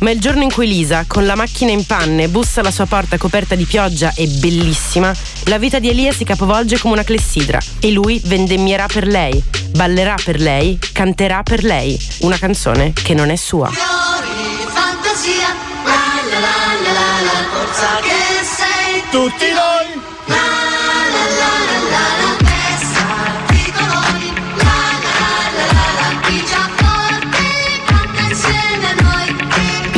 [0.00, 3.16] Ma il giorno in cui Lisa, con la macchina in panne, bussa alla sua porta
[3.16, 5.14] coperta di pioggia e bellissima,
[5.44, 10.14] la vita di Elia si capovolge come una clessidra e lui vendemmierà per lei, ballerà
[10.22, 13.70] per lei, canterà per lei, una canzone che non è sua.
[13.70, 15.48] fantasia,
[15.84, 15.94] la
[16.30, 16.48] la la
[16.82, 20.17] la la la forza che sei tutti noi.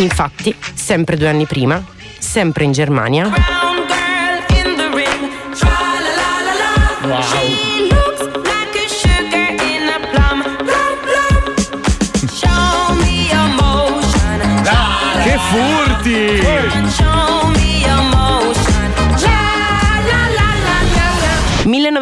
[0.01, 1.85] Infatti, sempre due anni prima,
[2.19, 3.31] sempre in Germania,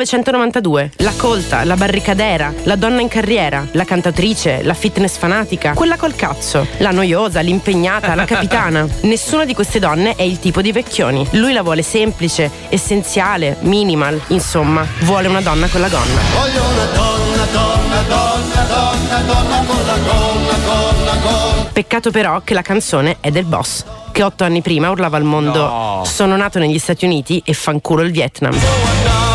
[0.09, 5.97] 1992, la colta, la barricadera, la donna in carriera, la cantatrice, la fitness fanatica, quella
[5.97, 8.89] col cazzo, la noiosa, l'impegnata, la capitana.
[9.03, 11.29] Nessuna di queste donne è il tipo di vecchioni.
[11.33, 16.21] Lui la vuole semplice, essenziale, minimal, insomma, vuole una donna con la gonna.
[16.35, 21.65] Voglio una donna, donna, donna, donna, donna con la gonna, gonna, gonna.
[21.71, 25.67] Peccato però che la canzone è del boss, che otto anni prima urlava al mondo
[25.67, 26.03] No.
[26.07, 29.28] Sono nato negli Stati Uniti e fanculo il Vietnam.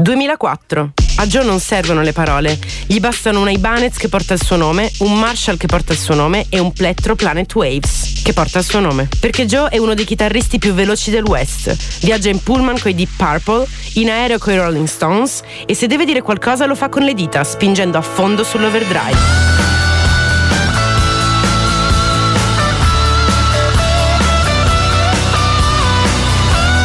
[0.00, 0.92] 2004.
[1.16, 4.90] A Joe non servono le parole, gli bastano una Ibanez che porta il suo nome,
[5.00, 8.64] un Marshall che porta il suo nome e un plettro Planet Waves che porta il
[8.64, 9.08] suo nome.
[9.20, 11.76] Perché Joe è uno dei chitarristi più veloci del West.
[12.00, 16.22] Viaggia in pullman coi Deep Purple, in aereo coi Rolling Stones e se deve dire
[16.22, 19.18] qualcosa lo fa con le dita, spingendo a fondo sull'overdrive.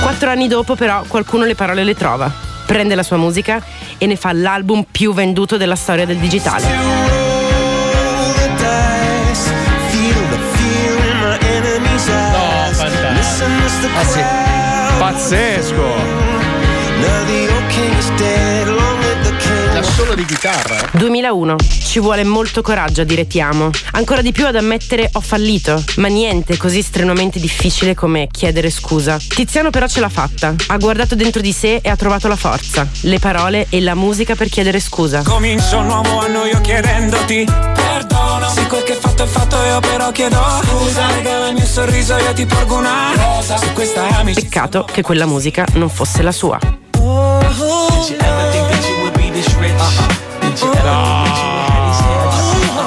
[0.01, 2.54] Quattro anni dopo, però, qualcuno le parole le trova.
[2.65, 3.63] Prende la sua musica
[3.97, 6.63] e ne fa l'album più venduto della storia del digitale.
[12.31, 13.97] No, fantastico.
[13.97, 14.19] Ah sì.
[14.97, 16.25] Pazzesco.
[19.85, 20.89] Solo di chitarra.
[20.93, 21.55] 2001.
[21.57, 23.69] Ci vuole molto coraggio a dire ti amo.
[23.91, 25.83] Ancora di più ad ammettere ho fallito.
[25.97, 29.17] Ma niente è così strenuamente difficile come chiedere scusa.
[29.17, 30.53] Tiziano però ce l'ha fatta.
[30.67, 34.35] Ha guardato dentro di sé e ha trovato la forza, le parole e la musica
[34.35, 35.21] per chiedere scusa.
[35.23, 40.11] Comincio un nuovo anno io chiedendoti perdono Se quel che fatto è fatto io però
[40.11, 44.85] chiedo scusa Regala il mio sorriso io ti porgo una rosa Su questa amicizia Peccato
[44.91, 46.59] che quella musica non fosse la sua.
[46.95, 48.64] Did you ever
[49.35, 49.73] this rich?
[50.39, 52.39] Did you ever think that you would have these hips?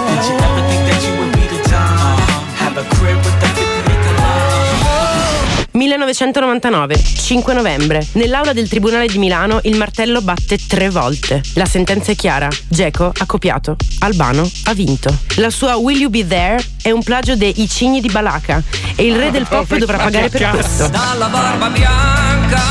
[0.09, 2.19] Did you ever think that you would be the dime?
[2.57, 5.69] Have a crib with the 50 acre lot?
[5.73, 8.07] 1999, 5 novembre.
[8.13, 11.43] Nell'aula del Tribunale di Milano il martello batte tre volte.
[11.55, 12.49] La sentenza è chiara.
[12.67, 13.77] Geco ha copiato.
[13.99, 15.15] Albano ha vinto.
[15.37, 18.63] La sua Will You Be There è un plagio dei I Cigni di Balaca
[18.97, 20.89] e il re del pop dovrà pagare per questo.
[20.89, 22.63] Dalla barba bianca,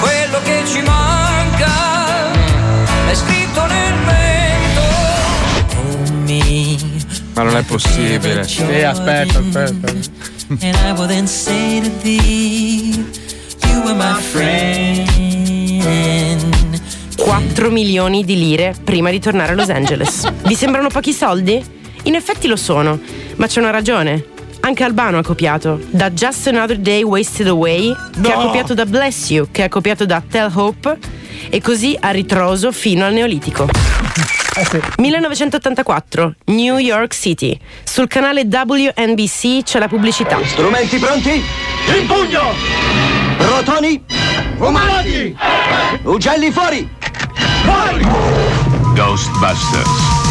[0.00, 1.93] quello che ci manca
[3.08, 4.80] è scritto nel vento.
[5.76, 6.76] Oh me,
[7.34, 8.44] Ma non è possibile.
[8.46, 9.92] Sì, aspetta, aspetta.
[10.60, 13.04] and I will then say to thee,
[13.66, 15.12] you were my friend.
[17.16, 20.28] 4 milioni di lire prima di tornare a Los Angeles.
[20.44, 21.64] Vi sembrano pochi soldi?
[22.04, 22.98] In effetti lo sono,
[23.36, 24.26] ma c'è una ragione.
[24.60, 29.30] Anche Albano ha copiato, da Just Another Day Wasted Away, che ha copiato da Bless
[29.30, 30.98] You, che ha copiato da Tell Hope,
[31.50, 33.68] e così a ritroso fino al Neolitico.
[34.98, 37.58] 1984, New York City.
[37.82, 40.38] Sul canale WNBC c'è la pubblicità.
[40.44, 41.30] Strumenti pronti?
[41.30, 42.52] In pugno!
[43.38, 44.02] Rotoni?
[44.56, 45.36] Fumati!
[46.04, 46.88] Ugelli fuori!
[47.64, 48.06] Fuori!
[48.94, 50.23] Ghostbusters.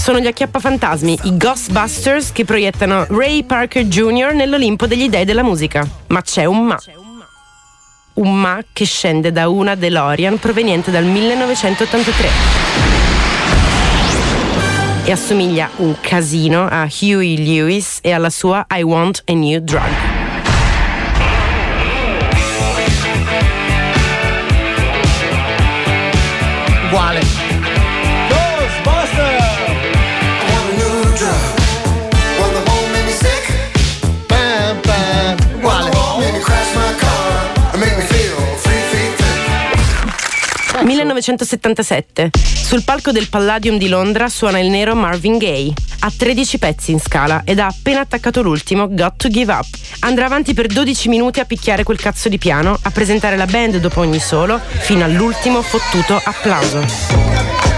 [0.00, 4.32] Sono gli acchiappafantasmi, i Ghostbusters che proiettano Ray Parker Jr.
[4.32, 5.86] nell'Olimpo degli dei della musica.
[6.06, 6.80] Ma c'è un ma.
[8.14, 12.28] Un ma che scende da una DeLorean proveniente dal 1983.
[15.04, 19.84] E assomiglia un casino a Huey Lewis e alla sua I Want a New Drug.
[26.86, 27.29] Uguale.
[41.12, 42.30] 1977.
[42.70, 45.72] Sul palco del Palladium di Londra suona il nero Marvin Gaye.
[46.00, 49.66] Ha 13 pezzi in scala ed ha appena attaccato l'ultimo, Got to Give Up.
[50.00, 53.78] Andrà avanti per 12 minuti a picchiare quel cazzo di piano, a presentare la band
[53.78, 57.69] dopo ogni solo, fino all'ultimo fottuto applauso.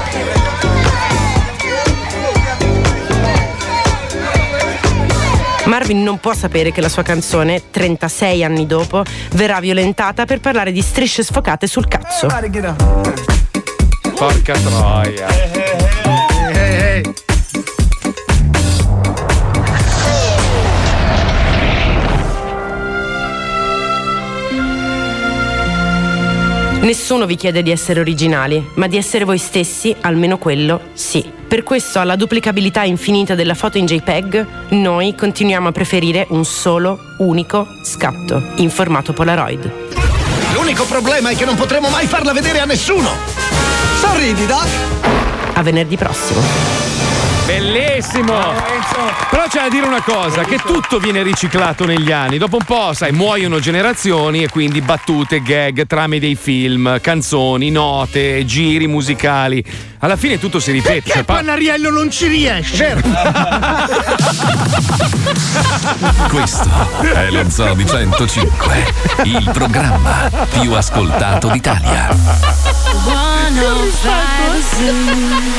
[5.66, 10.72] Marvin non può sapere che la sua canzone, 36 anni dopo, verrà violentata per parlare
[10.72, 12.26] di strisce sfocate sul cazzo.
[14.14, 16.21] Porca troia.
[26.82, 31.24] Nessuno vi chiede di essere originali, ma di essere voi stessi, almeno quello sì.
[31.46, 36.98] Per questo, alla duplicabilità infinita della foto in JPEG, noi continuiamo a preferire un solo,
[37.18, 39.70] unico scatto, in formato Polaroid.
[40.54, 43.10] L'unico problema è che non potremo mai farla vedere a nessuno.
[44.00, 44.66] Sorridi, Doc.
[45.52, 46.91] A venerdì prossimo.
[47.52, 48.32] Bellissimo!
[49.28, 52.38] Però c'è da dire una cosa, che tutto viene riciclato negli anni.
[52.38, 58.46] Dopo un po', sai, muoiono generazioni e quindi battute, gag, trame dei film, canzoni, note,
[58.46, 59.62] giri musicali.
[59.98, 60.92] Alla fine tutto si ripete.
[61.02, 62.96] Perché Cioè, pa- Pannariello non ci riesce?
[66.30, 66.70] Questo
[67.12, 72.08] è lo Zoo di 105, il programma più ascoltato d'Italia.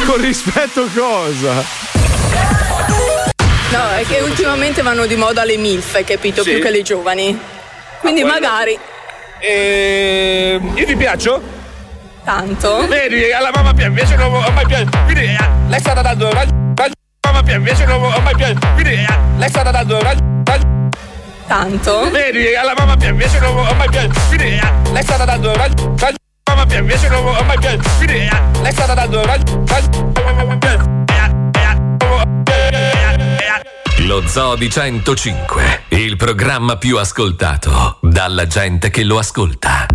[0.06, 1.83] Con rispetto cosa?
[3.72, 6.44] No, è che ultimamente vanno di moda le MILF, hai capito?
[6.44, 6.52] Sì.
[6.52, 7.40] Più che le giovani.
[8.00, 8.78] Quindi quello- magari.
[9.40, 10.60] E...
[10.76, 11.42] Io ti piaccio?
[12.24, 12.88] Tanto.
[12.88, 14.98] Vedi, alla mamma piace, invece non ho mai piaciuto.
[15.06, 15.38] Quindi eh,
[15.68, 16.54] lei è stata dando raggio.
[16.54, 18.68] Mamma piace, invece non ho mai piaciuto.
[18.74, 19.08] Quindi eh,
[19.38, 20.22] lei è stata dando raggio.
[21.48, 22.10] Tanto.
[22.12, 24.20] Vedi, alla mamma piace, invece non ho mai piaciuto.
[24.28, 25.96] Quindi eh, lei è stata dando raggio.
[26.46, 27.90] Mamma piace, invece non ho mai piaciuto.
[27.98, 28.30] Quindi eh,
[28.62, 30.13] lei è stata dando raggio.
[34.06, 39.86] Lo Zoo di 105, il programma più ascoltato dalla gente che lo ascolta.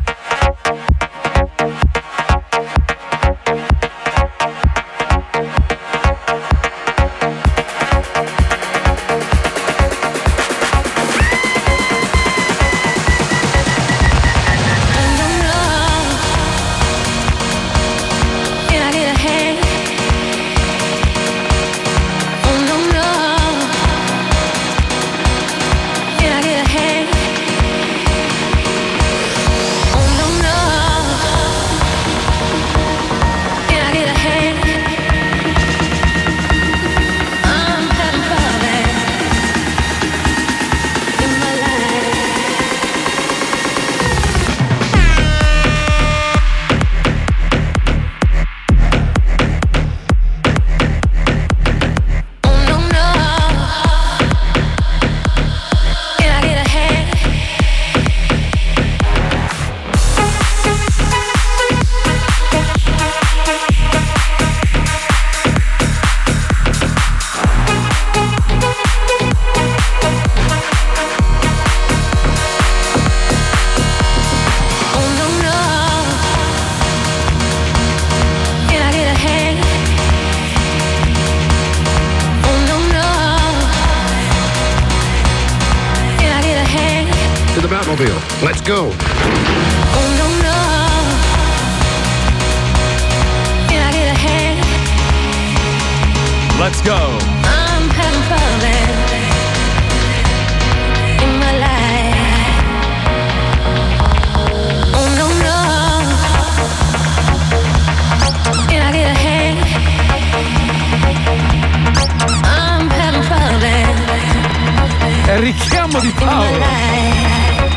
[116.01, 116.69] Richiamo di in my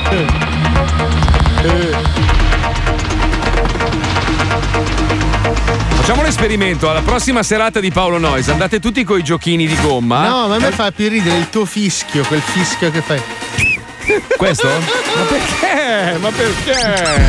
[0.03, 0.21] Paolo.
[5.95, 6.89] Facciamo l'esperimento.
[6.89, 10.27] Alla prossima serata di Paolo Nois andate tutti coi giochini di gomma.
[10.27, 13.21] No, ma a me fa più ridere il tuo fischio, quel fischio che fai.
[14.35, 14.67] Questo?
[14.67, 16.17] Ma perché?
[16.17, 17.21] Ma perché?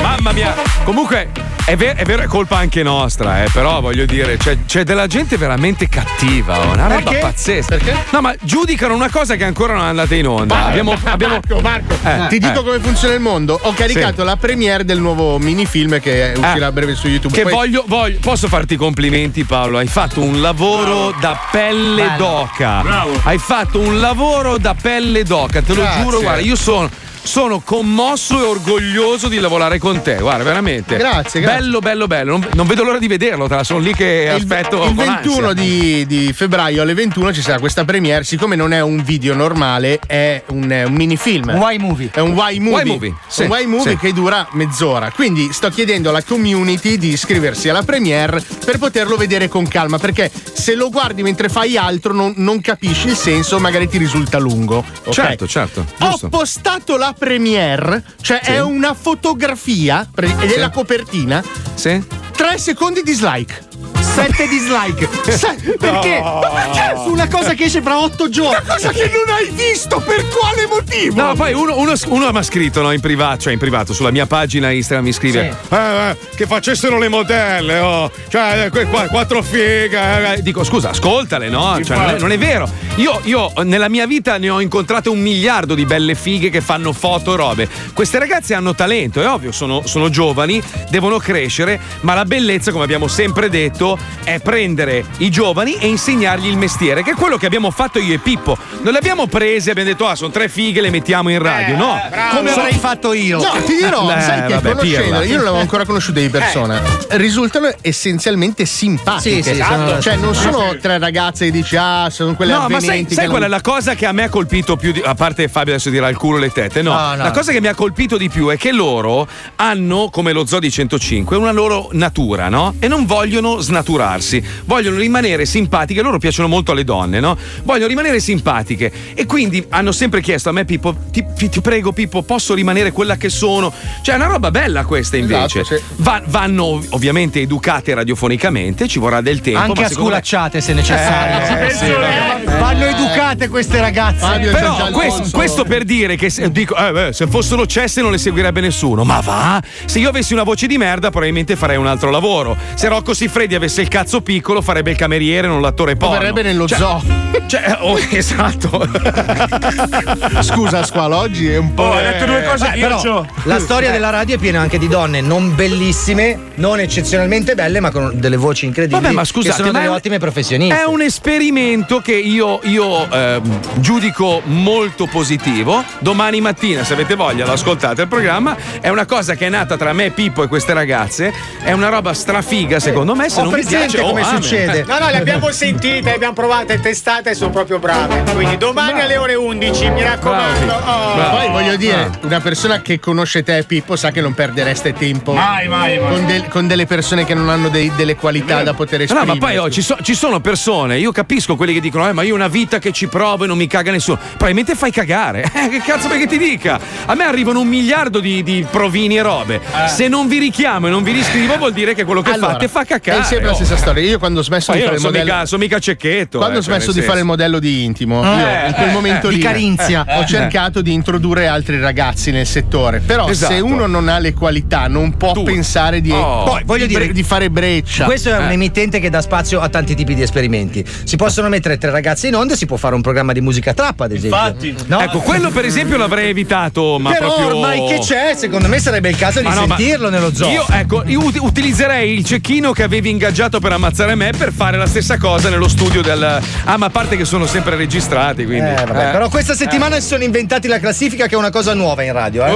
[0.00, 0.54] Mamma mia.
[0.84, 1.30] Comunque,
[1.64, 5.06] è, ver- è vero, è colpa anche nostra, eh, però voglio dire, c'è, c'è della
[5.06, 7.18] gente veramente cattiva, oh, una roba Perché?
[7.18, 7.78] pazzesca.
[8.10, 10.54] No, ma giudicano una cosa che ancora non è andata in onda.
[10.54, 12.64] Ma- abbiamo, abbiamo- Marco, Marco, Eh, ti dico eh.
[12.64, 13.58] come funziona il mondo.
[13.62, 14.24] Ho caricato Sì.
[14.24, 16.64] la premiere del nuovo minifilm che uscirà Eh.
[16.64, 17.34] a breve su YouTube.
[17.34, 19.78] Che Poi- voglio, voglio- posso farti i complimenti, Paolo?
[19.78, 22.16] Hai fatto un lavoro da pelle Bello.
[22.16, 22.80] d'oca.
[22.82, 23.20] Bravo.
[23.22, 26.02] Hai fatto un lavoro da pelle d'oca, te lo Grazie.
[26.02, 26.20] giuro.
[26.20, 26.90] Guarda, io sono.
[27.24, 30.96] Sono commosso e orgoglioso di lavorare con te, guarda, veramente.
[30.96, 31.60] Grazie, grazie.
[31.60, 32.32] Bello, bello, bello.
[32.32, 34.76] Non, non vedo l'ora di vederlo, te la sono lì che il, aspetto.
[34.84, 35.52] il con 21 ansia.
[35.64, 38.24] di, di febbraio alle 21 ci sarà questa premiere.
[38.24, 41.48] Siccome non è un video normale, è un, è un minifilm.
[41.48, 42.10] Un Y movie.
[42.12, 42.82] È un Y movie.
[42.82, 43.96] Y movie, sì, un Y movie sì.
[43.98, 45.10] che dura mezz'ora.
[45.14, 49.98] Quindi sto chiedendo alla community di iscriversi alla premiere per poterlo vedere con calma.
[49.98, 54.38] Perché se lo guardi mentre fai altro, non, non capisci il senso, magari ti risulta
[54.38, 54.84] lungo.
[55.04, 55.12] ok?
[55.12, 55.86] Certo, certo.
[56.00, 56.28] Ho Giusto.
[56.28, 58.50] postato la premiere, cioè Sì.
[58.52, 60.58] è una fotografia pre- ed è Sì.
[60.58, 61.42] la copertina.
[61.74, 62.02] Sì.
[62.34, 63.70] Tre secondi dislike.
[64.02, 65.08] Sette dislike.
[65.30, 66.20] Se- Perché?
[66.20, 66.40] No.
[66.42, 66.96] Ma perché?
[66.96, 68.56] Su una cosa che esce fra otto giorni.
[68.62, 71.20] Una cosa che non hai visto, per quale motivo?
[71.22, 74.10] No, poi uno, uno, uno mi ha scritto no, in privato, cioè in privato, sulla
[74.10, 78.10] mia pagina Instagram mi scrive "Eh, eh, che facessero le modelle, oh.
[78.28, 80.34] cioè, eh, que- qua- quattro fighe.
[80.34, 81.78] eh." Dico, scusa, ascoltale, no?
[81.82, 82.68] Cioè, non, è, non è vero.
[82.96, 86.92] Io, io nella mia vita ne ho incontrate un miliardo di belle fighe che fanno
[86.92, 87.68] foto e robe.
[87.94, 92.84] Queste ragazze hanno talento, è ovvio, sono, sono giovani, devono crescere, ma la bellezza, come
[92.84, 93.91] abbiamo sempre detto,
[94.24, 98.14] è prendere i giovani e insegnargli il mestiere, che è quello che abbiamo fatto io
[98.14, 98.56] e Pippo.
[98.82, 101.76] Non le abbiamo prese e abbiamo detto, ah, sono tre fighe, le mettiamo in radio.
[101.76, 102.00] no,
[102.34, 103.38] Come So- avrei fatto io.
[103.38, 105.24] No, ti dirò, Eh, sai che vabbè, conoscendole, pirla.
[105.24, 106.80] io non l'avevo ancora conosciuta di persona.
[107.10, 109.42] Risultano essenzialmente simpatiche.
[109.42, 112.80] Sì, sì, sono- cioè, non sono tre ragazze che dici, ah, sono quelle No, ma
[112.80, 115.48] sai, sai qual è la cosa che a me ha colpito più di, a parte
[115.48, 117.22] Fabio adesso dirà il culo e le tette, no, No, no.
[117.22, 120.58] la cosa che mi ha colpito di più è che loro hanno come lo zoo
[120.58, 122.74] di 105 una loro natura, no?
[122.78, 123.81] E non vogliono snaturarla.
[123.82, 127.36] Maturarsi, vogliono rimanere simpatiche, loro piacciono molto alle donne, no?
[127.64, 132.22] Vogliono rimanere simpatiche e quindi hanno sempre chiesto a me Pippo, ti, ti- prego Pippo,
[132.22, 133.72] posso rimanere quella che sono?
[134.02, 135.60] Cioè è una roba bella questa invece.
[135.60, 135.82] Esatto, sì.
[135.96, 139.58] Va- vanno ovviamente educate radiofonicamente, ci vorrà del tempo.
[139.58, 141.66] Anche ma a secondo me- sculacciate se necessario.
[141.66, 142.58] Eh, sì, eh.
[142.58, 144.50] Vanno educate queste ragazze.
[144.50, 148.18] Però questo, questo per dire che se, dico, eh, beh, se fossero cesse non le
[148.18, 149.04] seguirebbe nessuno.
[149.04, 149.62] Ma va?
[149.84, 152.56] Se io avessi una voce di merda, probabilmente farei un altro lavoro.
[152.74, 156.18] Se Rocco Siffredi avesse il cazzo piccolo, farebbe il cameriere, non l'attore porno.
[156.18, 157.02] verrebbe nello Cioè- zoo.
[157.46, 158.86] Cioè, oh, esatto.
[160.40, 161.82] Scusa, Squalo, oggi è un po'.
[161.82, 163.26] Oh, ha detto due cose che io però.
[163.44, 167.90] La storia della radio è piena anche di donne non bellissime, non eccezionalmente belle, ma
[167.90, 169.00] con delle voci incredibili.
[169.02, 170.78] Vabbè, ma che scusate, sono ma delle un- ottime professioniste.
[170.80, 175.82] È un esperimento che io, io, ehm, giudico molto positivo.
[176.00, 178.56] Domani mattina, se avete voglia, lo ascoltate il programma.
[178.80, 181.32] È una cosa che è nata tra me, Pippo e queste ragazze.
[181.62, 183.28] È una roba strafiga, secondo me.
[183.28, 184.42] Se Ho non vi presente oh, come amen.
[184.42, 184.84] succede.
[184.86, 188.22] No, no, le abbiamo sentite, le abbiamo provate, testate e sono proprio brave.
[188.34, 190.72] Quindi domani alle ore 11, mi raccomando.
[190.74, 191.30] Oh.
[191.30, 195.68] Poi voglio dire, una persona che conosce te, Pippo, sa che non perdereste tempo Mai,
[195.68, 196.08] mai, mai.
[196.14, 199.26] Con, del- con delle persone che non hanno dei- delle qualità da poter No, esprimere.
[199.38, 202.22] ma poi oh, ci, so- ci sono persone, io capisco quelli che dicono, eh, ma
[202.22, 204.18] io ho una vita che ci provo e non mi caga nessuno.
[204.18, 205.50] Probabilmente fai cagare.
[205.62, 206.80] Eh, che cazzo vuoi che ti dica?
[207.06, 209.60] A me arrivano un miliardo di, di provini e robe.
[209.86, 212.66] Se non vi richiamo e non vi riscrivo, vuol dire che quello che Allora, fate
[212.68, 213.20] fa cacare.
[213.20, 214.02] È sempre la stessa storia.
[214.10, 215.24] Io quando ho smesso Ma di fare il modello.
[215.24, 216.38] mica, sono mica cecchetto.
[216.38, 217.26] Quando eh, ho cioè, smesso di fare il senso.
[217.26, 220.04] modello di intimo, Eh, io in quel eh, momento di lì carinzia.
[220.18, 220.26] ho Eh.
[220.26, 223.00] cercato di introdurre altri ragazzi nel settore.
[223.00, 223.52] Però Esatto.
[223.52, 226.44] se uno non ha le qualità, non può pensare di, Oh.
[226.44, 228.04] Poi voglio di, dire di fare breccia.
[228.04, 228.52] Questo è un Eh.
[228.52, 230.84] emittente che dà spazio a tanti tipi di esperimenti.
[231.04, 234.00] Si possono mettere tre ragazze in onda si può fare un programma di musica trap,
[234.00, 234.38] ad esempio.
[234.38, 234.74] Infatti.
[234.86, 235.00] No?
[235.00, 237.56] Ecco, quello per esempio l'avrei evitato, ma Però proprio.
[237.56, 240.48] ormai che c'è, secondo me sarebbe il caso di Ma no, ma sentirlo nello zoo.
[240.50, 244.76] Io, ecco, io ut- utilizzerei il cecchino che avevi ingaggiato per ammazzare me per fare
[244.76, 246.40] la stessa cosa nello studio del.
[246.64, 248.70] Ah, ma a parte che sono sempre registrati, quindi.
[248.70, 249.10] Eh, vabbè, eh.
[249.12, 252.44] Però questa settimana si sono inventati la classifica che è una cosa nuova in radio.
[252.44, 252.52] Eh.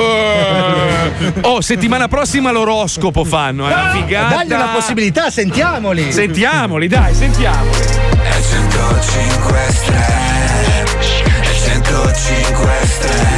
[1.18, 1.32] Eh.
[1.42, 4.36] Oh, settimana prossima l'oroscopo fanno, è una figata.
[4.36, 6.12] Dagli una possibilità, sentiamoli.
[6.12, 7.78] Sentiamoli, dai, sentiamoli.
[7.78, 10.84] E 105 stelle
[11.40, 13.35] E 105 stelle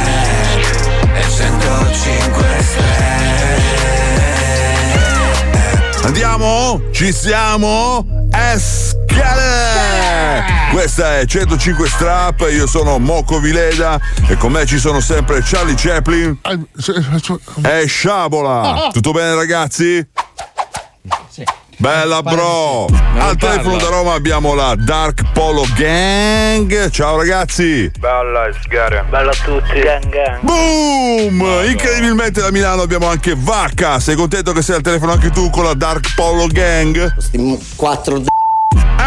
[6.39, 6.81] Andiamo?
[6.91, 8.05] Ci siamo?
[8.31, 9.57] Escale!
[10.71, 15.75] Questa è 105 Strap, io sono Moco Vileda e con me ci sono sempre Charlie
[15.75, 16.39] Chaplin
[17.61, 18.89] e Sciabola.
[18.93, 20.07] Tutto bene ragazzi?
[21.79, 22.87] Bella bro!
[23.17, 26.89] Al telefono da Roma abbiamo la Dark Polo Gang.
[26.89, 27.89] Ciao ragazzi!
[27.97, 29.03] Bella sgara.
[29.03, 29.79] Bella a tutti.
[29.79, 30.41] Gang gang.
[30.41, 31.41] Boom!
[31.69, 33.97] Incredibilmente da Milano abbiamo anche Vacca.
[34.01, 37.15] Sei contento che sei al telefono anche tu con la Dark Polo Gang?
[37.77, 38.27] Quattro d-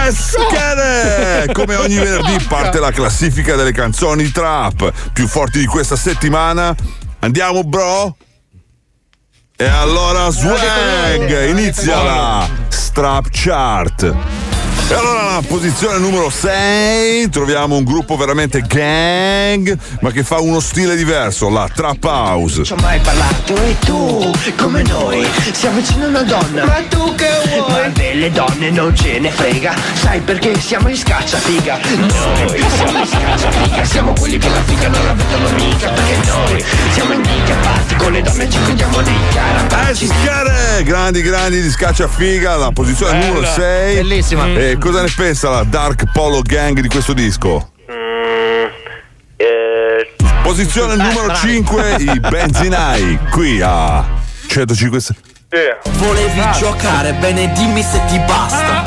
[0.06, 1.52] Eschere!
[1.52, 6.74] Come ogni venerdì parte la classifica delle canzoni trap più forti di questa settimana.
[7.18, 8.16] Andiamo, bro?
[9.56, 11.48] E allora, swag!
[11.48, 14.14] Inizia la Strap Chart.
[14.92, 20.60] E allora alla posizione numero 6 troviamo un gruppo veramente gang, ma che fa uno
[20.60, 22.62] stile diverso, la Trap House.
[22.62, 26.66] Ci ho mai parlato e tu, come noi, siamo vicino a una donna.
[26.66, 27.70] Ma tu che vuoi?
[27.70, 31.78] Ma delle donne non ce ne frega, sai perché siamo in scaccia figa.
[31.96, 36.30] Noi siamo in scaccia figa, siamo quelli che la figa non la vedono mica, perché
[36.30, 40.04] noi siamo handicapati, con le donne ci vediamo nei carapacci.
[40.04, 40.82] Escare!
[40.82, 43.26] Grandi, grandi di scaccia figa, la posizione Bella.
[43.26, 43.94] numero 6.
[43.94, 44.46] Bellissima.
[44.48, 47.70] E cosa ne pensa la Dark Polo Gang di questo disco?
[50.42, 51.38] Posizione numero bravi.
[51.38, 54.04] 5, i Benzinai, qui a
[54.48, 55.00] 105.
[55.98, 58.84] Volevi giocare, bene dimmi se ti basta.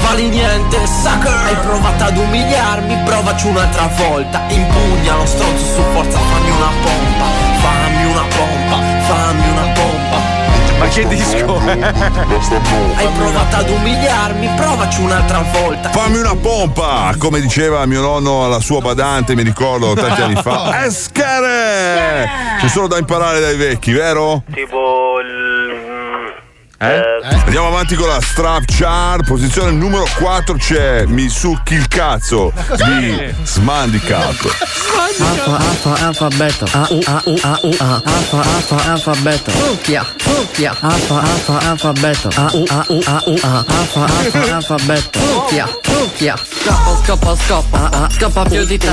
[0.00, 6.18] Vali niente, sucker Hai provato ad umiliarmi, provaci un'altra volta Impugna lo stronzo su forza,
[6.18, 7.24] Fammi una pompa,
[7.60, 8.51] fammi una pompa
[10.82, 11.58] Ma che disco
[12.96, 18.58] Hai provato ad umiliarmi, provaci un'altra volta Fammi una pompa, come diceva mio nonno alla
[18.58, 20.82] sua badante, mi ricordo tanti anni fa.
[20.84, 22.28] Escare!
[22.58, 24.42] C'è solo da imparare dai vecchi, vero?
[24.52, 26.11] Tipo il.
[26.82, 27.20] Eh?
[27.44, 29.24] Andiamo avanti con la strap chart.
[29.24, 34.80] Posizione numero 4 c'è Mi succhi il cazzo di Smandicap.
[35.20, 36.66] Alfa, alfa, alfa, beta.
[36.72, 38.02] A, U, A, U, A, U, A.
[38.04, 39.52] Alfa, alfa, alfa, beta.
[39.52, 40.76] Succhia, succhia.
[40.80, 42.28] Alfa, alfa, alfa, beta.
[42.34, 43.64] A, U, A, U, A, U, A.
[43.68, 45.18] Alfa, alfa, alfa, beta.
[45.20, 45.92] Succhia, succhia.
[46.02, 46.36] Succhia.
[46.36, 48.08] Scoppa, scoppa, scoppa.
[48.10, 48.90] Scoppa più di te.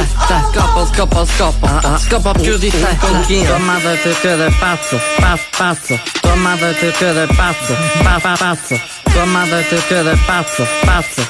[0.52, 1.98] Scoppa, scoppa, scoppa.
[1.98, 2.98] Scoppa più di te.
[3.00, 3.44] Con chi?
[3.44, 5.00] Tua madre ti crede pazzo.
[5.20, 6.00] Pazzo, pazzo.
[6.22, 7.76] Tua madre ti crede pazzo.
[8.04, 8.80] Pa, pa, pazzo.
[9.12, 10.66] Tua madre ti crede pazzo.
[10.86, 11.28] Pazzo.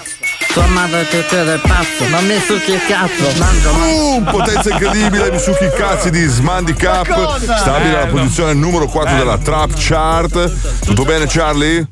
[0.54, 2.06] Tua madre ti crede pazzo.
[2.10, 3.32] Ma mi succhi il cazzo.
[3.38, 7.38] Mangio, Uh, potenza incredibile, mi succhi i cazzi di Smandy Cup.
[7.40, 8.22] Stabile alla Bello.
[8.22, 10.80] posizione numero 4 della Trap Chart.
[10.86, 11.88] Tutto bene, Charlie?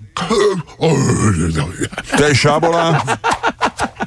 [2.15, 3.03] Te, Sciabola?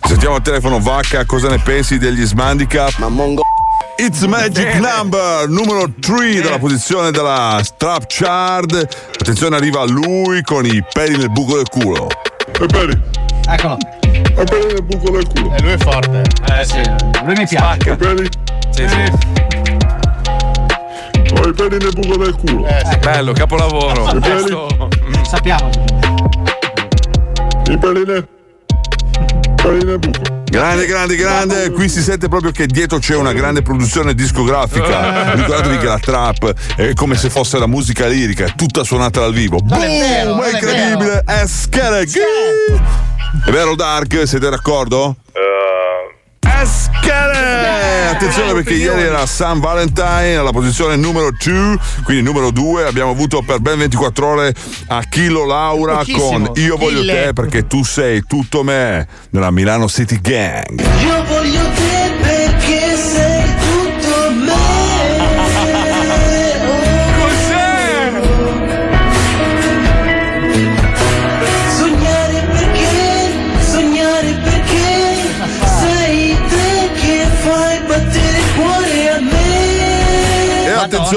[0.06, 2.96] Sentiamo al telefono Vacca, cosa ne pensi degli Smandy Cup?
[2.98, 3.42] Ma mongo.
[4.02, 8.72] It's Magic Number, numero 3 della posizione della Trap Chart.
[9.20, 12.08] Attenzione, arriva lui con i peli nel buco del culo.
[12.58, 12.98] E peli.
[13.46, 13.76] Eccolo.
[14.00, 15.54] E peli nel buco del culo.
[15.54, 16.22] E lui è forte.
[16.50, 16.80] Eh sì,
[17.24, 17.90] lui mi piace.
[17.90, 18.26] E peli.
[18.70, 19.12] Sì, sì.
[21.34, 22.66] Ho i peli nel buco del culo.
[23.00, 24.16] Bello, capolavoro.
[24.16, 24.56] I peli.
[25.28, 25.68] Sappiamo.
[27.68, 28.26] I peli nel.
[29.56, 30.39] peli nel buco.
[30.50, 31.70] Grande, grande, grande.
[31.70, 35.32] Qui si sente proprio che dietro c'è una grande produzione discografica.
[35.32, 39.32] Ricordatevi che la trap è come se fosse la musica lirica, è tutta suonata dal
[39.32, 39.60] vivo.
[39.62, 40.00] Non è Boom!
[40.00, 41.22] vero, è incredibile!
[41.24, 42.18] È Skellig!
[43.46, 44.26] È vero, Dark?
[44.26, 45.14] Siete d'accordo?
[46.40, 47.89] Eschere!
[48.10, 53.42] Attenzione perché ieri era San Valentine alla posizione numero 2, quindi numero 2 abbiamo avuto
[53.42, 54.54] per ben 24 ore
[54.88, 56.46] Achillo Laura Pochissimo.
[56.46, 57.24] con Io voglio Mille.
[57.24, 60.80] te perché tu sei tutto me nella Milano City Gang.
[60.80, 61.89] Io voglio te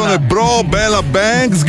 [0.02, 0.10] me.
[0.10, 1.64] E attenzione bro, Bella Banks,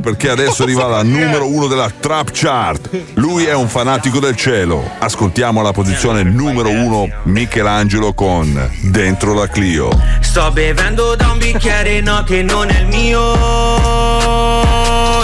[0.00, 2.90] perché adesso arriva la numero 1 della Trap Chart.
[3.14, 4.90] Lui è un fanatico del cielo.
[4.98, 9.90] Ascoltiamo la posizione numero 1 Michelangelo con Dentro la Clio.
[10.20, 13.34] Sto bevendo da un bicchiere no che non è il mio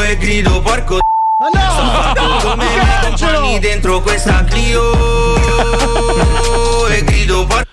[0.02, 0.98] E grido porco
[1.38, 1.60] Ma no!
[1.60, 4.92] Sto fatto come i miei compagni dentro questa Clio
[6.88, 7.63] E grido porco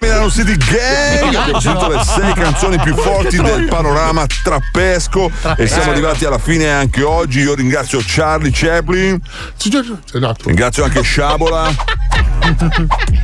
[0.00, 5.30] Milano City Gang abbiamo sentito le sei canzoni più forti del panorama trappesco.
[5.56, 7.40] E siamo arrivati alla fine anche oggi.
[7.40, 9.20] Io ringrazio Charlie Chaplin.
[10.44, 11.74] Ringrazio anche Sciabola.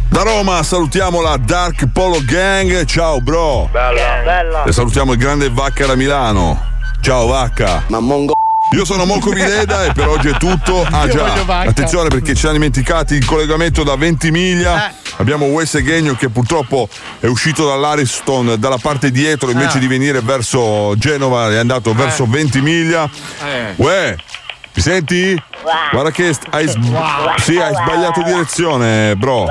[0.08, 2.84] Da Roma salutiamo la Dark Polo Gang.
[2.84, 3.68] Ciao bro.
[3.70, 4.64] Bella, bella.
[4.64, 6.72] e salutiamo il grande Vacca da Milano.
[7.00, 7.84] Ciao Vacca.
[7.86, 8.33] Ma mongo
[8.72, 10.82] io sono Monco Vileda e per oggi è tutto.
[10.94, 14.92] Ah già, attenzione perché ci siamo dimenticati il collegamento da Ventimiglia.
[15.16, 16.88] Abbiamo Wes Egegno che purtroppo
[17.20, 19.80] è uscito dall'Ariston dalla parte dietro invece Ah.
[19.80, 23.08] di venire verso Genova è andato verso Ventimiglia.
[23.44, 23.72] Eh.
[23.76, 24.16] Uè,
[24.74, 25.40] mi senti?
[25.92, 26.78] Guarda che hai, s-
[27.42, 29.46] sì, hai sbagliato direzione, bro.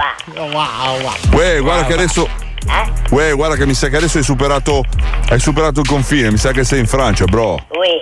[1.31, 2.27] Uè, guarda che adesso.
[3.09, 4.83] Uè, guarda che mi sa che adesso hai superato.
[5.29, 7.53] Hai superato il confine, mi sa che sei in Francia, bro.
[7.69, 8.01] Oui.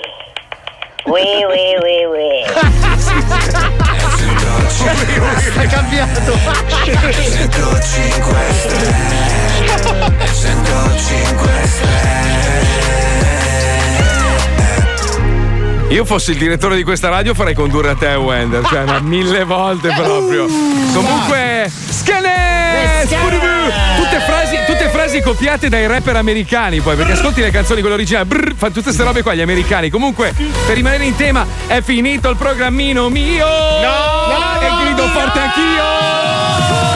[1.06, 2.45] Oui, oui, oui, oui.
[5.56, 6.38] È cambiato.
[7.32, 8.94] 105 stelle
[10.26, 11.49] 105
[15.91, 19.43] Io fossi il direttore di questa radio farei condurre a te Wender, cioè ma mille
[19.43, 20.47] volte proprio.
[20.93, 23.05] Comunque, Scane!
[23.97, 28.26] Tutte frasi, tutte frasi copiate dai rapper americani poi, perché ascolti le canzoni quelle originali,
[28.26, 29.89] brr, fanno tutte queste robe qua gli americani.
[29.89, 30.34] Comunque,
[30.65, 33.45] per rimanere in tema, è finito il programmino mio!
[33.45, 34.61] No!
[34.61, 36.90] E grido forte anch'io!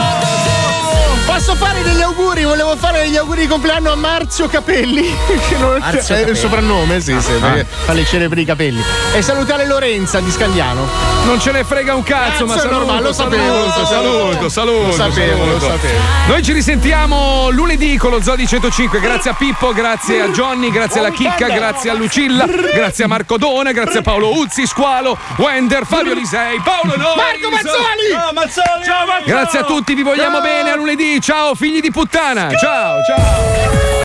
[1.36, 2.44] Posso fare degli auguri?
[2.44, 5.02] Volevo fare degli auguri di compleanno a Marzio Capelli.
[5.48, 6.34] Che non Marzio è il Capelli.
[6.38, 7.62] soprannome, sì, sì, Ah.
[7.84, 8.82] fa le cene per i capelli.
[9.12, 10.88] E salutare Lorenza di Scagliano.
[11.26, 13.84] Non ce ne frega un cazzo, ma Cazzo, è saluto, normale, lo sapevo, lo saluto,
[13.84, 13.88] sapevo.
[13.90, 15.66] saluto, saluto, Lo sapevo, lo saluto.
[15.66, 16.00] sapevo.
[16.28, 18.98] Noi ci risentiamo lunedì con lo Zodi 105.
[19.00, 23.36] Grazie a Pippo, grazie a Johnny, grazie alla Chicca, grazie a Lucilla, grazie a Marco
[23.36, 27.14] Dona, grazie a Paolo Uzzi, Squalo, Wender, Fabio Lisei, Paolo Nois.
[27.16, 28.10] Marco Mazzoli!
[28.10, 28.84] Ciao Mazzoli!
[28.84, 31.20] Ciao Grazie a tutti, vi vogliamo bene a lunedì.
[31.26, 32.54] Ciao figli di puttana.
[32.54, 33.86] Ciao, ciao.